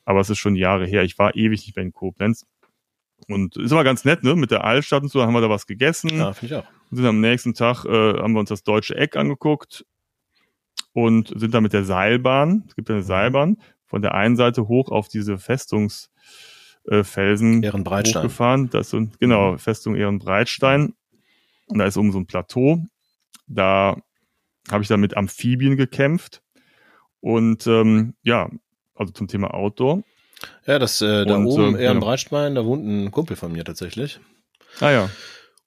Aber 0.06 0.20
es 0.20 0.30
ist 0.30 0.40
schon 0.40 0.56
Jahre 0.56 0.86
her. 0.86 1.04
Ich 1.04 1.18
war 1.18 1.36
ewig 1.36 1.66
nicht 1.66 1.76
mehr 1.76 1.86
in 1.86 1.94
Koblenz. 1.94 2.46
Und 3.30 3.56
ist 3.56 3.72
immer 3.72 3.86
ganz 3.86 4.04
nett, 4.04 4.24
ne? 4.24 4.36
Mit 4.36 4.52
der 4.52 4.66
Altstadt 4.66 5.02
und 5.02 5.10
so, 5.10 5.24
haben 5.24 5.34
wir 5.34 5.40
da 5.40 5.50
was 5.50 5.66
gegessen. 5.66 6.10
Ja, 6.10 6.34
finde 6.34 6.56
ich 6.56 6.60
auch. 6.60 6.68
Und 6.92 6.98
sind 6.98 7.06
am 7.06 7.22
nächsten 7.22 7.54
Tag, 7.54 7.86
äh, 7.86 8.20
haben 8.20 8.34
wir 8.34 8.42
uns 8.42 8.50
das 8.50 8.64
deutsche 8.64 8.96
Eck 8.98 9.16
angeguckt 9.16 9.86
und 10.94 11.34
sind 11.36 11.54
da 11.54 11.62
mit 11.62 11.74
der 11.74 11.84
Seilbahn, 11.84 12.64
es 12.68 12.76
gibt 12.76 12.90
eine 12.90 13.00
mhm. 13.00 13.04
Seilbahn, 13.04 13.58
von 13.86 14.02
der 14.02 14.16
einen 14.16 14.36
Seite 14.36 14.68
hoch 14.68 14.90
auf 14.90 15.08
diese 15.08 15.38
Festungsfelsen 15.38 17.64
äh, 17.64 17.66
Ehrenbreitstein. 17.66 18.24
hochgefahren. 18.24 18.70
Das 18.70 18.90
sind, 18.90 19.20
genau, 19.20 19.54
mhm. 19.54 19.60
Festung 19.60 19.96
Ehrenbreitstein. 19.96 20.94
Und 21.68 21.80
da 21.80 21.86
ist 21.86 21.98
oben 21.98 22.12
so 22.12 22.20
ein 22.20 22.26
Plateau. 22.26 22.84
Da 23.48 23.98
habe 24.72 24.84
ich 24.84 24.88
dann 24.88 25.00
mit 25.00 25.18
Amphibien 25.18 25.78
gekämpft. 25.78 26.42
Und 27.20 27.68
ähm, 27.68 28.16
ja, 28.24 28.50
also 28.96 29.14
zum 29.14 29.28
Thema 29.28 29.54
Outdoor. 29.54 30.04
Ja, 30.66 30.80
das 30.80 31.02
äh, 31.02 31.26
da 31.26 31.36
und, 31.36 31.46
oben 31.46 31.76
äh, 31.76 31.84
Ehrenbreitstein, 31.84 32.56
da 32.56 32.66
wohnt 32.66 32.86
ein 32.86 33.12
Kumpel 33.12 33.36
von 33.36 33.52
mir 33.52 33.64
tatsächlich. 33.64 34.20
Ah 34.80 34.92
ja. 34.92 35.10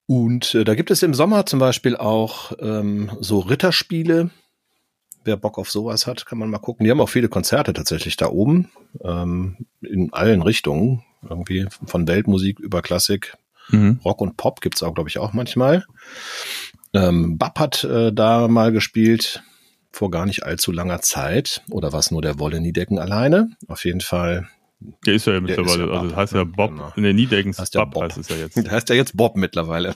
Und 0.07 0.55
äh, 0.55 0.65
da 0.65 0.75
gibt 0.75 0.91
es 0.91 1.03
im 1.03 1.15
Sommer 1.15 1.47
zum 1.47 1.59
Beispiel 1.59 1.97
auch 1.97 2.53
ähm, 2.61 3.11
so 3.21 3.41
Ritterspiele, 3.41 4.31
wer 5.27 5.37
Bock 5.37 5.59
auf 5.59 5.71
sowas 5.71 6.07
hat, 6.07 6.27
kann 6.27 6.39
man 6.39 6.51
mal 6.51 6.59
gucken. 6.59 6.85
Die 6.85 6.91
haben 6.91 7.01
auch 7.01 7.09
viele 7.09 7.29
Konzerte 7.29 7.73
tatsächlich 7.73 8.17
da 8.17 8.29
oben, 8.29 8.71
ähm, 9.03 9.67
in 9.83 10.12
allen 10.12 10.43
Richtungen, 10.43 11.05
irgendwie 11.29 11.67
von 11.85 12.07
Weltmusik 12.07 12.61
über 12.61 12.83
Klassik, 12.83 13.37
mhm. 13.69 14.01
Rock 14.05 14.21
und 14.21 14.37
Pop 14.37 14.61
gibt's 14.61 14.83
auch, 14.83 14.95
glaube 14.95 15.09
ich, 15.09 15.19
auch 15.19 15.33
manchmal. 15.33 15.85
Ähm, 16.95 17.39
Bab 17.39 17.59
hat 17.59 17.85
äh, 17.85 18.12
da 18.12 18.49
mal 18.49 18.73
gespielt 18.73 19.43
vor 19.93 20.11
gar 20.11 20.27
nicht 20.27 20.45
allzu 20.45 20.73
langer 20.73 21.01
Zeit. 21.01 21.62
Oder 21.71 21.93
was 21.93 22.11
nur 22.11 22.23
der 22.23 22.39
Wolle 22.39 22.61
Niedecken 22.61 22.99
alleine? 22.99 23.51
Auf 23.67 23.85
jeden 23.85 24.03
Fall 24.03 24.47
der 25.07 25.15
ist 25.15 25.27
ja 25.27 25.41
mittlerweile, 25.41 25.87
ja 25.87 26.01
also 26.01 26.17
heißt 26.17 26.33
ja 26.35 26.45
Bob, 26.45 26.71
genau. 26.71 26.93
der 26.97 27.15
Niedeckens 27.15 27.59
heißt 27.59 27.73
Bob, 27.73 27.93
Bob 27.93 28.03
heißt 28.05 28.19
es 28.19 28.29
ja 28.29 28.37
jetzt. 28.37 28.57
Der 28.62 28.71
heißt 28.71 28.89
ja 28.91 28.95
jetzt 28.95 29.17
Bob 29.17 29.37
mittlerweile. 29.37 29.95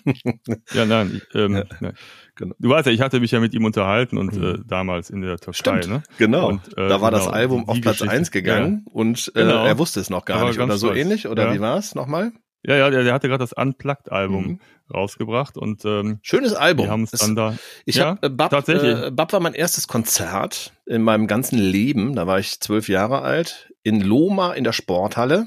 ja, 0.72 0.86
nein, 0.86 1.20
ich, 1.20 1.34
ähm, 1.34 1.56
ja. 1.56 1.64
nein. 1.80 1.92
Genau. 2.40 2.54
Du 2.58 2.70
weißt 2.70 2.86
ja, 2.86 2.92
ich 2.92 3.02
hatte 3.02 3.20
mich 3.20 3.32
ja 3.32 3.38
mit 3.38 3.52
ihm 3.52 3.66
unterhalten 3.66 4.16
und 4.16 4.34
mhm. 4.34 4.44
äh, 4.44 4.58
damals 4.66 5.10
in 5.10 5.20
der 5.20 5.36
Türkei. 5.36 5.82
Stimmt, 5.82 5.88
ne? 5.88 6.02
genau. 6.16 6.48
Und, 6.48 6.68
äh, 6.78 6.88
da 6.88 7.02
war 7.02 7.10
genau, 7.10 7.22
das 7.22 7.28
Album 7.28 7.68
auf 7.68 7.78
Platz 7.82 7.98
Geschichte. 7.98 8.16
1 8.16 8.30
gegangen 8.30 8.84
ja. 8.86 8.92
und 8.94 9.30
äh, 9.34 9.40
genau. 9.40 9.66
er 9.66 9.78
wusste 9.78 10.00
es 10.00 10.08
noch 10.08 10.24
gar 10.24 10.48
nicht 10.48 10.58
oder 10.58 10.78
so 10.78 10.86
stolz. 10.86 10.98
ähnlich 10.98 11.28
oder 11.28 11.48
ja. 11.48 11.54
wie 11.54 11.60
war 11.60 11.76
es 11.76 11.94
nochmal? 11.94 12.32
Ja, 12.62 12.76
ja, 12.76 12.88
der, 12.88 13.04
der 13.04 13.12
hatte 13.12 13.28
gerade 13.28 13.42
das 13.42 13.52
Unplugged-Album 13.52 14.46
mhm. 14.46 14.60
rausgebracht 14.92 15.58
und 15.58 15.84
ähm, 15.84 16.18
schönes 16.22 16.54
Album. 16.54 16.86
Wir 16.86 16.90
haben 16.90 17.02
es 17.04 17.10
dann 17.10 17.36
da. 17.36 17.56
Ich 17.84 17.96
ja, 17.96 18.12
hab, 18.12 18.24
äh, 18.24 18.30
Bab, 18.30 18.50
tatsächlich. 18.50 18.98
Äh, 18.98 19.10
Bab 19.10 19.34
war 19.34 19.40
mein 19.40 19.54
erstes 19.54 19.86
Konzert 19.86 20.72
in 20.86 21.02
meinem 21.02 21.26
ganzen 21.26 21.58
Leben. 21.58 22.14
Da 22.14 22.26
war 22.26 22.38
ich 22.38 22.58
zwölf 22.60 22.88
Jahre 22.88 23.20
alt 23.20 23.70
in 23.82 24.00
Loma 24.00 24.54
in 24.54 24.64
der 24.64 24.72
Sporthalle 24.72 25.46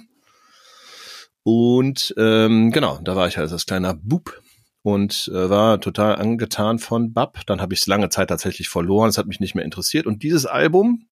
und 1.44 2.14
ähm, 2.18 2.72
genau, 2.72 3.00
da 3.04 3.16
war 3.16 3.28
ich 3.28 3.38
halt 3.38 3.52
als 3.52 3.66
kleiner 3.66 3.94
Bub 3.94 4.42
und 4.84 5.32
äh, 5.34 5.50
war 5.50 5.82
total 5.82 6.18
angetan 6.18 6.78
von 6.78 7.14
Bab. 7.14 7.46
Dann 7.48 7.62
habe 7.62 7.74
ich 7.74 7.82
es 7.82 7.88
lange 7.88 8.10
Zeit 8.10 8.28
tatsächlich 8.28 8.70
verloren. 8.70 9.10
Es 9.10 9.18
hat 9.18 9.28
mich 9.28 9.40
nicht 9.40 9.56
mehr 9.56 9.66
interessiert. 9.66 10.06
Und 10.06 10.24
dieses 10.24 10.46
Album, 10.46 11.08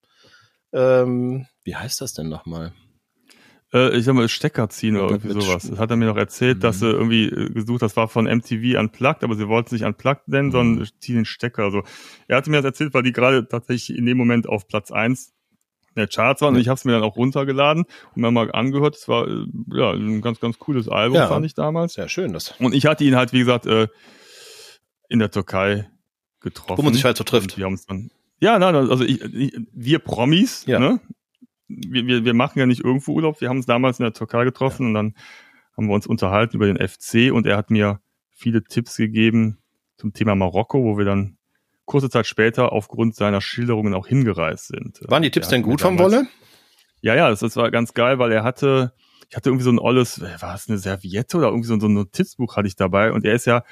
ähm, 0.74 1.48
wie 1.64 1.76
heißt 1.76 2.02
das 2.02 2.14
denn 2.14 2.30
nochmal? 2.30 2.74
Äh, 3.74 3.98
ich 3.98 4.04
sag 4.04 4.14
mal, 4.14 4.28
Stecker 4.28 4.70
ziehen 4.70 4.98
oder 4.98 5.12
irgendwie 5.12 5.42
sowas. 5.42 5.70
Das 5.70 5.80
hat 5.80 5.90
er 5.90 5.96
mir 5.96 6.06
noch 6.06 6.18
erzählt, 6.18 6.58
mhm. 6.58 6.62
dass 6.62 6.80
sie 6.80 6.92
irgendwie 6.92 7.26
äh, 7.30 7.50
gesucht, 7.50 7.82
das 7.82 7.96
war 7.96 8.10
von 8.10 8.26
MTV 8.26 8.78
Unplugged, 8.78 9.24
aber 9.24 9.36
sie 9.36 9.48
wollten 9.48 9.70
sich 9.70 9.86
Unplugged 9.86 10.28
nennen, 10.28 10.50
mhm. 10.50 10.52
sondern 10.52 10.90
ziehen 11.00 11.16
den 11.16 11.26
Stecker. 11.26 11.64
Also 11.64 11.84
er 12.28 12.38
hatte 12.38 12.50
mir 12.50 12.58
das 12.58 12.66
erzählt, 12.66 12.94
weil 12.94 13.04
die 13.04 13.14
gerade 13.14 13.48
tatsächlich 13.48 13.98
in 13.98 14.06
dem 14.06 14.18
Moment 14.18 14.48
auf 14.48 14.68
Platz 14.68 14.92
eins 14.92 15.34
der 15.95 16.08
Charts 16.08 16.41
waren 16.41 16.56
und 16.56 16.62
ich 16.62 16.67
habe 16.67 16.77
es 16.77 16.86
mir 16.86 16.93
dann 16.93 17.04
auch 17.04 17.17
runtergeladen 17.17 17.84
und 18.15 18.21
mir 18.21 18.32
mal 18.32 18.51
angehört. 18.51 18.95
Es 18.95 19.08
war 19.08 19.27
äh, 19.27 19.45
ja 19.73 19.91
ein 19.91 20.21
ganz, 20.21 20.39
ganz 20.39 20.58
cooles 20.60 20.88
Album, 20.88 21.15
ja, 21.15 21.27
fand 21.27 21.45
ich 21.45 21.54
damals. 21.54 21.93
Sehr 21.93 22.10
schön. 22.10 22.34
Das. 22.34 22.54
Und 22.60 22.73
ich 22.73 22.86
hatte 22.86 23.04
ihn 23.04 23.15
halt, 23.15 23.34
wie 23.34 23.39
gesagt, 23.39 23.65
äh, 23.65 23.88
in 25.10 25.19
der 25.19 25.32
Türkei 25.32 25.89
getroffen. 26.39 26.77
Wo 26.77 26.84
man 26.84 26.93
sich 26.93 27.04
halt 27.04 27.17
so 27.17 27.23
trifft. 27.23 27.58
wir 27.58 27.77
dann, 27.88 28.12
ja, 28.39 28.58
nein, 28.58 28.75
also 28.75 29.04
ich, 29.04 29.21
ich, 29.21 29.60
wir 29.73 29.99
Promis, 29.99 30.65
ja. 30.65 30.80
ne? 30.80 30.99
wir, 31.67 32.08
wir, 32.08 32.25
wir 32.25 32.34
machen 32.34 32.60
ja 32.60 32.65
nicht 32.65 32.84
irgendwo 32.84 33.13
Urlaub. 33.13 33.41
Wir 33.41 33.49
haben 33.49 33.58
uns 33.58 33.65
damals 33.65 33.99
in 33.99 34.04
der 34.04 34.13
Türkei 34.13 34.43
getroffen 34.43 34.84
ja. 34.84 34.88
und 34.88 34.93
dann 34.93 35.15
haben 35.77 35.88
wir 35.88 35.93
uns 35.93 36.08
unterhalten 36.08 36.56
über 36.56 36.65
den 36.65 36.77
FC 36.77 37.32
und 37.32 37.45
er 37.45 37.58
hat 37.58 37.69
mir 37.69 38.01
viele 38.30 38.63
Tipps 38.63 38.97
gegeben 38.97 39.60
zum 39.97 40.13
Thema 40.13 40.36
Marokko, 40.36 40.84
wo 40.84 40.97
wir 40.97 41.06
dann 41.06 41.38
kurze 41.91 42.10
Zeit 42.10 42.25
später 42.25 42.71
aufgrund 42.71 43.15
seiner 43.15 43.41
Schilderungen 43.41 43.93
auch 43.93 44.08
hingereist 44.08 44.67
sind. 44.67 45.01
Waren 45.08 45.23
die 45.23 45.32
Tipps 45.32 45.49
denn 45.49 45.62
gut 45.62 45.82
vom 45.82 45.99
Wolle? 45.99 46.27
Ja, 47.01 47.15
ja, 47.15 47.30
das, 47.30 47.41
das 47.41 47.56
war 47.58 47.69
ganz 47.69 47.93
geil, 47.93 48.17
weil 48.17 48.32
er 48.32 48.43
hatte, 48.43 48.93
ich 49.30 49.36
hatte 49.36 49.49
irgendwie 49.49 49.65
so 49.65 49.71
ein 49.71 49.80
olles, 49.80 50.21
war 50.21 50.56
es 50.56 50.69
eine 50.69 50.77
Serviette 50.77 51.38
oder 51.38 51.47
irgendwie 51.47 51.67
so, 51.67 51.80
so 51.80 51.88
ein 51.88 51.93
Notizbuch 51.93 52.56
hatte 52.56 52.67
ich 52.67 52.75
dabei 52.75 53.12
und 53.12 53.25
er 53.25 53.34
ist 53.34 53.45
ja 53.45 53.63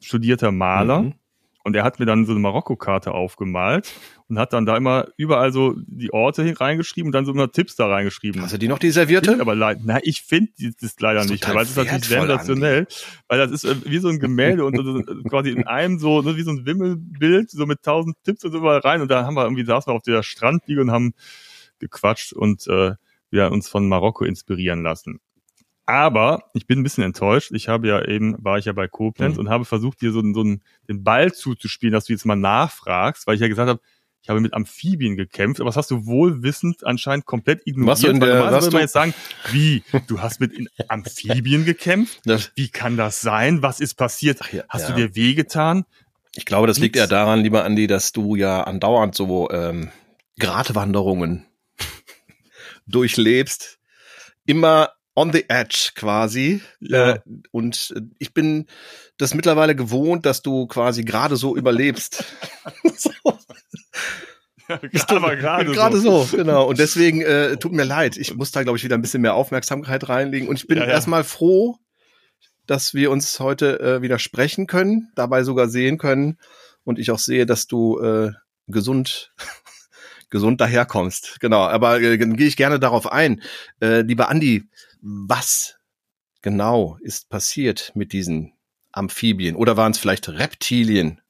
studierter 0.00 0.52
Maler. 0.52 1.02
Mhm. 1.02 1.14
Und 1.64 1.76
er 1.76 1.84
hat 1.84 2.00
mir 2.00 2.06
dann 2.06 2.26
so 2.26 2.32
eine 2.32 2.40
Marokko-Karte 2.40 3.12
aufgemalt 3.12 3.92
und 4.28 4.38
hat 4.38 4.52
dann 4.52 4.66
da 4.66 4.76
immer 4.76 5.06
überall 5.16 5.52
so 5.52 5.74
die 5.86 6.12
Orte 6.12 6.58
reingeschrieben 6.58 7.08
und 7.08 7.12
dann 7.12 7.24
so 7.24 7.32
immer 7.32 7.52
Tipps 7.52 7.76
da 7.76 7.86
reingeschrieben. 7.86 8.42
Hast 8.42 8.54
du 8.54 8.58
die 8.58 8.68
noch, 8.68 8.78
die 8.78 8.90
Servierte? 8.90 9.40
Aber 9.40 9.54
leider, 9.54 9.80
na, 9.84 9.98
ich 10.02 10.22
finde 10.22 10.50
das 10.80 10.98
leider 10.98 11.24
nicht, 11.24 11.48
weil 11.48 11.62
es 11.62 11.70
ist 11.70 11.76
natürlich 11.76 12.04
sensationell, 12.04 12.86
weil 13.28 13.38
das 13.38 13.50
ist 13.52 13.64
äh, 13.64 13.76
wie 13.84 13.98
so 13.98 14.08
ein 14.08 14.18
Gemälde 14.18 14.64
und 14.64 14.76
so, 14.76 15.02
quasi 15.28 15.50
in 15.50 15.66
einem 15.66 15.98
so, 15.98 16.22
ne, 16.22 16.36
wie 16.36 16.42
so 16.42 16.50
ein 16.50 16.66
Wimmelbild, 16.66 17.50
so 17.50 17.66
mit 17.66 17.82
tausend 17.82 18.16
Tipps 18.24 18.44
und 18.44 18.52
so 18.52 18.58
überall 18.58 18.80
rein 18.80 19.00
und 19.00 19.10
da 19.10 19.24
haben 19.24 19.34
wir 19.34 19.44
irgendwie 19.44 19.64
saßen 19.64 19.90
wir 19.90 19.96
auf 19.96 20.02
der 20.02 20.22
Strandliege 20.22 20.80
und 20.80 20.90
haben 20.90 21.14
gequatscht 21.78 22.32
und 22.32 22.66
äh, 22.66 22.94
ja, 23.30 23.48
uns 23.48 23.68
von 23.68 23.88
Marokko 23.88 24.24
inspirieren 24.24 24.82
lassen. 24.82 25.20
Aber 25.92 26.44
ich 26.54 26.66
bin 26.66 26.80
ein 26.80 26.82
bisschen 26.82 27.04
enttäuscht. 27.04 27.50
Ich 27.52 27.68
habe 27.68 27.86
ja 27.86 28.02
eben, 28.02 28.42
war 28.42 28.56
ich 28.56 28.64
ja 28.64 28.72
bei 28.72 28.88
Koblenz 28.88 29.34
mhm. 29.34 29.40
und 29.40 29.50
habe 29.50 29.66
versucht, 29.66 30.00
dir 30.00 30.10
so, 30.10 30.22
so 30.32 30.40
einen, 30.40 30.62
den 30.88 31.04
Ball 31.04 31.34
zuzuspielen, 31.34 31.92
dass 31.92 32.06
du 32.06 32.14
jetzt 32.14 32.24
mal 32.24 32.34
nachfragst, 32.34 33.26
weil 33.26 33.34
ich 33.34 33.42
ja 33.42 33.48
gesagt 33.48 33.68
habe, 33.68 33.78
ich 34.22 34.30
habe 34.30 34.40
mit 34.40 34.54
Amphibien 34.54 35.18
gekämpft, 35.18 35.60
aber 35.60 35.68
das 35.68 35.76
hast 35.76 35.90
du 35.90 36.06
wohlwissend 36.06 36.86
anscheinend 36.86 37.26
komplett 37.26 37.60
ignoriert. 37.66 37.90
Was 37.90 38.04
in 38.04 38.20
der, 38.20 38.42
was 38.42 38.64
würde 38.64 38.72
man 38.72 38.80
jetzt 38.80 38.94
sagen, 38.94 39.12
wie? 39.50 39.82
Du 40.06 40.22
hast 40.22 40.40
mit 40.40 40.52
Amphibien 40.88 41.66
gekämpft? 41.66 42.22
Das, 42.24 42.52
wie 42.54 42.70
kann 42.70 42.96
das 42.96 43.20
sein? 43.20 43.60
Was 43.60 43.78
ist 43.78 43.96
passiert? 43.96 44.40
Ja, 44.50 44.64
hast 44.70 44.88
ja. 44.88 44.94
du 44.94 45.08
dir 45.08 45.14
wehgetan? 45.14 45.84
Ich 46.34 46.46
glaube, 46.46 46.68
das 46.68 46.78
liegt 46.78 46.96
ja 46.96 47.06
daran, 47.06 47.40
lieber 47.40 47.64
Andi, 47.64 47.86
dass 47.86 48.12
du 48.12 48.34
ja 48.34 48.62
andauernd 48.62 49.14
so 49.14 49.50
ähm, 49.50 49.90
Gratwanderungen 50.38 51.44
durchlebst. 52.86 53.78
Immer 54.46 54.88
on 55.14 55.32
the 55.32 55.44
edge 55.48 55.90
quasi. 55.94 56.60
Ja. 56.80 57.12
Äh, 57.12 57.20
und 57.50 57.94
ich 58.18 58.32
bin 58.34 58.66
das 59.18 59.34
mittlerweile 59.34 59.76
gewohnt, 59.76 60.26
dass 60.26 60.42
du 60.42 60.66
quasi 60.66 61.04
gerade 61.04 61.36
so 61.36 61.56
überlebst. 61.56 62.24
so. 62.96 63.10
Ja, 64.68 64.78
aber 65.08 65.36
gerade 65.36 65.70
gerade 65.72 65.98
so. 65.98 66.24
so. 66.24 66.36
genau. 66.36 66.66
Und 66.68 66.78
deswegen 66.78 67.20
äh, 67.20 67.56
tut 67.60 67.72
mir 67.72 67.84
leid. 67.84 68.16
Ich 68.16 68.34
muss 68.34 68.52
da 68.52 68.62
glaube 68.62 68.78
ich 68.78 68.84
wieder 68.84 68.96
ein 68.96 69.02
bisschen 69.02 69.22
mehr 69.22 69.34
Aufmerksamkeit 69.34 70.08
reinlegen. 70.08 70.48
Und 70.48 70.56
ich 70.56 70.66
bin 70.66 70.78
ja, 70.78 70.84
ja. 70.84 70.90
erstmal 70.90 71.24
froh, 71.24 71.76
dass 72.66 72.94
wir 72.94 73.10
uns 73.10 73.38
heute 73.40 73.80
äh, 73.80 74.02
wieder 74.02 74.18
sprechen 74.18 74.66
können, 74.66 75.10
dabei 75.14 75.44
sogar 75.44 75.68
sehen 75.68 75.98
können. 75.98 76.38
Und 76.84 76.98
ich 76.98 77.10
auch 77.10 77.18
sehe, 77.18 77.44
dass 77.44 77.66
du 77.66 78.00
äh, 78.00 78.32
gesund 78.66 79.32
gesund 80.30 80.60
daherkommst. 80.60 81.38
Genau. 81.40 81.60
Aber 81.60 82.00
äh, 82.00 82.16
gehe 82.16 82.46
ich 82.46 82.56
gerne 82.56 82.80
darauf 82.80 83.10
ein. 83.10 83.42
Äh, 83.80 84.00
lieber 84.00 84.30
Andi, 84.30 84.64
was 85.02 85.76
genau 86.40 86.96
ist 87.02 87.28
passiert 87.28 87.92
mit 87.94 88.12
diesen 88.12 88.52
Amphibien? 88.92 89.56
Oder 89.56 89.76
waren 89.76 89.92
es 89.92 89.98
vielleicht 89.98 90.28
Reptilien? 90.28 91.20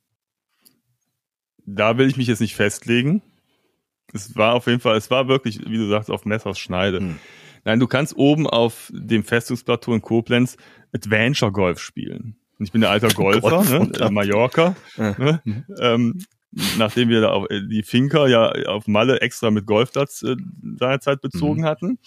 Da 1.64 1.98
will 1.98 2.08
ich 2.08 2.16
mich 2.16 2.28
jetzt 2.28 2.40
nicht 2.40 2.54
festlegen. 2.54 3.22
Es 4.12 4.36
war 4.36 4.54
auf 4.54 4.66
jeden 4.66 4.80
Fall, 4.80 4.96
es 4.96 5.10
war 5.10 5.28
wirklich, 5.28 5.60
wie 5.60 5.76
du 5.78 5.88
sagst, 5.88 6.10
auf 6.10 6.24
Messers 6.24 6.58
Schneide. 6.58 6.98
Hm. 6.98 7.18
Nein, 7.64 7.80
du 7.80 7.86
kannst 7.86 8.16
oben 8.16 8.46
auf 8.46 8.90
dem 8.92 9.24
Festungsplateau 9.24 9.94
in 9.94 10.02
Koblenz 10.02 10.56
Adventure 10.92 11.52
Golf 11.52 11.80
spielen. 11.80 12.36
Und 12.58 12.66
ich 12.66 12.72
bin 12.72 12.80
der 12.80 12.90
alter 12.90 13.08
Golfer, 13.14 13.40
Golf 13.40 13.70
ne, 13.70 14.10
Mallorca. 14.10 14.76
Ja. 14.96 15.16
Ne? 15.18 15.64
Ähm, 15.80 16.18
nachdem 16.76 17.08
wir 17.08 17.22
da 17.22 17.30
auf, 17.30 17.50
äh, 17.50 17.62
die 17.66 17.82
Finker 17.82 18.28
ja 18.28 18.50
auf 18.66 18.86
Malle 18.86 19.20
extra 19.20 19.50
mit 19.50 19.64
Golfplatz 19.66 20.22
äh, 20.22 20.36
seinerzeit 20.78 21.20
bezogen 21.20 21.62
mhm. 21.62 21.66
hatten. 21.66 21.98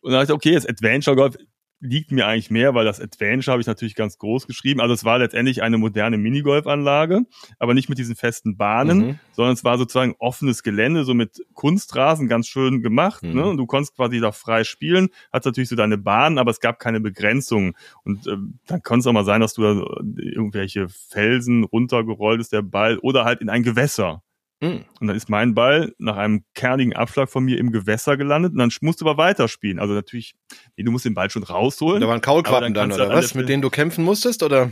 Und 0.00 0.12
dann 0.12 0.20
dachte 0.20 0.32
ich, 0.32 0.36
okay, 0.36 0.54
das 0.54 0.66
Adventure 0.66 1.16
Golf 1.16 1.36
liegt 1.80 2.12
mir 2.12 2.26
eigentlich 2.26 2.50
mehr, 2.50 2.74
weil 2.74 2.84
das 2.84 3.00
Adventure 3.00 3.52
habe 3.52 3.62
ich 3.62 3.66
natürlich 3.66 3.94
ganz 3.94 4.18
groß 4.18 4.46
geschrieben. 4.46 4.80
Also 4.80 4.92
es 4.94 5.04
war 5.04 5.18
letztendlich 5.18 5.62
eine 5.62 5.78
moderne 5.78 6.18
Minigolfanlage, 6.18 7.22
aber 7.58 7.74
nicht 7.74 7.88
mit 7.88 7.98
diesen 7.98 8.16
festen 8.16 8.56
Bahnen, 8.56 8.98
mhm. 8.98 9.18
sondern 9.32 9.54
es 9.54 9.64
war 9.64 9.78
sozusagen 9.78 10.14
offenes 10.18 10.62
Gelände, 10.62 11.04
so 11.04 11.14
mit 11.14 11.42
Kunstrasen, 11.54 12.28
ganz 12.28 12.48
schön 12.48 12.82
gemacht. 12.82 13.22
Mhm. 13.22 13.34
Ne? 13.34 13.46
Und 13.46 13.56
du 13.56 13.66
konntest 13.66 13.96
quasi 13.96 14.20
da 14.20 14.30
frei 14.30 14.64
spielen, 14.64 15.08
hat 15.32 15.46
natürlich 15.46 15.70
so 15.70 15.76
deine 15.76 15.96
Bahn, 15.96 16.38
aber 16.38 16.50
es 16.50 16.60
gab 16.60 16.78
keine 16.78 17.00
Begrenzung. 17.00 17.74
Und 18.04 18.26
äh, 18.26 18.36
dann 18.66 18.82
konnte 18.82 19.00
es 19.00 19.06
auch 19.06 19.12
mal 19.12 19.24
sein, 19.24 19.40
dass 19.40 19.54
du 19.54 19.62
da 19.62 19.70
irgendwelche 20.18 20.88
Felsen 20.88 21.64
runtergerollt 21.64 22.40
ist, 22.40 22.52
der 22.52 22.62
Ball, 22.62 22.98
oder 22.98 23.24
halt 23.24 23.40
in 23.40 23.48
ein 23.48 23.62
Gewässer. 23.62 24.22
Mhm. 24.60 24.84
Und 25.00 25.06
dann 25.06 25.16
ist 25.16 25.30
mein 25.30 25.54
Ball 25.54 25.94
nach 25.98 26.16
einem 26.16 26.44
kernigen 26.54 26.94
Abschlag 26.94 27.30
von 27.30 27.44
mir 27.44 27.58
im 27.58 27.72
Gewässer 27.72 28.16
gelandet 28.16 28.52
und 28.52 28.58
dann 28.58 28.70
musst 28.82 29.00
du 29.00 29.08
aber 29.08 29.16
weiterspielen. 29.22 29.78
Also 29.78 29.94
natürlich, 29.94 30.34
nee, 30.76 30.84
du 30.84 30.90
musst 30.90 31.06
den 31.06 31.14
Ball 31.14 31.30
schon 31.30 31.42
rausholen. 31.42 32.00
Da 32.00 32.08
waren 32.08 32.20
Kaulquappen 32.20 32.74
dann, 32.74 32.90
dann, 32.90 33.00
oder 33.00 33.08
was, 33.14 33.34
mit 33.34 33.48
denen 33.48 33.62
du 33.62 33.70
kämpfen 33.70 34.04
musstest, 34.04 34.42
oder? 34.42 34.70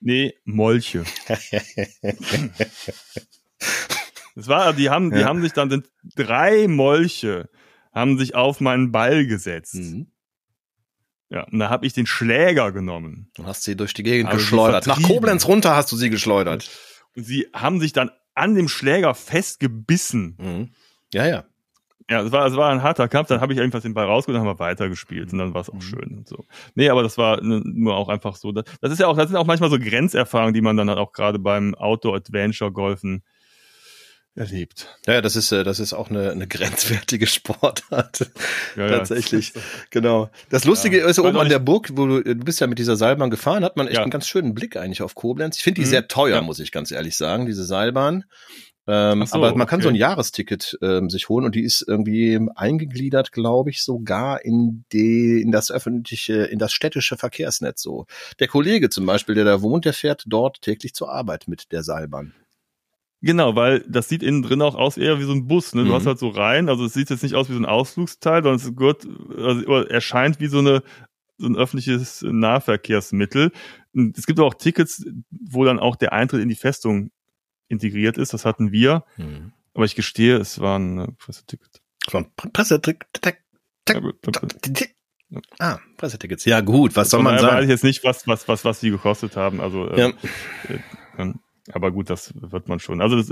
Nee, 0.00 0.34
Molche. 0.44 1.04
das 4.34 4.48
war, 4.48 4.72
die 4.74 4.90
haben, 4.90 5.10
die 5.10 5.20
ja. 5.20 5.26
haben 5.26 5.40
sich 5.42 5.52
dann, 5.52 5.70
sind 5.70 5.88
drei 6.16 6.68
Molche, 6.68 7.48
haben 7.92 8.18
sich 8.18 8.34
auf 8.34 8.60
meinen 8.60 8.92
Ball 8.92 9.26
gesetzt. 9.26 9.74
Mhm. 9.74 10.10
Ja, 11.30 11.44
und 11.44 11.60
da 11.60 11.70
habe 11.70 11.86
ich 11.86 11.92
den 11.92 12.06
Schläger 12.06 12.72
genommen. 12.72 13.30
Und 13.38 13.46
hast 13.46 13.62
sie 13.62 13.76
durch 13.76 13.94
die 13.94 14.02
Gegend 14.02 14.30
geschleudert. 14.30 14.86
Nach 14.86 15.00
Koblenz 15.00 15.46
runter 15.46 15.76
hast 15.76 15.92
du 15.92 15.96
sie 15.96 16.10
geschleudert. 16.10 16.68
Und 17.14 17.24
sie 17.24 17.46
haben 17.54 17.80
sich 17.80 17.92
dann 17.92 18.10
an 18.34 18.54
dem 18.54 18.68
Schläger 18.68 19.14
festgebissen. 19.14 20.36
Mhm. 20.38 20.70
Ja, 21.12 21.26
ja. 21.26 21.44
Ja, 22.10 22.22
es 22.22 22.32
war, 22.32 22.44
es 22.44 22.56
war 22.56 22.72
ein 22.72 22.82
harter 22.82 23.06
Kampf, 23.06 23.28
dann 23.28 23.40
habe 23.40 23.52
ich 23.52 23.60
einfach 23.60 23.80
den 23.80 23.94
Ball 23.94 24.06
rausgeholt 24.06 24.40
und 24.40 24.48
haben 24.48 24.56
wir 24.56 24.58
weitergespielt 24.58 25.32
und 25.32 25.38
dann 25.38 25.54
war 25.54 25.60
es 25.60 25.70
auch 25.70 25.74
mhm. 25.74 25.80
schön 25.80 26.16
und 26.18 26.28
so. 26.28 26.44
Nee, 26.74 26.88
aber 26.88 27.04
das 27.04 27.16
war 27.18 27.40
nur 27.40 27.94
auch 27.94 28.08
einfach 28.08 28.34
so. 28.34 28.50
Das, 28.50 28.64
das 28.80 28.90
ist 28.90 28.98
ja 28.98 29.06
auch, 29.06 29.16
das 29.16 29.28
sind 29.28 29.36
auch 29.36 29.46
manchmal 29.46 29.70
so 29.70 29.78
Grenzerfahrungen, 29.78 30.52
die 30.52 30.60
man 30.60 30.76
dann 30.76 30.88
halt 30.88 30.98
auch 30.98 31.12
gerade 31.12 31.38
beim 31.38 31.76
Outdoor-Adventure-Golfen 31.76 33.22
erlebt. 34.34 34.98
Ja, 35.06 35.14
ja, 35.14 35.20
das 35.20 35.36
ist 35.36 35.52
äh, 35.52 35.64
das 35.64 35.80
ist 35.80 35.92
auch 35.92 36.10
eine, 36.10 36.30
eine 36.30 36.46
grenzwertige 36.46 37.26
Sportart. 37.26 38.30
Ja, 38.76 38.88
Tatsächlich. 38.88 39.52
Ja. 39.54 39.60
Genau. 39.90 40.30
Das 40.48 40.64
Lustige 40.64 41.00
ja. 41.00 41.06
ist 41.06 41.18
oben 41.18 41.36
an 41.36 41.48
der 41.48 41.58
Burg, 41.58 41.90
wo 41.94 42.06
du, 42.06 42.22
du 42.22 42.36
bist 42.36 42.60
ja 42.60 42.68
mit 42.68 42.78
dieser 42.78 42.96
Seilbahn 42.96 43.28
gefahren, 43.28 43.64
hat 43.64 43.76
man 43.76 43.88
echt 43.88 43.98
einen 43.98 44.10
ganz 44.10 44.28
schönen 44.28 44.54
Blick 44.54 44.76
eigentlich 44.76 45.02
auf 45.02 45.16
Koblenz. 45.16 45.56
Ich 45.56 45.64
finde 45.64 45.80
die 45.80 45.86
mhm. 45.86 45.90
sehr 45.90 46.08
teuer, 46.08 46.40
muss 46.40 46.60
ich 46.60 46.70
ganz 46.70 46.92
ehrlich 46.92 47.16
sagen, 47.16 47.46
diese 47.46 47.64
Seilbahn. 47.64 48.24
Ähm, 48.86 49.26
so, 49.26 49.36
aber 49.36 49.54
man 49.54 49.66
kann 49.66 49.78
okay. 49.78 49.84
so 49.84 49.88
ein 49.90 49.94
Jahresticket 49.94 50.78
ähm, 50.82 51.10
sich 51.10 51.28
holen 51.28 51.44
und 51.44 51.54
die 51.54 51.62
ist 51.62 51.84
irgendwie 51.86 52.40
eingegliedert, 52.54 53.32
glaube 53.32 53.70
ich, 53.70 53.82
sogar 53.82 54.44
in 54.44 54.84
die 54.92 55.42
in 55.42 55.52
das 55.52 55.70
öffentliche, 55.70 56.44
in 56.44 56.58
das 56.58 56.72
städtische 56.72 57.16
Verkehrsnetz. 57.16 57.82
So 57.82 58.06
der 58.38 58.48
Kollege 58.48 58.88
zum 58.88 59.06
Beispiel, 59.06 59.34
der 59.34 59.44
da 59.44 59.62
wohnt, 59.62 59.84
der 59.84 59.92
fährt 59.92 60.24
dort 60.26 60.62
täglich 60.62 60.94
zur 60.94 61.12
Arbeit 61.12 61.46
mit 61.46 61.72
der 61.72 61.82
Seilbahn. 61.82 62.34
Genau, 63.22 63.54
weil 63.54 63.80
das 63.80 64.08
sieht 64.08 64.22
innen 64.22 64.42
drin 64.42 64.62
auch 64.62 64.74
aus 64.74 64.96
eher 64.96 65.18
wie 65.18 65.24
so 65.24 65.32
ein 65.32 65.46
Bus. 65.46 65.74
Ne? 65.74 65.82
Du 65.84 65.90
mhm. 65.90 65.94
hast 65.94 66.06
halt 66.06 66.18
so 66.18 66.28
rein, 66.28 66.68
also 66.68 66.86
es 66.86 66.94
sieht 66.94 67.10
jetzt 67.10 67.22
nicht 67.22 67.34
aus 67.34 67.50
wie 67.50 67.52
so 67.52 67.58
ein 67.58 67.66
Ausflugsteil, 67.66 68.42
sondern 68.42 68.56
es 68.56 68.74
gehört, 68.74 69.06
also 69.36 69.84
erscheint 69.84 70.40
wie 70.40 70.46
so 70.46 70.58
eine 70.58 70.82
so 71.36 71.46
ein 71.46 71.56
öffentliches 71.56 72.22
Nahverkehrsmittel. 72.22 73.50
Es 74.14 74.26
gibt 74.26 74.40
auch 74.40 74.54
Tickets, 74.54 75.04
wo 75.30 75.64
dann 75.64 75.78
auch 75.78 75.96
der 75.96 76.12
Eintritt 76.12 76.42
in 76.42 76.48
die 76.48 76.54
Festung 76.54 77.10
integriert 77.68 78.18
ist. 78.18 78.34
Das 78.34 78.44
hatten 78.44 78.72
wir. 78.72 79.04
Mhm. 79.16 79.52
Aber 79.74 79.84
ich 79.84 79.94
gestehe, 79.94 80.36
es 80.36 80.60
war 80.60 80.78
ein 80.78 81.16
Presseticket. 81.16 81.80
Es 82.06 82.12
war 82.12 82.22
ein 82.22 82.52
Presseticket. 82.52 83.08
Ah, 85.58 85.78
Pressetickets. 85.96 86.44
Ja 86.44 86.60
gut, 86.60 86.96
was 86.96 87.10
soll 87.10 87.22
man 87.22 87.38
sagen? 87.38 87.56
Weiß 87.56 87.64
ich 87.64 87.70
jetzt 87.70 87.84
nicht, 87.84 88.04
was 88.04 88.26
was 88.26 88.48
was 88.48 88.64
was 88.64 88.80
die 88.80 88.90
gekostet 88.90 89.36
haben. 89.36 89.60
Also 89.60 89.88
äh, 89.88 90.00
ja. 90.00 90.08
äh, 91.18 91.32
aber 91.74 91.90
gut, 91.90 92.10
das 92.10 92.32
wird 92.34 92.68
man 92.68 92.80
schon. 92.80 93.00
Also, 93.00 93.16
das, 93.16 93.30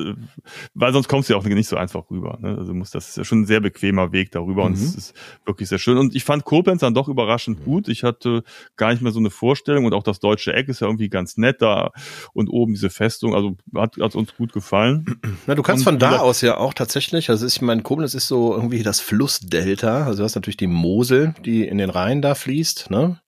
weil 0.74 0.92
sonst 0.92 1.09
kommst 1.09 1.29
du 1.29 1.35
ja 1.35 1.38
auch 1.38 1.44
nicht 1.44 1.68
so 1.68 1.77
einfach 1.77 2.11
rüber. 2.11 2.38
Ne? 2.40 2.57
Also 2.59 2.74
muss 2.74 2.90
das 2.90 3.09
ist 3.09 3.16
ja 3.16 3.24
schon 3.24 3.42
ein 3.42 3.46
sehr 3.46 3.61
bequemer 3.61 4.12
Weg 4.12 4.31
darüber 4.33 4.62
mhm. 4.62 4.68
und 4.68 4.74
es 4.74 4.94
ist 4.94 5.14
wirklich 5.44 5.68
sehr 5.68 5.79
schön. 5.79 5.98
Und 5.98 6.14
ich 6.14 6.24
fand 6.24 6.44
Koblenz 6.44 6.81
dann 6.81 6.94
doch 6.94 7.09
überraschend 7.09 7.61
mhm. 7.61 7.64
gut. 7.64 7.88
Ich 7.88 8.05
hatte 8.05 8.42
gar 8.77 8.90
nicht 8.90 9.03
mehr 9.03 9.12
so 9.12 9.18
eine 9.18 9.31
Vorstellung 9.31 9.85
und 9.85 9.94
auch 9.94 10.03
das 10.03 10.20
deutsche 10.20 10.53
Eck 10.53 10.68
ist 10.68 10.81
ja 10.81 10.87
irgendwie 10.87 11.09
ganz 11.09 11.37
nett 11.37 11.62
da 11.62 11.90
und 12.33 12.48
oben 12.48 12.74
diese 12.74 12.90
Festung. 12.90 13.35
Also 13.35 13.57
hat, 13.74 13.96
hat 13.96 14.14
uns 14.14 14.35
gut 14.37 14.53
gefallen. 14.53 15.20
Na, 15.46 15.55
du 15.55 15.62
kannst 15.62 15.87
und 15.87 15.92
von 15.92 15.98
da 15.98 16.18
aus 16.18 16.40
ja 16.40 16.57
auch 16.57 16.74
tatsächlich. 16.74 17.31
Also 17.31 17.46
ich 17.46 17.61
meine, 17.61 17.83
Koblenz 17.83 18.14
ist 18.14 18.29
so 18.29 18.55
irgendwie 18.55 18.83
das 18.83 19.01
Flussdelta. 19.01 20.05
Also 20.05 20.18
du 20.18 20.24
hast 20.24 20.35
natürlich 20.35 20.57
die 20.57 20.66
Mosel, 20.66 21.35
die 21.44 21.66
in 21.66 21.79
den 21.79 21.90
Rhein 21.90 22.22
da 22.22 22.35
fließt. 22.35 22.90
Ne? 22.90 23.20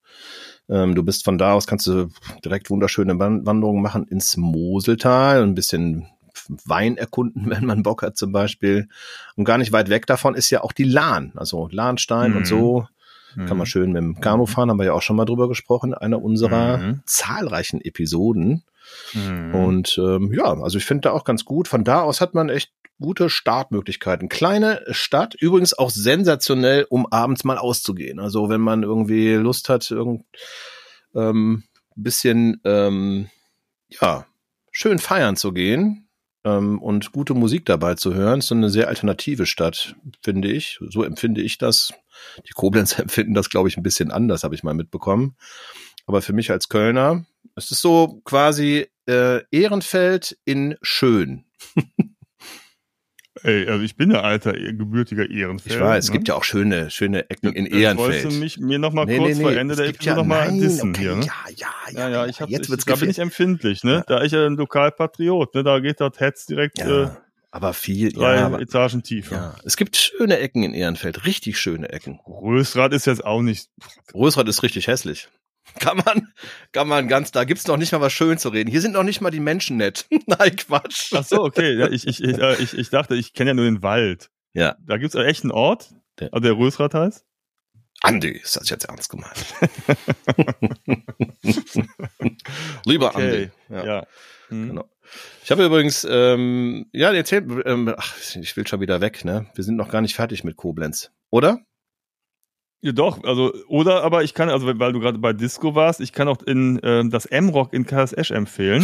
Ähm, 0.71 0.95
du 0.95 1.03
bist 1.03 1.25
von 1.25 1.37
da 1.37 1.53
aus, 1.53 1.67
kannst 1.67 1.87
du 1.87 2.09
direkt 2.45 2.71
wunderschöne 2.71 3.19
Wanderungen 3.19 3.83
machen 3.83 4.07
ins 4.07 4.37
Moseltal, 4.37 5.43
ein 5.43 5.55
bisschen 5.55 6.07
Wein 6.65 6.97
erkunden, 6.97 7.45
wenn 7.51 7.67
man 7.67 7.83
Bock 7.83 8.03
hat 8.03 8.17
zum 8.17 8.33
Beispiel. 8.33 8.89
Und 9.37 9.45
gar 9.45 9.59
nicht 9.59 9.73
weit 9.73 9.89
weg 9.89 10.07
davon 10.07 10.35
ist 10.35 10.51
ja 10.51 10.63
auch 10.63 10.73
die 10.73 10.85
Lahn, 10.85 11.33
also 11.37 11.69
Lahnstein 11.71 12.33
mhm. 12.33 12.37
und 12.39 12.47
so. 12.47 12.87
Mhm. 13.35 13.47
Kann 13.47 13.57
man 13.57 13.65
mhm. 13.65 13.67
schön 13.67 13.93
mit 13.93 14.03
dem 14.03 14.21
Kanu 14.21 14.47
fahren, 14.47 14.71
haben 14.71 14.79
wir 14.79 14.87
ja 14.87 14.93
auch 14.93 15.03
schon 15.03 15.17
mal 15.17 15.25
drüber 15.25 15.49
gesprochen, 15.49 15.95
einer 15.95 16.23
unserer 16.23 16.79
mhm. 16.79 17.01
zahlreichen 17.05 17.81
Episoden. 17.81 18.65
Mhm. 19.13 19.55
Und 19.55 19.99
ähm, 19.99 20.33
ja, 20.33 20.45
also 20.45 20.79
ich 20.79 20.85
finde 20.85 21.03
da 21.03 21.13
auch 21.13 21.25
ganz 21.25 21.45
gut. 21.45 21.69
Von 21.69 21.85
da 21.85 22.03
aus 22.03 22.21
hat 22.21 22.35
man 22.35 22.49
echt 22.49 22.73
gute 23.01 23.31
Startmöglichkeiten. 23.31 24.29
Kleine 24.29 24.85
Stadt, 24.91 25.35
übrigens 25.35 25.77
auch 25.77 25.91
sensationell, 25.91 26.87
um 26.89 27.07
abends 27.11 27.45
mal 27.45 27.59
auszugehen. 27.59 28.21
Also 28.21 28.49
wenn 28.49 28.61
man 28.61 28.83
irgendwie 28.83 29.33
Lust 29.35 29.69
hat, 29.69 29.91
irgend 29.91 30.25
ähm, 31.15 31.65
bisschen 31.97 32.61
ähm, 32.65 33.29
ja 33.89 34.27
schön 34.73 34.99
feiern 34.99 35.37
zu 35.37 35.53
gehen 35.53 36.09
ähm, 36.45 36.81
und 36.81 37.13
gute 37.13 37.35
Musik 37.35 37.67
dabei 37.67 37.95
zu 37.95 38.15
hören, 38.15 38.41
ist 38.41 38.49
so 38.49 38.55
eine 38.55 38.71
sehr 38.71 38.89
alternative 38.89 39.47
Stadt, 39.47 39.97
finde 40.23 40.51
ich. 40.51 40.79
So 40.89 41.03
empfinde 41.03 41.43
ich 41.43 41.59
das. 41.59 41.93
Die 42.47 42.53
Koblenzer 42.53 43.03
empfinden 43.03 43.35
das, 43.35 43.51
glaube 43.51 43.69
ich, 43.69 43.77
ein 43.77 43.83
bisschen 43.83 44.11
anders, 44.11 44.45
habe 44.45 44.55
ich 44.55 44.63
mal 44.63 44.75
mitbekommen. 44.75 45.37
Aber 46.07 46.23
für 46.23 46.33
mich 46.33 46.51
als 46.51 46.69
Kölner, 46.69 47.25
es 47.57 47.71
ist 47.71 47.83
so 47.83 48.21
quasi 48.25 48.87
äh, 49.07 49.43
Ehrenfeld 49.51 50.39
in 50.45 50.77
schön. 50.83 51.45
Ey, 53.43 53.69
also 53.69 53.83
ich 53.83 53.97
bin 53.97 54.11
ja 54.11 54.21
alter 54.21 54.53
gebürtiger 54.53 55.29
Ehrenfeld. 55.31 55.77
Ich 55.77 55.81
weiß, 55.81 56.05
es 56.05 56.11
ne? 56.11 56.17
gibt 56.17 56.29
ja 56.29 56.35
auch 56.35 56.45
schöne, 56.45 56.91
schöne 56.91 57.29
Ecken 57.31 57.53
in 57.53 57.67
Ehrenfeld. 57.67 57.99
Wolltest 57.99 58.25
du 58.25 58.41
mich 58.41 58.59
mir 58.59 58.79
noch 58.79 58.93
mal 58.93 59.07
nee, 59.07 59.17
kurz 59.17 59.31
nee, 59.31 59.35
nee, 59.37 59.43
vor 59.43 59.53
Ende 59.53 59.77
der 59.77 59.87
Episode 59.87 60.07
ja, 60.07 60.17
noch 60.17 60.25
mal 60.25 60.47
nein, 60.47 60.61
dissen 60.61 60.91
okay, 60.91 61.01
hier, 61.01 61.17
ne? 61.17 61.25
Ja, 61.25 61.35
ja, 61.57 61.69
ja, 61.93 62.09
ja, 62.09 62.27
ich 62.27 62.41
hab, 62.41 62.51
jetzt 62.51 62.69
wird's 62.69 62.85
ich, 62.87 62.93
da 62.93 62.97
bin 62.97 63.11
ich 63.11 63.19
empfindlich, 63.19 63.83
ne? 63.85 63.93
Ja. 63.93 64.05
Da 64.07 64.23
ich 64.23 64.33
ja 64.33 64.47
ein 64.47 64.57
Lokalpatriot, 64.57 65.55
ne? 65.55 65.65
Da 65.65 65.79
geht 65.81 66.01
das 66.01 66.21
Hetz 66.21 66.47
direkt 66.47 66.79
ja, 66.79 67.05
äh, 67.05 67.11
aber 67.51 67.73
viel, 67.73 68.13
drei 68.13 68.37
ja, 68.37 68.47
aber, 68.47 68.61
Etagen 68.61 69.03
tiefer. 69.03 69.35
Ja, 69.35 69.55
es 69.65 69.77
gibt 69.77 69.97
schöne 69.97 70.39
Ecken 70.39 70.63
in 70.63 70.75
Ehrenfeld, 70.75 71.25
richtig 71.25 71.59
schöne 71.59 71.89
Ecken. 71.91 72.21
Rösrad 72.27 72.93
ist 72.93 73.07
jetzt 73.07 73.25
auch 73.25 73.43
nicht. 73.43 73.71
Rösrad 74.15 74.49
ist 74.49 74.63
richtig 74.63 74.87
hässlich. 74.87 75.29
Kann 75.79 75.99
man, 76.05 76.33
kann 76.73 76.89
man 76.89 77.09
ganz, 77.09 77.31
da 77.33 77.45
gibt's 77.45 77.67
noch 77.67 77.77
nicht 77.77 77.93
mal 77.93 78.01
was 78.01 78.13
schön 78.13 78.39
zu 78.39 78.49
reden. 78.49 78.71
Hier 78.71 78.81
sind 78.81 78.93
noch 78.93 79.03
nicht 79.03 79.21
mal 79.21 79.31
die 79.31 79.41
Menschen 79.41 79.77
nett. 79.77 80.07
Nein, 80.27 80.57
Quatsch. 80.57 81.13
Ach 81.15 81.25
so, 81.25 81.43
okay. 81.43 81.75
Ja, 81.79 81.89
ich, 81.89 82.07
ich, 82.07 82.23
ich, 82.23 82.39
äh, 82.39 82.63
ich, 82.63 82.77
ich 82.77 82.91
dachte, 82.91 83.15
ich 83.15 83.33
kenne 83.33 83.51
ja 83.51 83.55
nur 83.55 83.65
den 83.65 83.83
Wald. 83.83 84.31
Ja. 84.53 84.77
Da 84.85 84.97
gibt's 84.97 85.15
echt 85.15 85.45
einen 85.45 85.53
Ort, 85.53 85.95
der, 86.19 86.33
also 86.33 86.43
der 86.43 86.57
Rösrad 86.57 86.95
heißt? 86.95 87.25
Andi, 88.03 88.31
ist 88.31 88.57
das 88.57 88.71
jetzt 88.71 88.85
ernst 88.85 89.11
gemeint? 89.11 89.55
Lieber 92.87 93.15
okay. 93.15 93.51
Andi. 93.69 93.77
Ja. 93.77 93.85
ja. 93.85 94.07
Hm. 94.49 94.69
Genau. 94.69 94.91
Ich 95.45 95.51
habe 95.51 95.65
übrigens, 95.65 96.07
ähm, 96.09 96.87
ja, 96.93 97.13
erzählt, 97.13 97.45
ähm, 97.67 97.93
ach, 97.97 98.17
ich 98.37 98.57
will 98.57 98.67
schon 98.67 98.81
wieder 98.81 99.01
weg, 99.01 99.25
ne? 99.25 99.47
Wir 99.55 99.65
sind 99.65 99.77
noch 99.77 99.91
gar 99.91 100.01
nicht 100.01 100.15
fertig 100.15 100.45
mit 100.45 100.57
Koblenz, 100.57 101.11
oder? 101.31 101.61
Ja, 102.83 102.93
doch, 102.93 103.23
also, 103.25 103.53
oder 103.69 104.03
aber 104.05 104.25
ich 104.25 104.33
kann, 104.33 104.49
also 104.49 104.67
weil 104.79 104.93
du 104.93 105.01
gerade 105.01 105.19
bei 105.19 105.35
Disco 105.35 105.75
warst, 105.75 106.01
ich 106.01 106.15
kann 106.15 106.29
auch 106.29 106.43
in 106.43 106.79
äh, 106.79 107.07
das 107.09 107.27
M-Rock 107.27 107.75
in 107.75 107.85
KSS 107.85 108.31
empfehlen. 108.31 108.83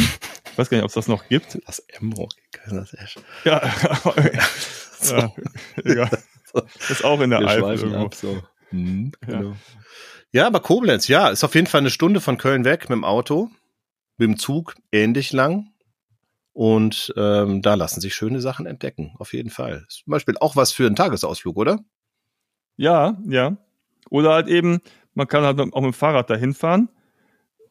Ich 0.53 0.59
weiß 0.59 0.69
gar 0.69 0.77
nicht, 0.77 0.85
ob 0.85 0.89
es 0.89 0.95
das 0.95 1.09
noch 1.09 1.29
gibt. 1.29 1.59
Das 1.67 1.79
M-Rock 1.79 2.33
in 2.37 2.51
KSS. 2.53 3.17
Ja, 3.45 3.63
so. 5.01 5.17
ja, 5.17 5.33
ja. 5.85 6.11
Ist 6.91 7.05
auch 7.05 7.21
in 7.21 7.31
der 7.31 7.41
Wir 7.41 7.49
Alp 7.49 7.81
irgendwo. 7.81 8.05
Ab, 8.07 8.15
so. 8.15 8.43
Hm, 8.71 9.13
genau. 9.21 9.51
ja. 9.51 9.57
ja, 10.33 10.47
aber 10.47 10.61
Koblenz, 10.61 11.09
ja, 11.09 11.29
ist 11.29 11.45
auf 11.45 11.55
jeden 11.55 11.67
Fall 11.67 11.81
eine 11.81 11.91
Stunde 11.91 12.21
von 12.21 12.37
Köln 12.37 12.65
weg 12.65 12.91
mit 12.91 12.97
dem 12.97 13.05
Auto, 13.05 13.51
mit 14.19 14.29
dem 14.29 14.37
Zug 14.39 14.75
ähnlich 14.93 15.33
lang. 15.33 15.71
Und 16.53 17.13
ähm, 17.17 17.61
da 17.61 17.75
lassen 17.75 18.01
sich 18.01 18.15
schöne 18.15 18.41
Sachen 18.41 18.67
entdecken, 18.67 19.15
auf 19.19 19.35
jeden 19.35 19.51
Fall. 19.51 19.85
Zum 19.89 20.11
Beispiel 20.11 20.37
auch 20.39 20.57
was 20.57 20.73
für 20.73 20.87
einen 20.87 20.97
Tagesausflug, 20.97 21.57
oder? 21.57 21.81
Ja, 22.77 23.19
ja. 23.27 23.57
Oder 24.11 24.33
halt 24.33 24.49
eben, 24.49 24.81
man 25.15 25.29
kann 25.29 25.45
halt 25.45 25.59
auch 25.61 25.65
mit 25.65 25.75
dem 25.75 25.93
Fahrrad 25.93 26.31
dahin 26.31 26.55
fahren, 26.55 26.89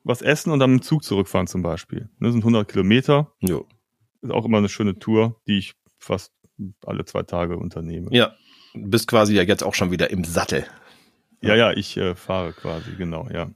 was 0.03 0.21
essen 0.21 0.51
und 0.51 0.59
dann 0.59 0.71
mit 0.71 0.81
dem 0.81 0.83
Zug 0.83 1.03
zurückfahren 1.03 1.47
zum 1.47 1.61
Beispiel. 1.61 2.09
Das 2.19 2.31
sind 2.31 2.41
100 2.41 2.67
Kilometer. 2.67 3.31
Ja. 3.41 3.59
Ist 4.21 4.31
auch 4.31 4.45
immer 4.45 4.57
eine 4.57 4.69
schöne 4.69 4.97
Tour, 4.97 5.41
die 5.47 5.57
ich 5.59 5.73
fast 5.97 6.31
alle 6.85 7.05
zwei 7.05 7.23
Tage 7.23 7.57
unternehme. 7.57 8.09
Ja, 8.11 8.33
du 8.73 8.89
bist 8.89 9.07
quasi 9.07 9.35
ja 9.35 9.43
jetzt 9.43 9.63
auch 9.63 9.73
schon 9.73 9.91
wieder 9.91 10.09
im 10.09 10.23
Sattel. 10.23 10.65
Ja, 11.41 11.55
ja, 11.55 11.71
ich 11.71 11.97
äh, 11.97 12.15
fahre 12.15 12.53
quasi, 12.53 12.91
genau, 12.97 13.27
ja. 13.31 13.49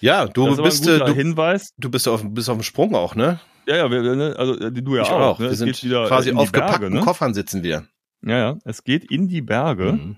Ja, 0.00 0.26
du 0.26 0.56
bist 0.62 0.86
äh, 0.88 0.98
du, 0.98 1.12
Hinweis. 1.12 1.74
Du 1.78 1.90
bist 1.90 2.08
auf, 2.08 2.22
bist 2.24 2.48
auf 2.48 2.56
dem 2.56 2.62
Sprung 2.62 2.94
auch, 2.94 3.14
ne? 3.14 3.40
Ja, 3.66 3.76
ja, 3.76 3.90
wir, 3.90 4.02
ne, 4.16 4.34
also 4.36 4.58
äh, 4.58 4.72
du 4.72 4.96
ja 4.96 5.02
ich 5.02 5.10
auch. 5.10 5.20
auch. 5.20 5.38
Ne? 5.38 5.46
Wir 5.46 5.52
es 5.52 5.58
sind 5.58 5.78
quasi 5.78 6.32
auf 6.32 6.52
gepackten 6.52 6.94
ne? 6.94 7.00
Koffern 7.00 7.34
sitzen 7.34 7.62
wir. 7.62 7.86
Ja, 8.22 8.38
ja, 8.38 8.58
es 8.64 8.84
geht 8.84 9.10
in 9.10 9.28
die 9.28 9.42
Berge. 9.42 9.92
Mhm 9.92 10.16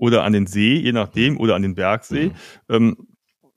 oder 0.00 0.24
an 0.24 0.32
den 0.32 0.46
See, 0.46 0.76
je 0.76 0.92
nachdem, 0.92 1.38
oder 1.38 1.54
an 1.54 1.62
den 1.62 1.74
Bergsee. 1.74 2.28
Mhm. 2.28 2.34
Ähm, 2.68 2.96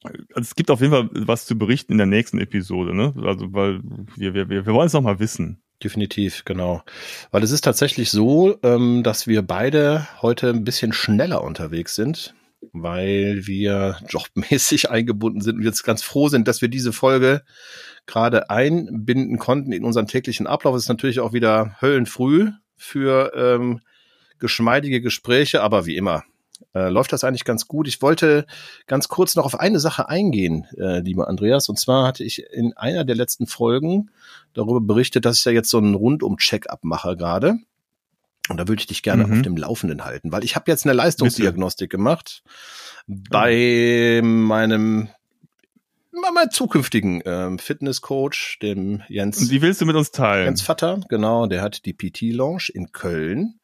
also 0.03 0.41
es 0.41 0.55
gibt 0.55 0.69
auf 0.69 0.81
jeden 0.81 0.91
Fall 0.91 1.09
was 1.13 1.45
zu 1.45 1.57
berichten 1.57 1.93
in 1.93 1.97
der 1.97 2.07
nächsten 2.07 2.37
Episode, 2.37 2.93
ne? 2.93 3.13
Also, 3.23 3.53
weil 3.53 3.79
wir, 4.17 4.33
wir, 4.33 4.49
wir, 4.49 4.65
wollen 4.65 4.87
es 4.87 4.93
noch 4.93 5.01
mal 5.01 5.19
wissen. 5.19 5.63
Definitiv, 5.81 6.43
genau. 6.43 6.83
Weil 7.31 7.43
es 7.43 7.51
ist 7.51 7.63
tatsächlich 7.63 8.11
so, 8.11 8.57
ähm, 8.61 9.03
dass 9.03 9.25
wir 9.25 9.41
beide 9.41 10.05
heute 10.21 10.49
ein 10.49 10.65
bisschen 10.65 10.91
schneller 10.91 11.41
unterwegs 11.41 11.95
sind, 11.95 12.35
weil 12.73 13.47
wir 13.47 13.97
jobmäßig 14.09 14.89
eingebunden 14.91 15.39
sind 15.39 15.55
und 15.55 15.63
jetzt 15.63 15.83
ganz 15.83 16.03
froh 16.03 16.27
sind, 16.27 16.49
dass 16.49 16.61
wir 16.61 16.67
diese 16.67 16.91
Folge 16.91 17.43
gerade 18.05 18.49
einbinden 18.49 19.37
konnten 19.37 19.71
in 19.71 19.85
unseren 19.85 20.07
täglichen 20.07 20.47
Ablauf. 20.47 20.75
Es 20.75 20.83
ist 20.83 20.89
natürlich 20.89 21.21
auch 21.21 21.31
wieder 21.31 21.77
höllenfrüh 21.79 22.51
für 22.75 23.31
ähm, 23.33 23.79
geschmeidige 24.39 24.99
Gespräche, 24.99 25.61
aber 25.61 25.85
wie 25.85 25.95
immer, 25.95 26.25
äh, 26.73 26.89
läuft 26.89 27.13
das 27.13 27.23
eigentlich 27.23 27.45
ganz 27.45 27.67
gut. 27.67 27.87
Ich 27.87 28.01
wollte 28.01 28.45
ganz 28.87 29.07
kurz 29.07 29.35
noch 29.35 29.45
auf 29.45 29.59
eine 29.59 29.79
Sache 29.79 30.09
eingehen, 30.09 30.65
äh, 30.77 30.99
lieber 30.99 31.27
Andreas. 31.27 31.69
Und 31.69 31.79
zwar 31.79 32.07
hatte 32.07 32.23
ich 32.23 32.43
in 32.51 32.73
einer 32.75 33.03
der 33.03 33.15
letzten 33.15 33.47
Folgen 33.47 34.09
darüber 34.53 34.81
berichtet, 34.81 35.25
dass 35.25 35.37
ich 35.37 35.45
ja 35.45 35.51
jetzt 35.51 35.69
so 35.69 35.77
einen 35.77 35.95
Rundum-Check-up 35.95 36.83
mache 36.83 37.15
gerade. 37.15 37.57
Und 38.49 38.57
da 38.57 38.67
würde 38.67 38.81
ich 38.81 38.87
dich 38.87 39.03
gerne 39.03 39.25
mhm. 39.25 39.33
auf 39.33 39.41
dem 39.41 39.57
Laufenden 39.57 40.03
halten, 40.03 40.31
weil 40.31 40.43
ich 40.43 40.55
habe 40.55 40.69
jetzt 40.69 40.85
eine 40.85 40.93
Leistungsdiagnostik 40.93 41.89
Bitte. 41.89 41.97
gemacht 41.97 42.43
bei 43.07 44.21
meinem 44.23 45.09
meinem 46.21 46.51
zukünftigen 46.51 47.21
ähm, 47.25 47.59
Fitnesscoach, 47.59 48.59
dem 48.61 49.01
Jens. 49.07 49.39
Und 49.39 49.51
die 49.51 49.61
willst 49.61 49.81
du 49.81 49.85
mit 49.85 49.95
uns 49.95 50.11
teilen? 50.11 50.45
Jens 50.45 50.61
Vatter, 50.61 50.99
genau, 51.09 51.47
der 51.47 51.61
hat 51.61 51.85
die 51.85 51.93
PT 51.93 52.33
Lounge 52.33 52.67
in 52.73 52.91
Köln. 52.91 53.59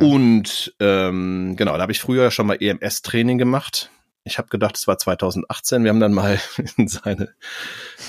Und 0.00 0.74
ähm, 0.78 1.54
genau, 1.56 1.74
da 1.74 1.82
habe 1.82 1.92
ich 1.92 2.00
früher 2.00 2.30
schon 2.30 2.46
mal 2.46 2.56
EMS-Training 2.60 3.38
gemacht. 3.38 3.90
Ich 4.24 4.38
habe 4.38 4.48
gedacht, 4.48 4.76
es 4.76 4.86
war 4.86 4.98
2018. 4.98 5.82
Wir 5.82 5.90
haben 5.90 5.98
dann 5.98 6.12
mal 6.12 6.40
in 6.76 6.86
seine, 6.86 7.30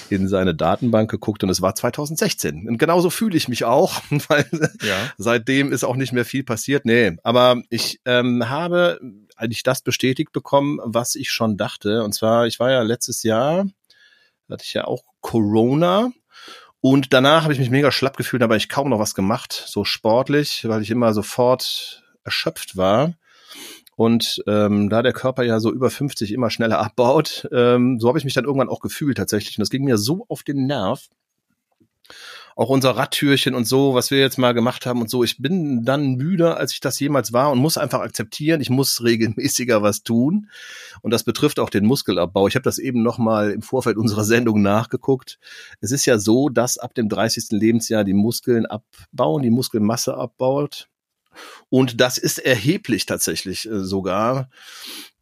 in 0.10 0.28
seine 0.28 0.54
Datenbank 0.54 1.10
geguckt 1.10 1.43
und 1.43 1.49
es 1.49 1.62
war 1.62 1.74
2016. 1.74 2.68
Und 2.68 2.78
genauso 2.78 3.10
fühle 3.10 3.36
ich 3.36 3.47
mich 3.47 3.66
auch, 3.66 4.01
weil 4.28 4.45
ja. 4.84 5.12
seitdem 5.18 5.72
ist 5.72 5.84
auch 5.84 5.95
nicht 5.95 6.14
mehr 6.14 6.26
viel 6.26 6.43
passiert. 6.43 6.86
Nee, 6.86 7.18
aber 7.24 7.62
ich 7.70 7.99
ähm, 8.06 8.49
habe 8.49 8.99
eigentlich 9.38 9.64
das 9.64 9.82
bestätigt 9.82 10.32
bekommen, 10.32 10.80
was 10.84 11.16
ich 11.16 11.32
schon 11.32 11.58
dachte. 11.58 12.04
Und 12.04 12.14
zwar, 12.14 12.48
ich 12.48 12.60
war 12.60 12.72
ja 12.72 12.82
letztes 12.82 13.24
Jahr, 13.24 13.66
hatte 14.50 14.64
ich 14.64 14.74
ja 14.74 14.86
auch 14.86 15.04
Corona 15.22 16.12
und 16.86 17.14
danach 17.14 17.44
habe 17.44 17.54
ich 17.54 17.60
mich 17.60 17.70
mega 17.70 17.94
schlapp 17.94 18.18
gefühlt, 18.18 18.44
aber 18.44 18.58
ich 18.58 18.68
kaum 18.68 18.90
noch 18.90 19.00
was 19.00 19.16
gemacht, 19.16 19.64
so 19.68 19.86
sportlich, 19.86 20.68
weil 20.68 20.82
ich 20.82 20.92
immer 20.92 21.14
sofort 21.14 22.04
erschöpft 22.26 22.76
war. 22.76 23.14
Und 23.96 24.44
ähm, 24.48 24.90
da 24.90 25.02
der 25.02 25.14
Körper 25.14 25.44
ja 25.44 25.62
so 25.62 25.72
über 25.72 25.90
50 25.90 26.34
immer 26.34 26.50
schneller 26.50 26.80
abbaut, 26.80 27.48
ähm, 27.54 28.02
so 28.02 28.10
habe 28.10 28.18
ich 28.18 28.26
mich 28.26 28.34
dann 28.34 28.44
irgendwann 28.44 28.68
auch 28.68 28.82
gefühlt 28.82 29.16
tatsächlich. 29.16 29.58
Und 29.58 29.62
das 29.62 29.70
ging 29.70 29.86
mir 29.86 29.98
so 29.98 30.26
auf 30.28 30.44
den 30.44 30.66
Nerv 30.66 31.08
auch 32.56 32.70
unser 32.70 32.91
Radtürchen 32.91 33.56
und 33.56 33.68
so, 33.68 33.93
was 33.93 34.12
wir 34.12 34.20
jetzt 34.20 34.38
mal 34.38 34.54
gemacht 34.54 34.86
haben 34.86 35.01
und 35.01 35.10
so. 35.10 35.24
Ich 35.24 35.38
bin 35.38 35.84
dann 35.84 36.16
müder, 36.16 36.58
als 36.58 36.74
ich 36.74 36.80
das 36.80 36.99
jemals 36.99 37.34
war 37.34 37.51
und 37.51 37.60
muss 37.60 37.78
einfach 37.78 38.01
akzeptieren, 38.01 38.62
ich 38.62 38.70
muss 38.70 39.04
regelmäßiger 39.04 39.82
was 39.82 40.04
tun. 40.04 40.49
Und 41.01 41.12
das 41.12 41.24
betrifft 41.24 41.60
auch 41.60 41.70
den 41.70 41.86
Muskelabbau. 41.86 42.47
Ich 42.47 42.56
habe 42.56 42.64
das 42.64 42.78
eben 42.78 43.04
noch 43.04 43.18
mal 43.18 43.51
im 43.51 43.62
Vorfeld 43.62 43.97
unserer 43.97 44.24
Sendung 44.24 44.62
nachgeguckt. 44.62 45.39
Es 45.82 45.91
ist 45.91 46.06
ja 46.06 46.20
so, 46.20 46.49
dass 46.49 46.78
ab 46.78 46.93
dem 46.93 47.10
30. 47.10 47.51
Lebensjahr 47.51 48.04
die 48.04 48.14
Muskeln 48.14 48.66
abbauen, 48.66 49.41
die 49.41 49.49
Muskelmasse 49.49 50.16
abbaut. 50.16 50.89
Und 51.70 51.99
das 51.99 52.18
ist 52.18 52.39
erheblich 52.39 53.06
tatsächlich 53.06 53.68
äh, 53.68 53.80
sogar. 53.80 54.49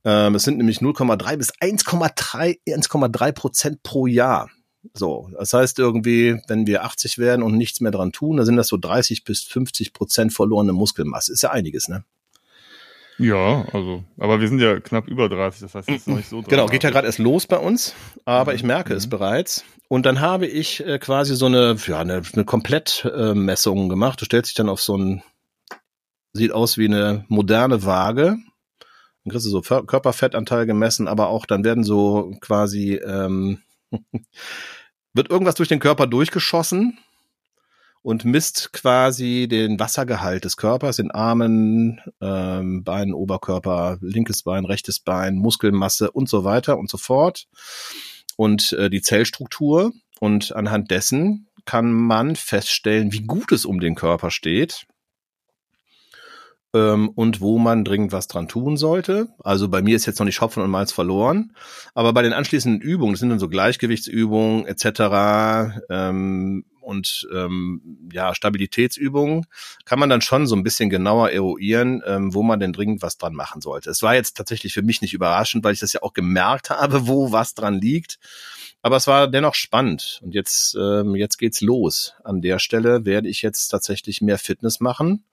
Ähm, 0.03 0.35
es 0.35 0.43
sind 0.43 0.57
nämlich 0.57 0.79
0,3 0.79 1.37
bis 1.37 1.53
1,3 1.53 2.59
1,3 2.67 3.31
Prozent 3.31 3.83
pro 3.83 4.07
Jahr. 4.07 4.49
So, 4.93 5.29
das 5.37 5.53
heißt 5.53 5.77
irgendwie, 5.79 6.41
wenn 6.47 6.65
wir 6.65 6.83
80 6.83 7.17
werden 7.17 7.43
und 7.43 7.55
nichts 7.57 7.81
mehr 7.81 7.91
dran 7.91 8.11
tun, 8.11 8.37
dann 8.37 8.45
sind 8.45 8.57
das 8.57 8.67
so 8.67 8.77
30 8.77 9.23
bis 9.23 9.43
50 9.43 9.93
Prozent 9.93 10.33
verlorene 10.33 10.73
Muskelmasse. 10.73 11.31
Ist 11.33 11.43
ja 11.43 11.51
einiges, 11.51 11.87
ne? 11.87 12.03
Ja, 13.19 13.65
also, 13.71 14.03
aber 14.17 14.39
wir 14.41 14.47
sind 14.47 14.59
ja 14.59 14.79
knapp 14.79 15.07
über 15.07 15.29
30, 15.29 15.61
das 15.61 15.75
heißt, 15.75 15.89
es 15.89 15.95
ist 15.97 16.07
noch 16.07 16.15
nicht 16.17 16.29
so 16.29 16.41
Genau, 16.41 16.65
geht 16.65 16.83
ja 16.83 16.89
gerade 16.89 17.05
erst 17.05 17.19
los 17.19 17.45
bei 17.45 17.57
uns, 17.57 17.93
aber 18.25 18.51
Mhm. 18.51 18.55
ich 18.55 18.63
merke 18.63 18.93
Mhm. 18.93 18.97
es 18.97 19.07
bereits. 19.09 19.63
Und 19.89 20.07
dann 20.07 20.21
habe 20.21 20.47
ich 20.47 20.83
äh, 20.85 20.97
quasi 20.97 21.35
so 21.35 21.45
eine, 21.45 21.75
ja, 21.85 21.99
eine, 21.99 22.23
eine 22.33 22.45
Komplettmessung 22.45 23.89
gemacht. 23.89 24.19
Du 24.21 24.25
stellst 24.25 24.49
dich 24.49 24.55
dann 24.55 24.69
auf 24.69 24.81
so 24.81 24.97
ein, 24.97 25.21
sieht 26.33 26.51
aus 26.53 26.77
wie 26.79 26.85
eine 26.85 27.25
moderne 27.27 27.85
Waage. 27.85 28.37
Dann 29.23 29.31
kriegst 29.31 29.45
du 29.45 29.49
so 29.51 29.61
Körperfettanteil 29.61 30.65
gemessen, 30.65 31.07
aber 31.07 31.27
auch 31.27 31.45
dann 31.45 31.63
werden 31.63 31.83
so 31.83 32.35
quasi, 32.41 32.95
ähm, 32.95 33.59
wird 35.13 35.29
irgendwas 35.29 35.55
durch 35.55 35.69
den 35.69 35.79
Körper 35.79 36.07
durchgeschossen 36.07 36.97
und 38.01 38.25
misst 38.25 38.73
quasi 38.73 39.47
den 39.49 39.79
Wassergehalt 39.79 40.43
des 40.43 40.57
Körpers 40.57 40.99
in 40.99 41.11
Armen, 41.11 42.01
ähm, 42.19 42.83
Beinen, 42.83 43.13
Oberkörper, 43.13 43.97
linkes 44.01 44.43
Bein, 44.43 44.65
rechtes 44.65 44.99
Bein, 44.99 45.35
Muskelmasse 45.35 46.11
und 46.11 46.27
so 46.27 46.43
weiter 46.43 46.77
und 46.77 46.89
so 46.89 46.97
fort. 46.97 47.47
Und 48.37 48.73
äh, 48.73 48.89
die 48.89 49.01
Zellstruktur. 49.01 49.91
Und 50.19 50.55
anhand 50.55 50.91
dessen 50.91 51.47
kann 51.65 51.91
man 51.91 52.35
feststellen, 52.35 53.11
wie 53.11 53.21
gut 53.21 53.51
es 53.51 53.65
um 53.65 53.79
den 53.79 53.95
Körper 53.95 54.31
steht 54.31 54.85
ähm, 56.73 57.09
und 57.09 57.41
wo 57.41 57.57
man 57.57 57.83
dringend 57.83 58.11
was 58.11 58.27
dran 58.27 58.47
tun 58.47 58.77
sollte. 58.77 59.29
Also 59.43 59.67
bei 59.67 59.81
mir 59.81 59.95
ist 59.95 60.05
jetzt 60.05 60.19
noch 60.19 60.25
nicht 60.25 60.41
Hopfen 60.41 60.63
und 60.63 60.69
Malz 60.69 60.91
verloren, 60.91 61.53
aber 61.93 62.13
bei 62.13 62.21
den 62.21 62.33
anschließenden 62.33 62.81
Übungen, 62.81 63.13
das 63.13 63.19
sind 63.19 63.29
dann 63.29 63.39
so 63.39 63.49
Gleichgewichtsübungen 63.49 64.65
etc. 64.65 65.81
Ähm, 65.89 66.65
und 66.81 67.27
ähm, 67.33 68.09
ja 68.11 68.35
Stabilitätsübungen, 68.35 69.45
kann 69.85 69.99
man 69.99 70.09
dann 70.09 70.21
schon 70.21 70.47
so 70.47 70.55
ein 70.55 70.63
bisschen 70.63 70.89
genauer 70.89 71.29
eruieren, 71.29 72.01
ähm, 72.05 72.33
wo 72.33 72.43
man 72.43 72.59
denn 72.59 72.73
dringend 72.73 73.01
was 73.01 73.17
dran 73.17 73.33
machen 73.33 73.61
sollte. 73.61 73.89
Es 73.89 74.01
war 74.01 74.15
jetzt 74.15 74.35
tatsächlich 74.35 74.73
für 74.73 74.81
mich 74.81 75.01
nicht 75.01 75.13
überraschend, 75.13 75.63
weil 75.63 75.73
ich 75.73 75.79
das 75.79 75.93
ja 75.93 76.01
auch 76.01 76.13
gemerkt 76.13 76.69
habe, 76.69 77.07
wo 77.07 77.31
was 77.31 77.53
dran 77.53 77.75
liegt. 77.75 78.19
Aber 78.83 78.95
es 78.95 79.05
war 79.05 79.27
dennoch 79.27 79.53
spannend. 79.53 80.19
Und 80.23 80.33
jetzt, 80.33 80.75
ähm, 80.75 81.15
jetzt 81.15 81.37
geht's 81.37 81.61
los. 81.61 82.15
An 82.23 82.41
der 82.41 82.57
Stelle 82.57 83.05
werde 83.05 83.29
ich 83.29 83.43
jetzt 83.43 83.67
tatsächlich 83.67 84.21
mehr 84.21 84.39
Fitness 84.39 84.79
machen. 84.79 85.23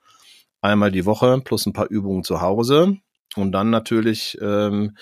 Einmal 0.61 0.91
die 0.91 1.07
Woche 1.07 1.41
plus 1.45 1.67
ein 1.67 1.73
paar 1.73 1.89
Übungen 1.91 2.25
zu 2.25 2.41
Hause. 2.41 2.97
Und 3.37 3.53
dann 3.53 3.71
natürlich, 3.71 4.37
ähm, 4.41 4.97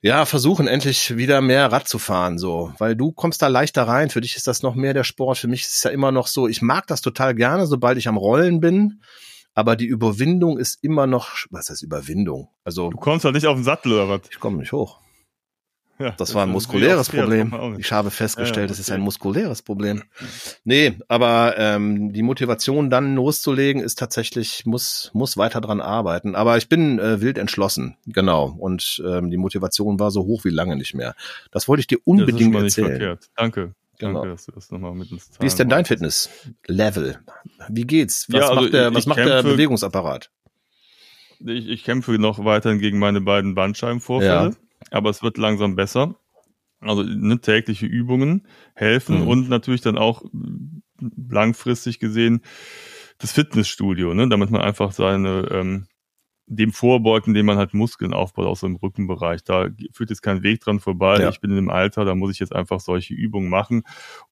ja, 0.00 0.24
versuchen 0.24 0.66
endlich 0.66 1.16
wieder 1.16 1.40
mehr 1.40 1.70
Rad 1.70 1.88
zu 1.88 1.98
fahren, 1.98 2.38
so. 2.38 2.72
Weil 2.78 2.96
du 2.96 3.12
kommst 3.12 3.42
da 3.42 3.48
leichter 3.48 3.84
rein. 3.86 4.10
Für 4.10 4.20
dich 4.20 4.36
ist 4.36 4.46
das 4.46 4.62
noch 4.62 4.74
mehr 4.74 4.94
der 4.94 5.04
Sport. 5.04 5.38
Für 5.38 5.48
mich 5.48 5.62
ist 5.62 5.76
es 5.76 5.82
ja 5.82 5.90
immer 5.90 6.12
noch 6.12 6.26
so, 6.26 6.48
ich 6.48 6.62
mag 6.62 6.86
das 6.86 7.00
total 7.00 7.34
gerne, 7.34 7.66
sobald 7.66 7.98
ich 7.98 8.08
am 8.08 8.16
Rollen 8.16 8.60
bin. 8.60 9.00
Aber 9.54 9.74
die 9.74 9.86
Überwindung 9.86 10.58
ist 10.58 10.82
immer 10.82 11.06
noch, 11.06 11.30
was 11.50 11.70
heißt 11.70 11.82
Überwindung? 11.82 12.48
Also, 12.64 12.90
Du 12.90 12.98
kommst 12.98 13.24
halt 13.24 13.34
nicht 13.34 13.46
auf 13.46 13.56
den 13.56 13.64
Sattel 13.64 13.92
oder 13.92 14.08
was? 14.08 14.20
ich 14.30 14.38
komme 14.38 14.58
nicht 14.58 14.72
hoch. 14.72 15.00
Ja, 15.98 16.10
Das 16.10 16.34
war 16.34 16.42
ein 16.42 16.50
ist 16.50 16.54
muskuläres 16.54 17.08
Problem. 17.08 17.50
nicht. 17.50 17.80
Ich 17.80 17.92
habe 17.92 18.10
festgestellt, 18.10 18.56
Ja, 18.56 18.62
ja, 18.66 18.72
es 18.72 18.78
ist 18.80 18.88
okay. 18.88 18.96
ein 18.96 19.00
muskuläres 19.00 19.62
Problem. 19.62 20.02
Nee, 20.64 20.98
aber 21.08 21.54
ähm, 21.56 22.12
die 22.12 22.22
Motivation 22.22 22.90
dann 22.90 23.14
loszulegen 23.14 23.82
ist 23.82 23.98
tatsächlich, 23.98 24.66
muss, 24.66 25.10
muss 25.14 25.36
weiter 25.36 25.60
dran 25.60 25.80
arbeiten. 25.80 26.34
Aber 26.34 26.56
ich 26.58 26.68
bin 26.68 26.98
äh, 26.98 27.20
wild 27.20 27.38
entschlossen, 27.38 27.96
genau. 28.06 28.54
Und 28.58 29.02
ähm, 29.06 29.30
die 29.30 29.38
Motivation 29.38 29.98
war 29.98 30.10
so 30.10 30.24
hoch 30.24 30.44
wie 30.44 30.50
lange 30.50 30.76
nicht 30.76 30.94
mehr. 30.94 31.14
Das 31.50 31.66
wollte 31.68 31.80
ich 31.80 31.86
dir 31.86 31.96
Das 31.96 32.00
ist 32.00 32.04
schon 32.04 32.20
unbedingt 32.20 32.52
mal 32.52 32.62
nicht 32.62 32.76
erzählen. 32.78 32.98
verkehrt. 32.98 33.30
Danke. 33.36 33.74
Genau. 33.98 34.20
Danke, 34.20 34.28
dass 34.34 34.44
du 34.44 34.52
das 34.52 34.70
nochmal 34.70 34.92
mit 34.94 35.10
uns 35.10 35.30
Wie 35.40 35.46
ist 35.46 35.58
denn 35.58 35.70
dein 35.70 35.86
Fitness-Level? 35.86 37.18
Wie 37.70 37.84
geht's? 37.86 38.26
Was 38.30 38.40
Ja, 38.40 38.48
also 38.50 38.60
macht 38.62 38.72
der, 38.74 38.94
was 38.94 39.06
macht 39.06 39.18
der 39.20 39.42
Bewegungsapparat? 39.42 40.30
Ich, 41.40 41.68
ich 41.68 41.84
kämpfe 41.84 42.12
noch 42.18 42.44
weiterhin 42.44 42.78
gegen 42.78 42.98
meine 42.98 43.20
beiden 43.20 43.54
Bandscheibenvorfälle, 43.54 44.54
aber 44.90 45.10
es 45.10 45.22
wird 45.22 45.38
langsam 45.38 45.76
besser. 45.76 46.16
Also 46.80 47.02
ne, 47.02 47.40
tägliche 47.40 47.86
Übungen 47.86 48.46
helfen 48.74 49.22
Mhm. 49.22 49.28
und 49.28 49.48
natürlich 49.48 49.80
dann 49.80 49.96
auch 49.98 50.24
äh, 50.24 50.28
langfristig 51.28 51.98
gesehen 51.98 52.42
das 53.18 53.32
Fitnessstudio, 53.32 54.12
ne, 54.12 54.28
damit 54.28 54.50
man 54.50 54.60
einfach 54.60 54.92
seine 54.92 55.48
ähm, 55.50 55.86
dem 56.48 56.72
vorbeugt, 56.72 57.26
indem 57.26 57.46
man 57.46 57.56
halt 57.58 57.74
Muskeln 57.74 58.12
aufbaut, 58.14 58.46
auch 58.46 58.56
so 58.56 58.66
im 58.68 58.76
Rückenbereich. 58.76 59.42
Da 59.42 59.68
führt 59.92 60.10
jetzt 60.10 60.22
kein 60.22 60.44
Weg 60.44 60.60
dran 60.60 60.78
vorbei. 60.78 61.20
Ja. 61.20 61.28
Ich 61.30 61.40
bin 61.40 61.50
in 61.50 61.56
dem 61.56 61.70
Alter, 61.70 62.04
da 62.04 62.14
muss 62.14 62.30
ich 62.30 62.38
jetzt 62.38 62.54
einfach 62.54 62.78
solche 62.78 63.14
Übungen 63.14 63.48
machen. 63.48 63.82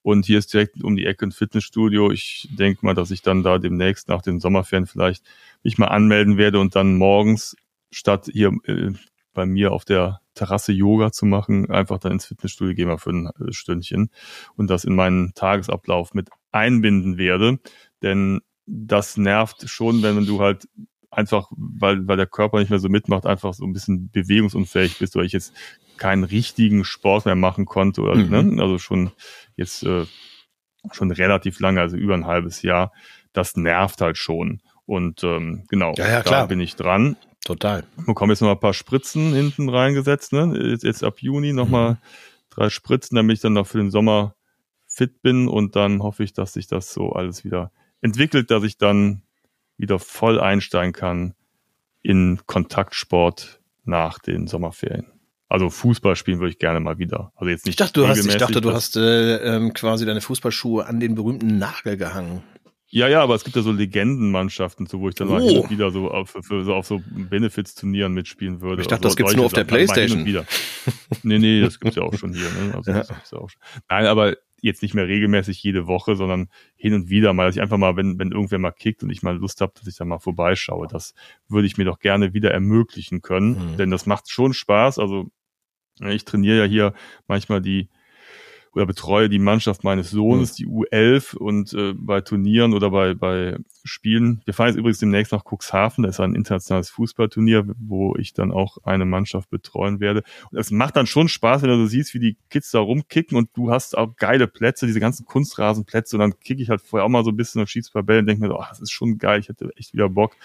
Und 0.03 0.25
hier 0.25 0.39
ist 0.39 0.53
direkt 0.53 0.85
um 0.85 0.95
die 0.95 1.07
Ecke 1.07 1.27
ein 1.27 1.33
Fitnessstudio. 1.33 2.13
Ich 2.13 2.49
denke 2.53 2.87
mal, 2.87 2.95
dass 2.95 3.11
ich 3.11 3.23
dann 3.23 3.43
da 3.43 3.59
demnächst 3.59 4.09
nach 4.09 4.23
den 4.23 4.39
Sommerferien 4.39 4.87
vielleicht 4.87 5.25
mich 5.65 5.77
mal 5.77 5.89
anmelden 5.89 6.37
werde 6.37 6.61
und 6.61 6.77
dann 6.77 6.97
morgens 6.97 7.57
statt 7.91 8.31
hier 8.33 8.53
äh, 8.67 8.93
bei 9.35 9.47
mir 9.47 9.72
auf 9.72 9.85
der 9.85 10.20
Terrasse 10.35 10.72
Yoga 10.72 11.12
zu 11.12 11.26
machen, 11.26 11.70
einfach 11.70 11.99
dann 11.99 12.12
ins 12.12 12.26
Fitnessstudio 12.26 12.74
gehen 12.74 12.89
wir 12.89 12.99
für 12.99 13.11
ein 13.11 13.30
Stündchen 13.51 14.11
und 14.57 14.68
das 14.70 14.85
in 14.85 14.95
meinen 14.95 15.35
Tagesablauf 15.35 16.14
mit 16.14 16.30
einbinden 16.51 17.18
werde. 17.18 17.59
Denn 18.03 18.41
das 18.66 19.16
nervt 19.16 19.68
schon, 19.68 20.03
wenn 20.03 20.24
du 20.26 20.41
halt 20.41 20.66
einfach, 21.11 21.49
weil, 21.57 22.09
weil 22.09 22.16
der 22.16 22.26
Körper 22.26 22.59
nicht 22.59 22.70
mehr 22.70 22.78
so 22.80 22.89
mitmacht, 22.89 23.26
einfach 23.26 23.55
so 23.55 23.64
ein 23.64 23.72
bisschen 23.72 24.11
bewegungsunfähig 24.11 24.99
bist 24.99 25.14
oder 25.14 25.24
ich 25.24 25.32
jetzt 25.32 25.53
keinen 25.97 26.24
richtigen 26.24 26.85
Sport 26.85 27.24
mehr 27.26 27.37
machen 27.37 27.66
konnte 27.66 28.01
oder, 28.03 28.16
Mhm. 28.16 28.55
ne? 28.57 28.62
also 28.62 28.78
schon 28.78 29.12
jetzt 29.57 29.85
äh, 29.85 30.07
schon 30.93 31.11
relativ 31.12 31.61
lange, 31.61 31.80
also 31.80 31.97
über 31.97 32.14
ein 32.14 32.26
halbes 32.26 32.62
Jahr. 32.62 32.93
Das 33.32 33.57
nervt 33.57 34.01
halt 34.01 34.18
schon. 34.18 34.61
Und 34.87 35.22
ähm, 35.24 35.64
genau, 35.68 35.95
Ja, 35.97 36.09
ja, 36.09 36.22
da 36.22 36.47
bin 36.47 36.61
ich 36.61 36.74
dran 36.76 37.16
Total. 37.45 37.84
bekomme 38.07 38.32
jetzt 38.32 38.40
noch 38.40 38.49
mal 38.49 38.55
ein 38.55 38.61
paar 38.61 38.74
Spritzen 38.74 39.34
hinten 39.34 39.68
reingesetzt, 39.68 40.32
ne? 40.32 40.70
Jetzt, 40.70 40.82
jetzt 40.84 41.05
ab 41.05 41.20
Juni 41.20 41.53
noch 41.53 41.68
mal 41.68 41.92
Mhm. 41.92 41.97
drei 42.51 42.70
Spritzen, 42.70 43.16
damit 43.16 43.34
ich 43.36 43.40
dann 43.42 43.53
noch 43.53 43.66
für 43.66 43.78
den 43.78 43.90
Sommer 43.90 44.34
fit 44.86 45.20
bin 45.22 45.49
und 45.49 45.76
dann 45.76 46.03
hoffe 46.03 46.22
ich, 46.24 46.32
dass 46.32 46.53
sich 46.55 46.66
das 46.68 46.92
so 46.92 47.12
alles 47.12 47.45
wieder 47.45 47.70
entwickelt, 48.01 48.51
dass 48.51 48.62
ich 48.64 48.78
dann 48.78 49.22
wieder 49.76 49.99
voll 49.99 50.40
einsteigen 50.40 50.92
kann 50.92 51.34
in 52.03 52.40
Kontaktsport 52.47 53.61
nach 53.84 54.18
den 54.18 54.47
Sommerferien. 54.47 55.07
Also 55.49 55.68
Fußball 55.68 56.16
spielen 56.16 56.38
würde 56.38 56.51
ich 56.51 56.59
gerne 56.59 56.80
mal 56.80 56.99
wieder. 56.99 57.32
Also 57.36 57.51
jetzt 57.51 57.66
nicht 57.66 57.74
Ich 57.74 57.76
dachte, 57.76 58.01
du 58.01 58.09
hast, 58.09 58.24
ich 58.24 58.36
dachte, 58.36 58.61
du 58.61 58.72
hast 58.72 58.97
äh, 58.97 59.36
ähm, 59.57 59.72
quasi 59.74 60.07
deine 60.07 60.20
Fußballschuhe 60.20 60.86
an 60.86 61.01
den 61.01 61.14
berühmten 61.14 61.59
Nagel 61.59 61.97
gehangen. 61.97 62.42
Ja, 62.95 63.09
ja, 63.09 63.22
aber 63.22 63.34
es 63.34 63.42
gibt 63.42 63.57
ja 63.57 63.62
so 63.62 63.72
Legendenmannschaften, 63.72 64.86
so 64.86 65.01
wo 65.01 65.09
ich 65.09 65.16
dann 65.16 65.26
mal 65.28 65.42
Oh. 65.42 65.49
hin 65.49 65.59
und 65.62 65.70
wieder 65.70 65.90
so 65.90 66.11
auf, 66.12 66.36
für, 66.42 66.62
so 66.64 66.74
auf 66.74 66.86
so 66.86 67.03
Benefits-Turnieren 67.07 68.12
mitspielen 68.14 68.61
würde. 68.61 68.82
Ich 68.82 68.88
dachte, 68.88 69.07
Also 69.07 69.09
das 69.09 69.16
gibt's 69.16 69.34
nur 69.34 69.47
auf 69.47 69.53
der 69.53 69.64
also 69.64 69.72
mal 69.74 69.78
Playstation. 69.84 70.24
wieder. 70.24 70.47
Nee, 71.24 71.38
nee, 71.40 71.61
das 71.61 71.80
gibt's 71.80 71.97
ja 71.97 72.03
auch 72.05 72.14
schon 72.14 72.32
hier. 72.32 72.49
Ne? 72.51 72.74
Also 72.76 72.90
Ja. 72.92 72.99
ja 73.03 73.05
schon. 73.28 73.49
Nein, 73.90 74.07
aber 74.07 74.36
jetzt 74.62 74.80
nicht 74.82 74.95
mehr 74.95 75.09
regelmäßig 75.09 75.61
jede 75.62 75.86
Woche, 75.88 76.14
sondern 76.14 76.49
hin 76.76 76.95
und 76.95 77.09
wieder 77.11 77.32
mal, 77.32 77.47
dass 77.47 77.57
ich 77.57 77.62
einfach 77.62 77.78
mal, 77.78 77.97
wenn, 77.97 78.18
wenn 78.20 78.30
irgendwer 78.30 78.59
mal 78.61 78.70
kickt 78.70 79.03
und 79.03 79.11
ich 79.11 79.22
mal 79.24 79.36
Lust 79.36 79.61
habe, 79.61 79.72
dass 79.76 79.88
ich 79.88 79.97
da 79.97 80.05
mal 80.05 80.20
vorbeischaue. 80.20 80.86
Das 80.86 81.14
würde 81.49 81.66
ich 81.66 81.76
mir 81.76 81.84
doch 81.84 81.99
gerne 81.99 82.32
wieder 82.32 82.53
ermöglichen 82.53 83.22
können, 83.22 83.72
Mhm. 83.72 83.76
denn 83.76 83.90
das 83.90 84.07
macht 84.07 84.30
schon 84.30 84.55
Spaß. 84.55 85.01
Also 85.01 85.30
ich 86.01 86.24
trainiere 86.24 86.59
ja 86.59 86.64
hier 86.64 86.95
manchmal 87.26 87.61
die 87.61 87.88
oder 88.75 88.87
betreue 88.87 89.29
die 89.29 89.39
Mannschaft 89.39 89.85
meines 89.85 90.11
Sohnes, 90.11 90.55
die 90.55 90.66
U11 90.66 91.37
und 91.37 91.72
äh, 91.75 91.95
bei 91.95 92.20
Turnieren 92.20 92.75
oder 92.75 92.91
bei, 92.91 93.14
bei 93.14 93.57
Spielen. 93.85 94.43
Wir 94.45 94.55
fahren 94.55 94.68
jetzt 94.68 94.77
übrigens 94.77 94.99
demnächst 94.99 95.33
nach 95.33 95.45
Cuxhaven, 95.45 96.03
da 96.03 96.11
ist 96.11 96.20
ein 96.20 96.35
internationales 96.35 96.91
Fußballturnier, 96.91 97.66
wo 97.79 98.16
ich 98.16 98.33
dann 98.33 98.51
auch 98.51 98.79
eine 98.85 99.05
Mannschaft 99.05 99.49
betreuen 99.51 100.01
werde. 100.01 100.25
Und 100.51 100.59
es 100.59 100.70
macht 100.70 100.97
dann 100.97 101.07
schon 101.07 101.29
Spaß, 101.29 101.62
wenn 101.62 101.70
du 101.70 101.77
so 101.77 101.87
siehst, 101.87 102.14
wie 102.14 102.18
die 102.18 102.37
Kids 102.51 102.70
da 102.72 102.81
rumkicken 102.81 103.39
und 103.39 103.51
du 103.55 103.70
hast 103.70 103.97
auch 103.97 104.16
geile 104.16 104.49
Plätze, 104.49 104.87
diese 104.87 105.01
ganzen 105.01 105.25
Kunstrasenplätze 105.25 106.16
und 106.16 106.20
dann 106.20 106.41
kicke 106.41 106.61
ich 106.61 106.68
halt 106.68 106.81
vorher 106.81 107.05
auch 107.05 107.11
mal 107.11 107.25
so 107.25 107.31
ein 107.31 107.37
bisschen 107.37 107.61
und 107.61 107.68
schieße 107.68 107.91
ein 107.91 107.93
paar 107.93 108.03
Bälle 108.03 108.20
und 108.20 108.27
denke 108.27 108.43
mir 108.43 108.49
so, 108.49 108.59
ach, 108.59 108.70
das 108.70 108.81
ist 108.81 108.91
schon 108.91 109.18
geil, 109.18 109.39
ich 109.39 109.49
hätte 109.49 109.70
echt 109.77 109.93
wieder 109.93 110.09
Bock. 110.09 110.37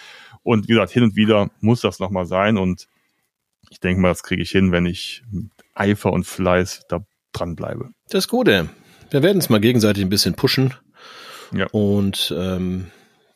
Und 0.43 0.67
wie 0.67 0.73
gesagt, 0.73 0.91
hin 0.91 1.03
und 1.03 1.15
wieder 1.15 1.49
muss 1.61 1.81
das 1.81 1.99
nochmal 1.99 2.25
sein 2.25 2.57
und 2.57 2.87
ich 3.71 3.79
denke 3.79 4.01
mal, 4.01 4.09
das 4.09 4.23
kriege 4.23 4.41
ich 4.41 4.51
hin, 4.51 4.71
wenn 4.71 4.85
ich 4.85 5.23
mit 5.31 5.51
Eifer 5.73 6.11
und 6.11 6.25
Fleiß 6.25 6.85
da 6.89 7.05
dranbleibe. 7.39 7.89
Das 8.09 8.27
Gute. 8.27 8.69
Wir 9.09 9.23
werden 9.23 9.39
es 9.39 9.49
mal 9.49 9.59
gegenseitig 9.59 10.03
ein 10.03 10.09
bisschen 10.09 10.35
pushen. 10.35 10.73
Ja. 11.53 11.67
Und 11.71 12.33
ähm, 12.37 12.87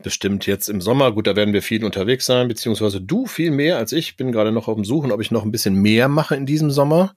bestimmt 0.04 0.46
jetzt 0.46 0.70
im 0.70 0.82
Sommer, 0.82 1.12
gut, 1.12 1.26
da 1.26 1.36
werden 1.36 1.54
wir 1.54 1.64
viel 1.64 1.84
unterwegs 1.84 2.26
sein, 2.26 2.48
beziehungsweise 2.48 3.02
du 3.02 3.26
viel 3.26 3.52
mehr 3.52 3.78
als 3.78 3.92
ich. 3.92 4.16
Bin 4.18 4.32
gerade 4.32 4.52
noch 4.52 4.68
auf 4.68 4.76
dem 4.76 4.86
Suchen, 4.86 5.12
ob 5.12 5.22
ich 5.22 5.32
noch 5.32 5.44
ein 5.44 5.52
bisschen 5.52 5.76
mehr 5.76 6.08
mache 6.08 6.36
in 6.36 6.46
diesem 6.46 6.70
Sommer. 6.70 7.16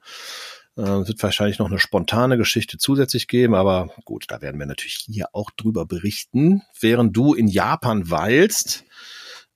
Äh, 0.76 0.82
wird 0.82 1.22
wahrscheinlich 1.22 1.59
noch 1.59 1.68
eine 1.68 1.78
spontane 1.78 2.37
Geschichte 2.37 2.78
zusätzlich 2.78 3.28
geben, 3.28 3.55
aber 3.55 3.89
gut, 4.05 4.26
da 4.28 4.43
werden 4.43 4.59
wir 4.59 4.66
natürlich 4.66 5.07
hier 5.07 5.28
auch 5.32 5.51
drüber 5.51 5.87
berichten, 5.87 6.62
während 6.80 7.16
du 7.16 7.34
in 7.34 7.49
Japan 7.49 8.11
weilst 8.11 8.84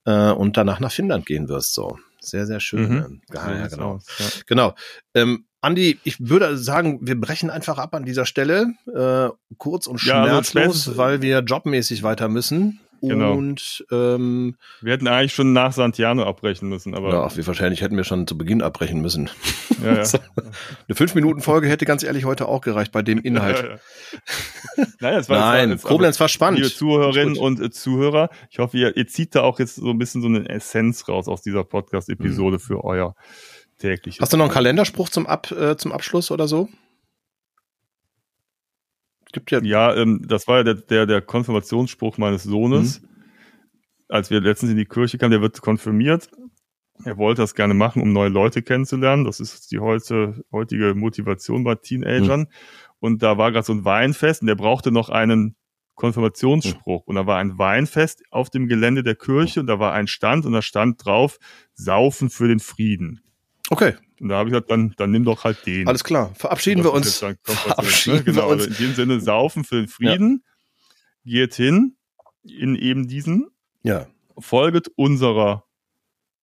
äh, 0.07 0.31
und 0.31 0.57
danach 0.57 0.81
nach 0.81 0.93
Finnland 0.93 1.26
gehen 1.26 1.49
wirst. 1.49 1.74
So, 1.74 1.99
sehr, 2.20 2.47
sehr 2.47 2.61
schön. 2.61 2.89
Mhm. 2.89 3.22
Ja, 3.35 3.53
ja, 3.53 3.66
genau. 3.68 4.01
ja. 4.18 4.26
Genau. 4.47 4.74
Ähm, 5.14 5.45
Andi, 5.63 5.99
ich 6.05 6.17
würde 6.29 6.57
sagen, 6.57 6.99
wir 7.03 7.21
brechen 7.21 7.51
einfach 7.51 7.79
ab 7.79 7.95
an 7.95 8.05
dieser 8.05 8.25
Stelle, 8.27 8.73
äh, 8.95 9.29
kurz 9.59 9.87
und 9.87 10.03
Ja, 10.05 10.23
also 10.23 10.29
schmerzlos, 10.29 10.49
spätestens- 10.49 10.97
weil 10.97 11.23
wir 11.23 11.41
jobmäßig 11.41 12.03
weiter 12.03 12.29
müssen. 12.29 12.81
Genau. 13.03 13.33
und 13.33 13.83
ähm, 13.91 14.57
Wir 14.83 14.93
hätten 14.93 15.09
eigentlich 15.09 15.33
schon 15.33 15.55
nach 15.55 15.73
Santiano 15.73 16.23
abbrechen 16.25 16.69
müssen, 16.69 16.95
aber 16.95 17.11
ja, 17.15 17.35
wir 17.35 17.47
wahrscheinlich 17.47 17.81
hätten 17.81 17.97
wir 17.97 18.05
schon 18.05 18.27
zu 18.27 18.37
Beginn 18.37 18.61
abbrechen 18.61 19.01
müssen. 19.01 19.31
ja, 19.83 19.95
ja. 19.95 20.03
Eine 20.87 20.95
fünf 20.95 21.15
Minuten 21.15 21.41
Folge 21.41 21.67
hätte 21.69 21.87
ganz 21.87 22.03
ehrlich 22.03 22.27
heute 22.27 22.47
auch 22.47 22.61
gereicht 22.61 22.93
bei 22.93 23.01
dem 23.01 23.19
Inhalt. 23.19 23.65
Ja. 24.77 24.85
Nein, 25.01 25.15
es 25.15 25.31
war, 25.31 25.39
Nein, 25.39 25.73
es 25.73 25.83
war, 25.83 25.93
Koblenz 25.93 26.21
war 26.21 26.29
spannend. 26.29 26.61
Liebe 26.61 26.75
Zuhörerinnen 26.75 27.39
und 27.39 27.59
äh, 27.59 27.71
Zuhörer, 27.71 28.29
ich 28.51 28.59
hoffe, 28.59 28.77
ihr, 28.77 28.95
ihr 28.95 29.07
zieht 29.07 29.35
da 29.35 29.41
auch 29.45 29.59
jetzt 29.61 29.77
so 29.77 29.89
ein 29.89 29.97
bisschen 29.99 30.21
so 30.21 30.29
eine 30.29 30.47
Essenz 30.51 31.09
raus 31.09 31.27
aus 31.27 31.41
dieser 31.41 31.65
Podcast-Episode 31.65 32.59
für 32.59 32.85
euer 32.85 33.15
tägliches. 33.81 34.20
Mhm. 34.20 34.22
Hast 34.22 34.33
du 34.33 34.37
noch 34.37 34.45
einen 34.45 34.55
Kalenderspruch 34.55 35.09
zum 35.09 35.26
Ab 35.26 35.51
äh, 35.51 35.76
zum 35.76 35.93
Abschluss 35.93 36.31
oder 36.31 36.47
so? 36.47 36.68
Gibt 39.33 39.51
ja, 39.51 39.62
Ja, 39.62 39.95
ähm, 39.95 40.24
das 40.26 40.49
war 40.49 40.59
ja 40.59 40.64
der, 40.64 40.74
der, 40.74 41.07
der 41.07 41.20
Konfirmationsspruch 41.20 42.18
meines 42.18 42.45
Sohnes. 42.45 43.03
Als 44.09 44.31
wir 44.31 44.41
letztens 44.41 44.72
in 44.72 44.76
die 44.76 44.87
Kirche 44.87 45.18
kamen, 45.18 45.31
der 45.31 45.41
wird 45.41 45.61
konfirmiert. 45.61 46.28
Er 47.05 47.16
wollte 47.16 47.43
das 47.43 47.55
gerne 47.55 47.74
machen, 47.74 48.03
um 48.03 48.12
neue 48.12 48.28
Leute 48.28 48.62
kennenzulernen. 48.62 49.24
Das 49.24 49.41
ist 49.41 49.70
die 49.70 49.78
heute, 49.78 50.43
heutige 50.53 50.95
Motivation 50.95 51.64
bei 51.64 51.76
Teenagern. 51.76 52.49
Und 52.99 53.22
da 53.22 53.39
war 53.39 53.53
gerade 53.53 53.64
so 53.64 53.72
ein 53.72 53.85
Weinfest 53.85 54.43
und 54.43 54.49
der 54.49 54.57
brauchte 54.57 54.91
noch 54.91 55.09
einen 55.09 55.57
Konfirmationsspruch. 55.95 57.07
Und 57.07 57.14
da 57.14 57.26
war 57.26 57.39
ein 57.39 57.57
Weinfest 57.57 58.22
auf 58.31 58.51
dem 58.51 58.66
Gelände 58.66 59.03
der 59.03 59.14
Kirche 59.14 59.61
und 59.61 59.66
da 59.66 59.78
war 59.78 59.93
ein 59.93 60.09
Stand 60.09 60.45
und 60.45 60.53
da 60.53 60.61
stand 60.61 61.05
drauf, 61.05 61.39
Saufen 61.74 62.28
für 62.31 62.49
den 62.49 62.61
Frieden. 62.61 63.22
Okay, 63.71 63.95
Und 64.21 64.29
da 64.29 64.37
habe 64.37 64.49
ich 64.49 64.53
gesagt, 64.53 64.71
dann, 64.71 64.93
dann 64.99 65.11
nimm 65.11 65.25
doch 65.25 65.45
halt 65.45 65.64
den. 65.66 65.89
alles 65.89 66.05
klar. 66.05 66.35
Verabschieden 66.35 66.85
wir 66.85 66.93
uns. 66.93 67.07
ist 67.07 67.23
dann 67.23 67.37
Konfirmation, 67.43 67.75
Verabschieden 67.75 68.16
ne? 68.18 68.25
Genau, 68.25 68.43
wir 68.49 68.53
uns. 68.53 68.62
also 68.66 68.75
in 68.83 68.87
dem 68.89 68.95
Sinne, 68.95 69.21
saufen 69.21 69.64
für 69.64 69.77
den 69.77 69.89
Frieden. 69.89 70.45
Geht 71.25 71.55
hin 71.55 71.97
in 72.43 72.75
eben 72.77 73.07
diesen, 73.09 73.49
Ja, 73.83 74.07
folget 74.39 74.89
unserer 74.97 75.64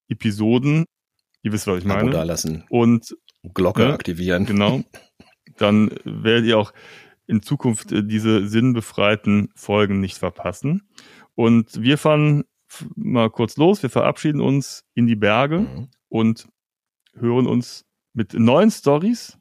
Episoden. 0.09 0.85
Ihr 1.43 1.51
wisst, 1.51 1.67
was 1.67 1.79
ich 1.79 1.85
Abo 1.85 1.95
meine. 1.95 2.11
dalassen, 2.11 2.63
Und 2.69 3.15
Glocke 3.53 3.83
Ne? 3.85 3.93
aktivieren. 3.93 4.45
genau, 4.45 4.81
dann 5.57 5.89
werdet 6.03 6.45
ihr 6.45 6.57
auch 6.57 6.73
in 7.27 7.41
Zukunft 7.41 7.91
äh, 7.91 8.03
diese 8.03 8.47
sinnbefreiten 8.47 9.49
Folgen 9.55 9.99
nicht 9.99 10.17
verpassen. 10.17 10.87
Und 11.35 11.81
wir 11.81 11.97
fahren 11.97 12.43
mal 12.95 13.29
kurz 13.29 13.57
los. 13.57 13.81
Wir 13.83 13.89
verabschieden 13.89 14.41
uns 14.41 14.83
in 14.93 15.07
die 15.07 15.15
Berge 15.15 15.59
Mhm. 15.59 15.87
und 16.09 16.47
hören 17.19 17.47
uns 17.47 17.85
mit 18.13 18.33
neuen 18.33 18.71
Stories, 18.71 19.37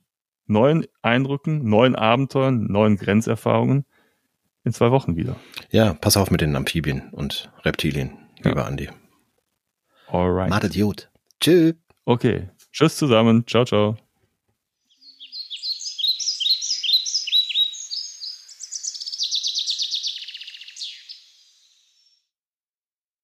neuen 0.46 0.86
Eindrücken, 1.02 1.68
neuen 1.68 1.94
Abenteuern, 1.96 2.66
neuen 2.70 2.96
Grenzerfahrungen 2.96 3.84
in 4.64 4.72
zwei 4.72 4.90
Wochen 4.90 5.16
wieder. 5.16 5.36
Ja, 5.70 5.94
pass 5.94 6.16
auf 6.16 6.30
mit 6.30 6.40
den 6.40 6.56
Amphibien 6.56 7.08
und 7.12 7.50
Reptilien, 7.64 8.18
Ja. 8.42 8.50
lieber 8.50 8.66
Andi. 8.66 8.88
Alright. 10.08 10.50
Macht 10.50 10.72
gut. 10.74 11.10
Tschüss. 11.40 11.74
Okay. 12.04 12.48
Tschüss 12.72 12.96
zusammen. 12.96 13.46
Ciao, 13.46 13.64
ciao. 13.64 13.96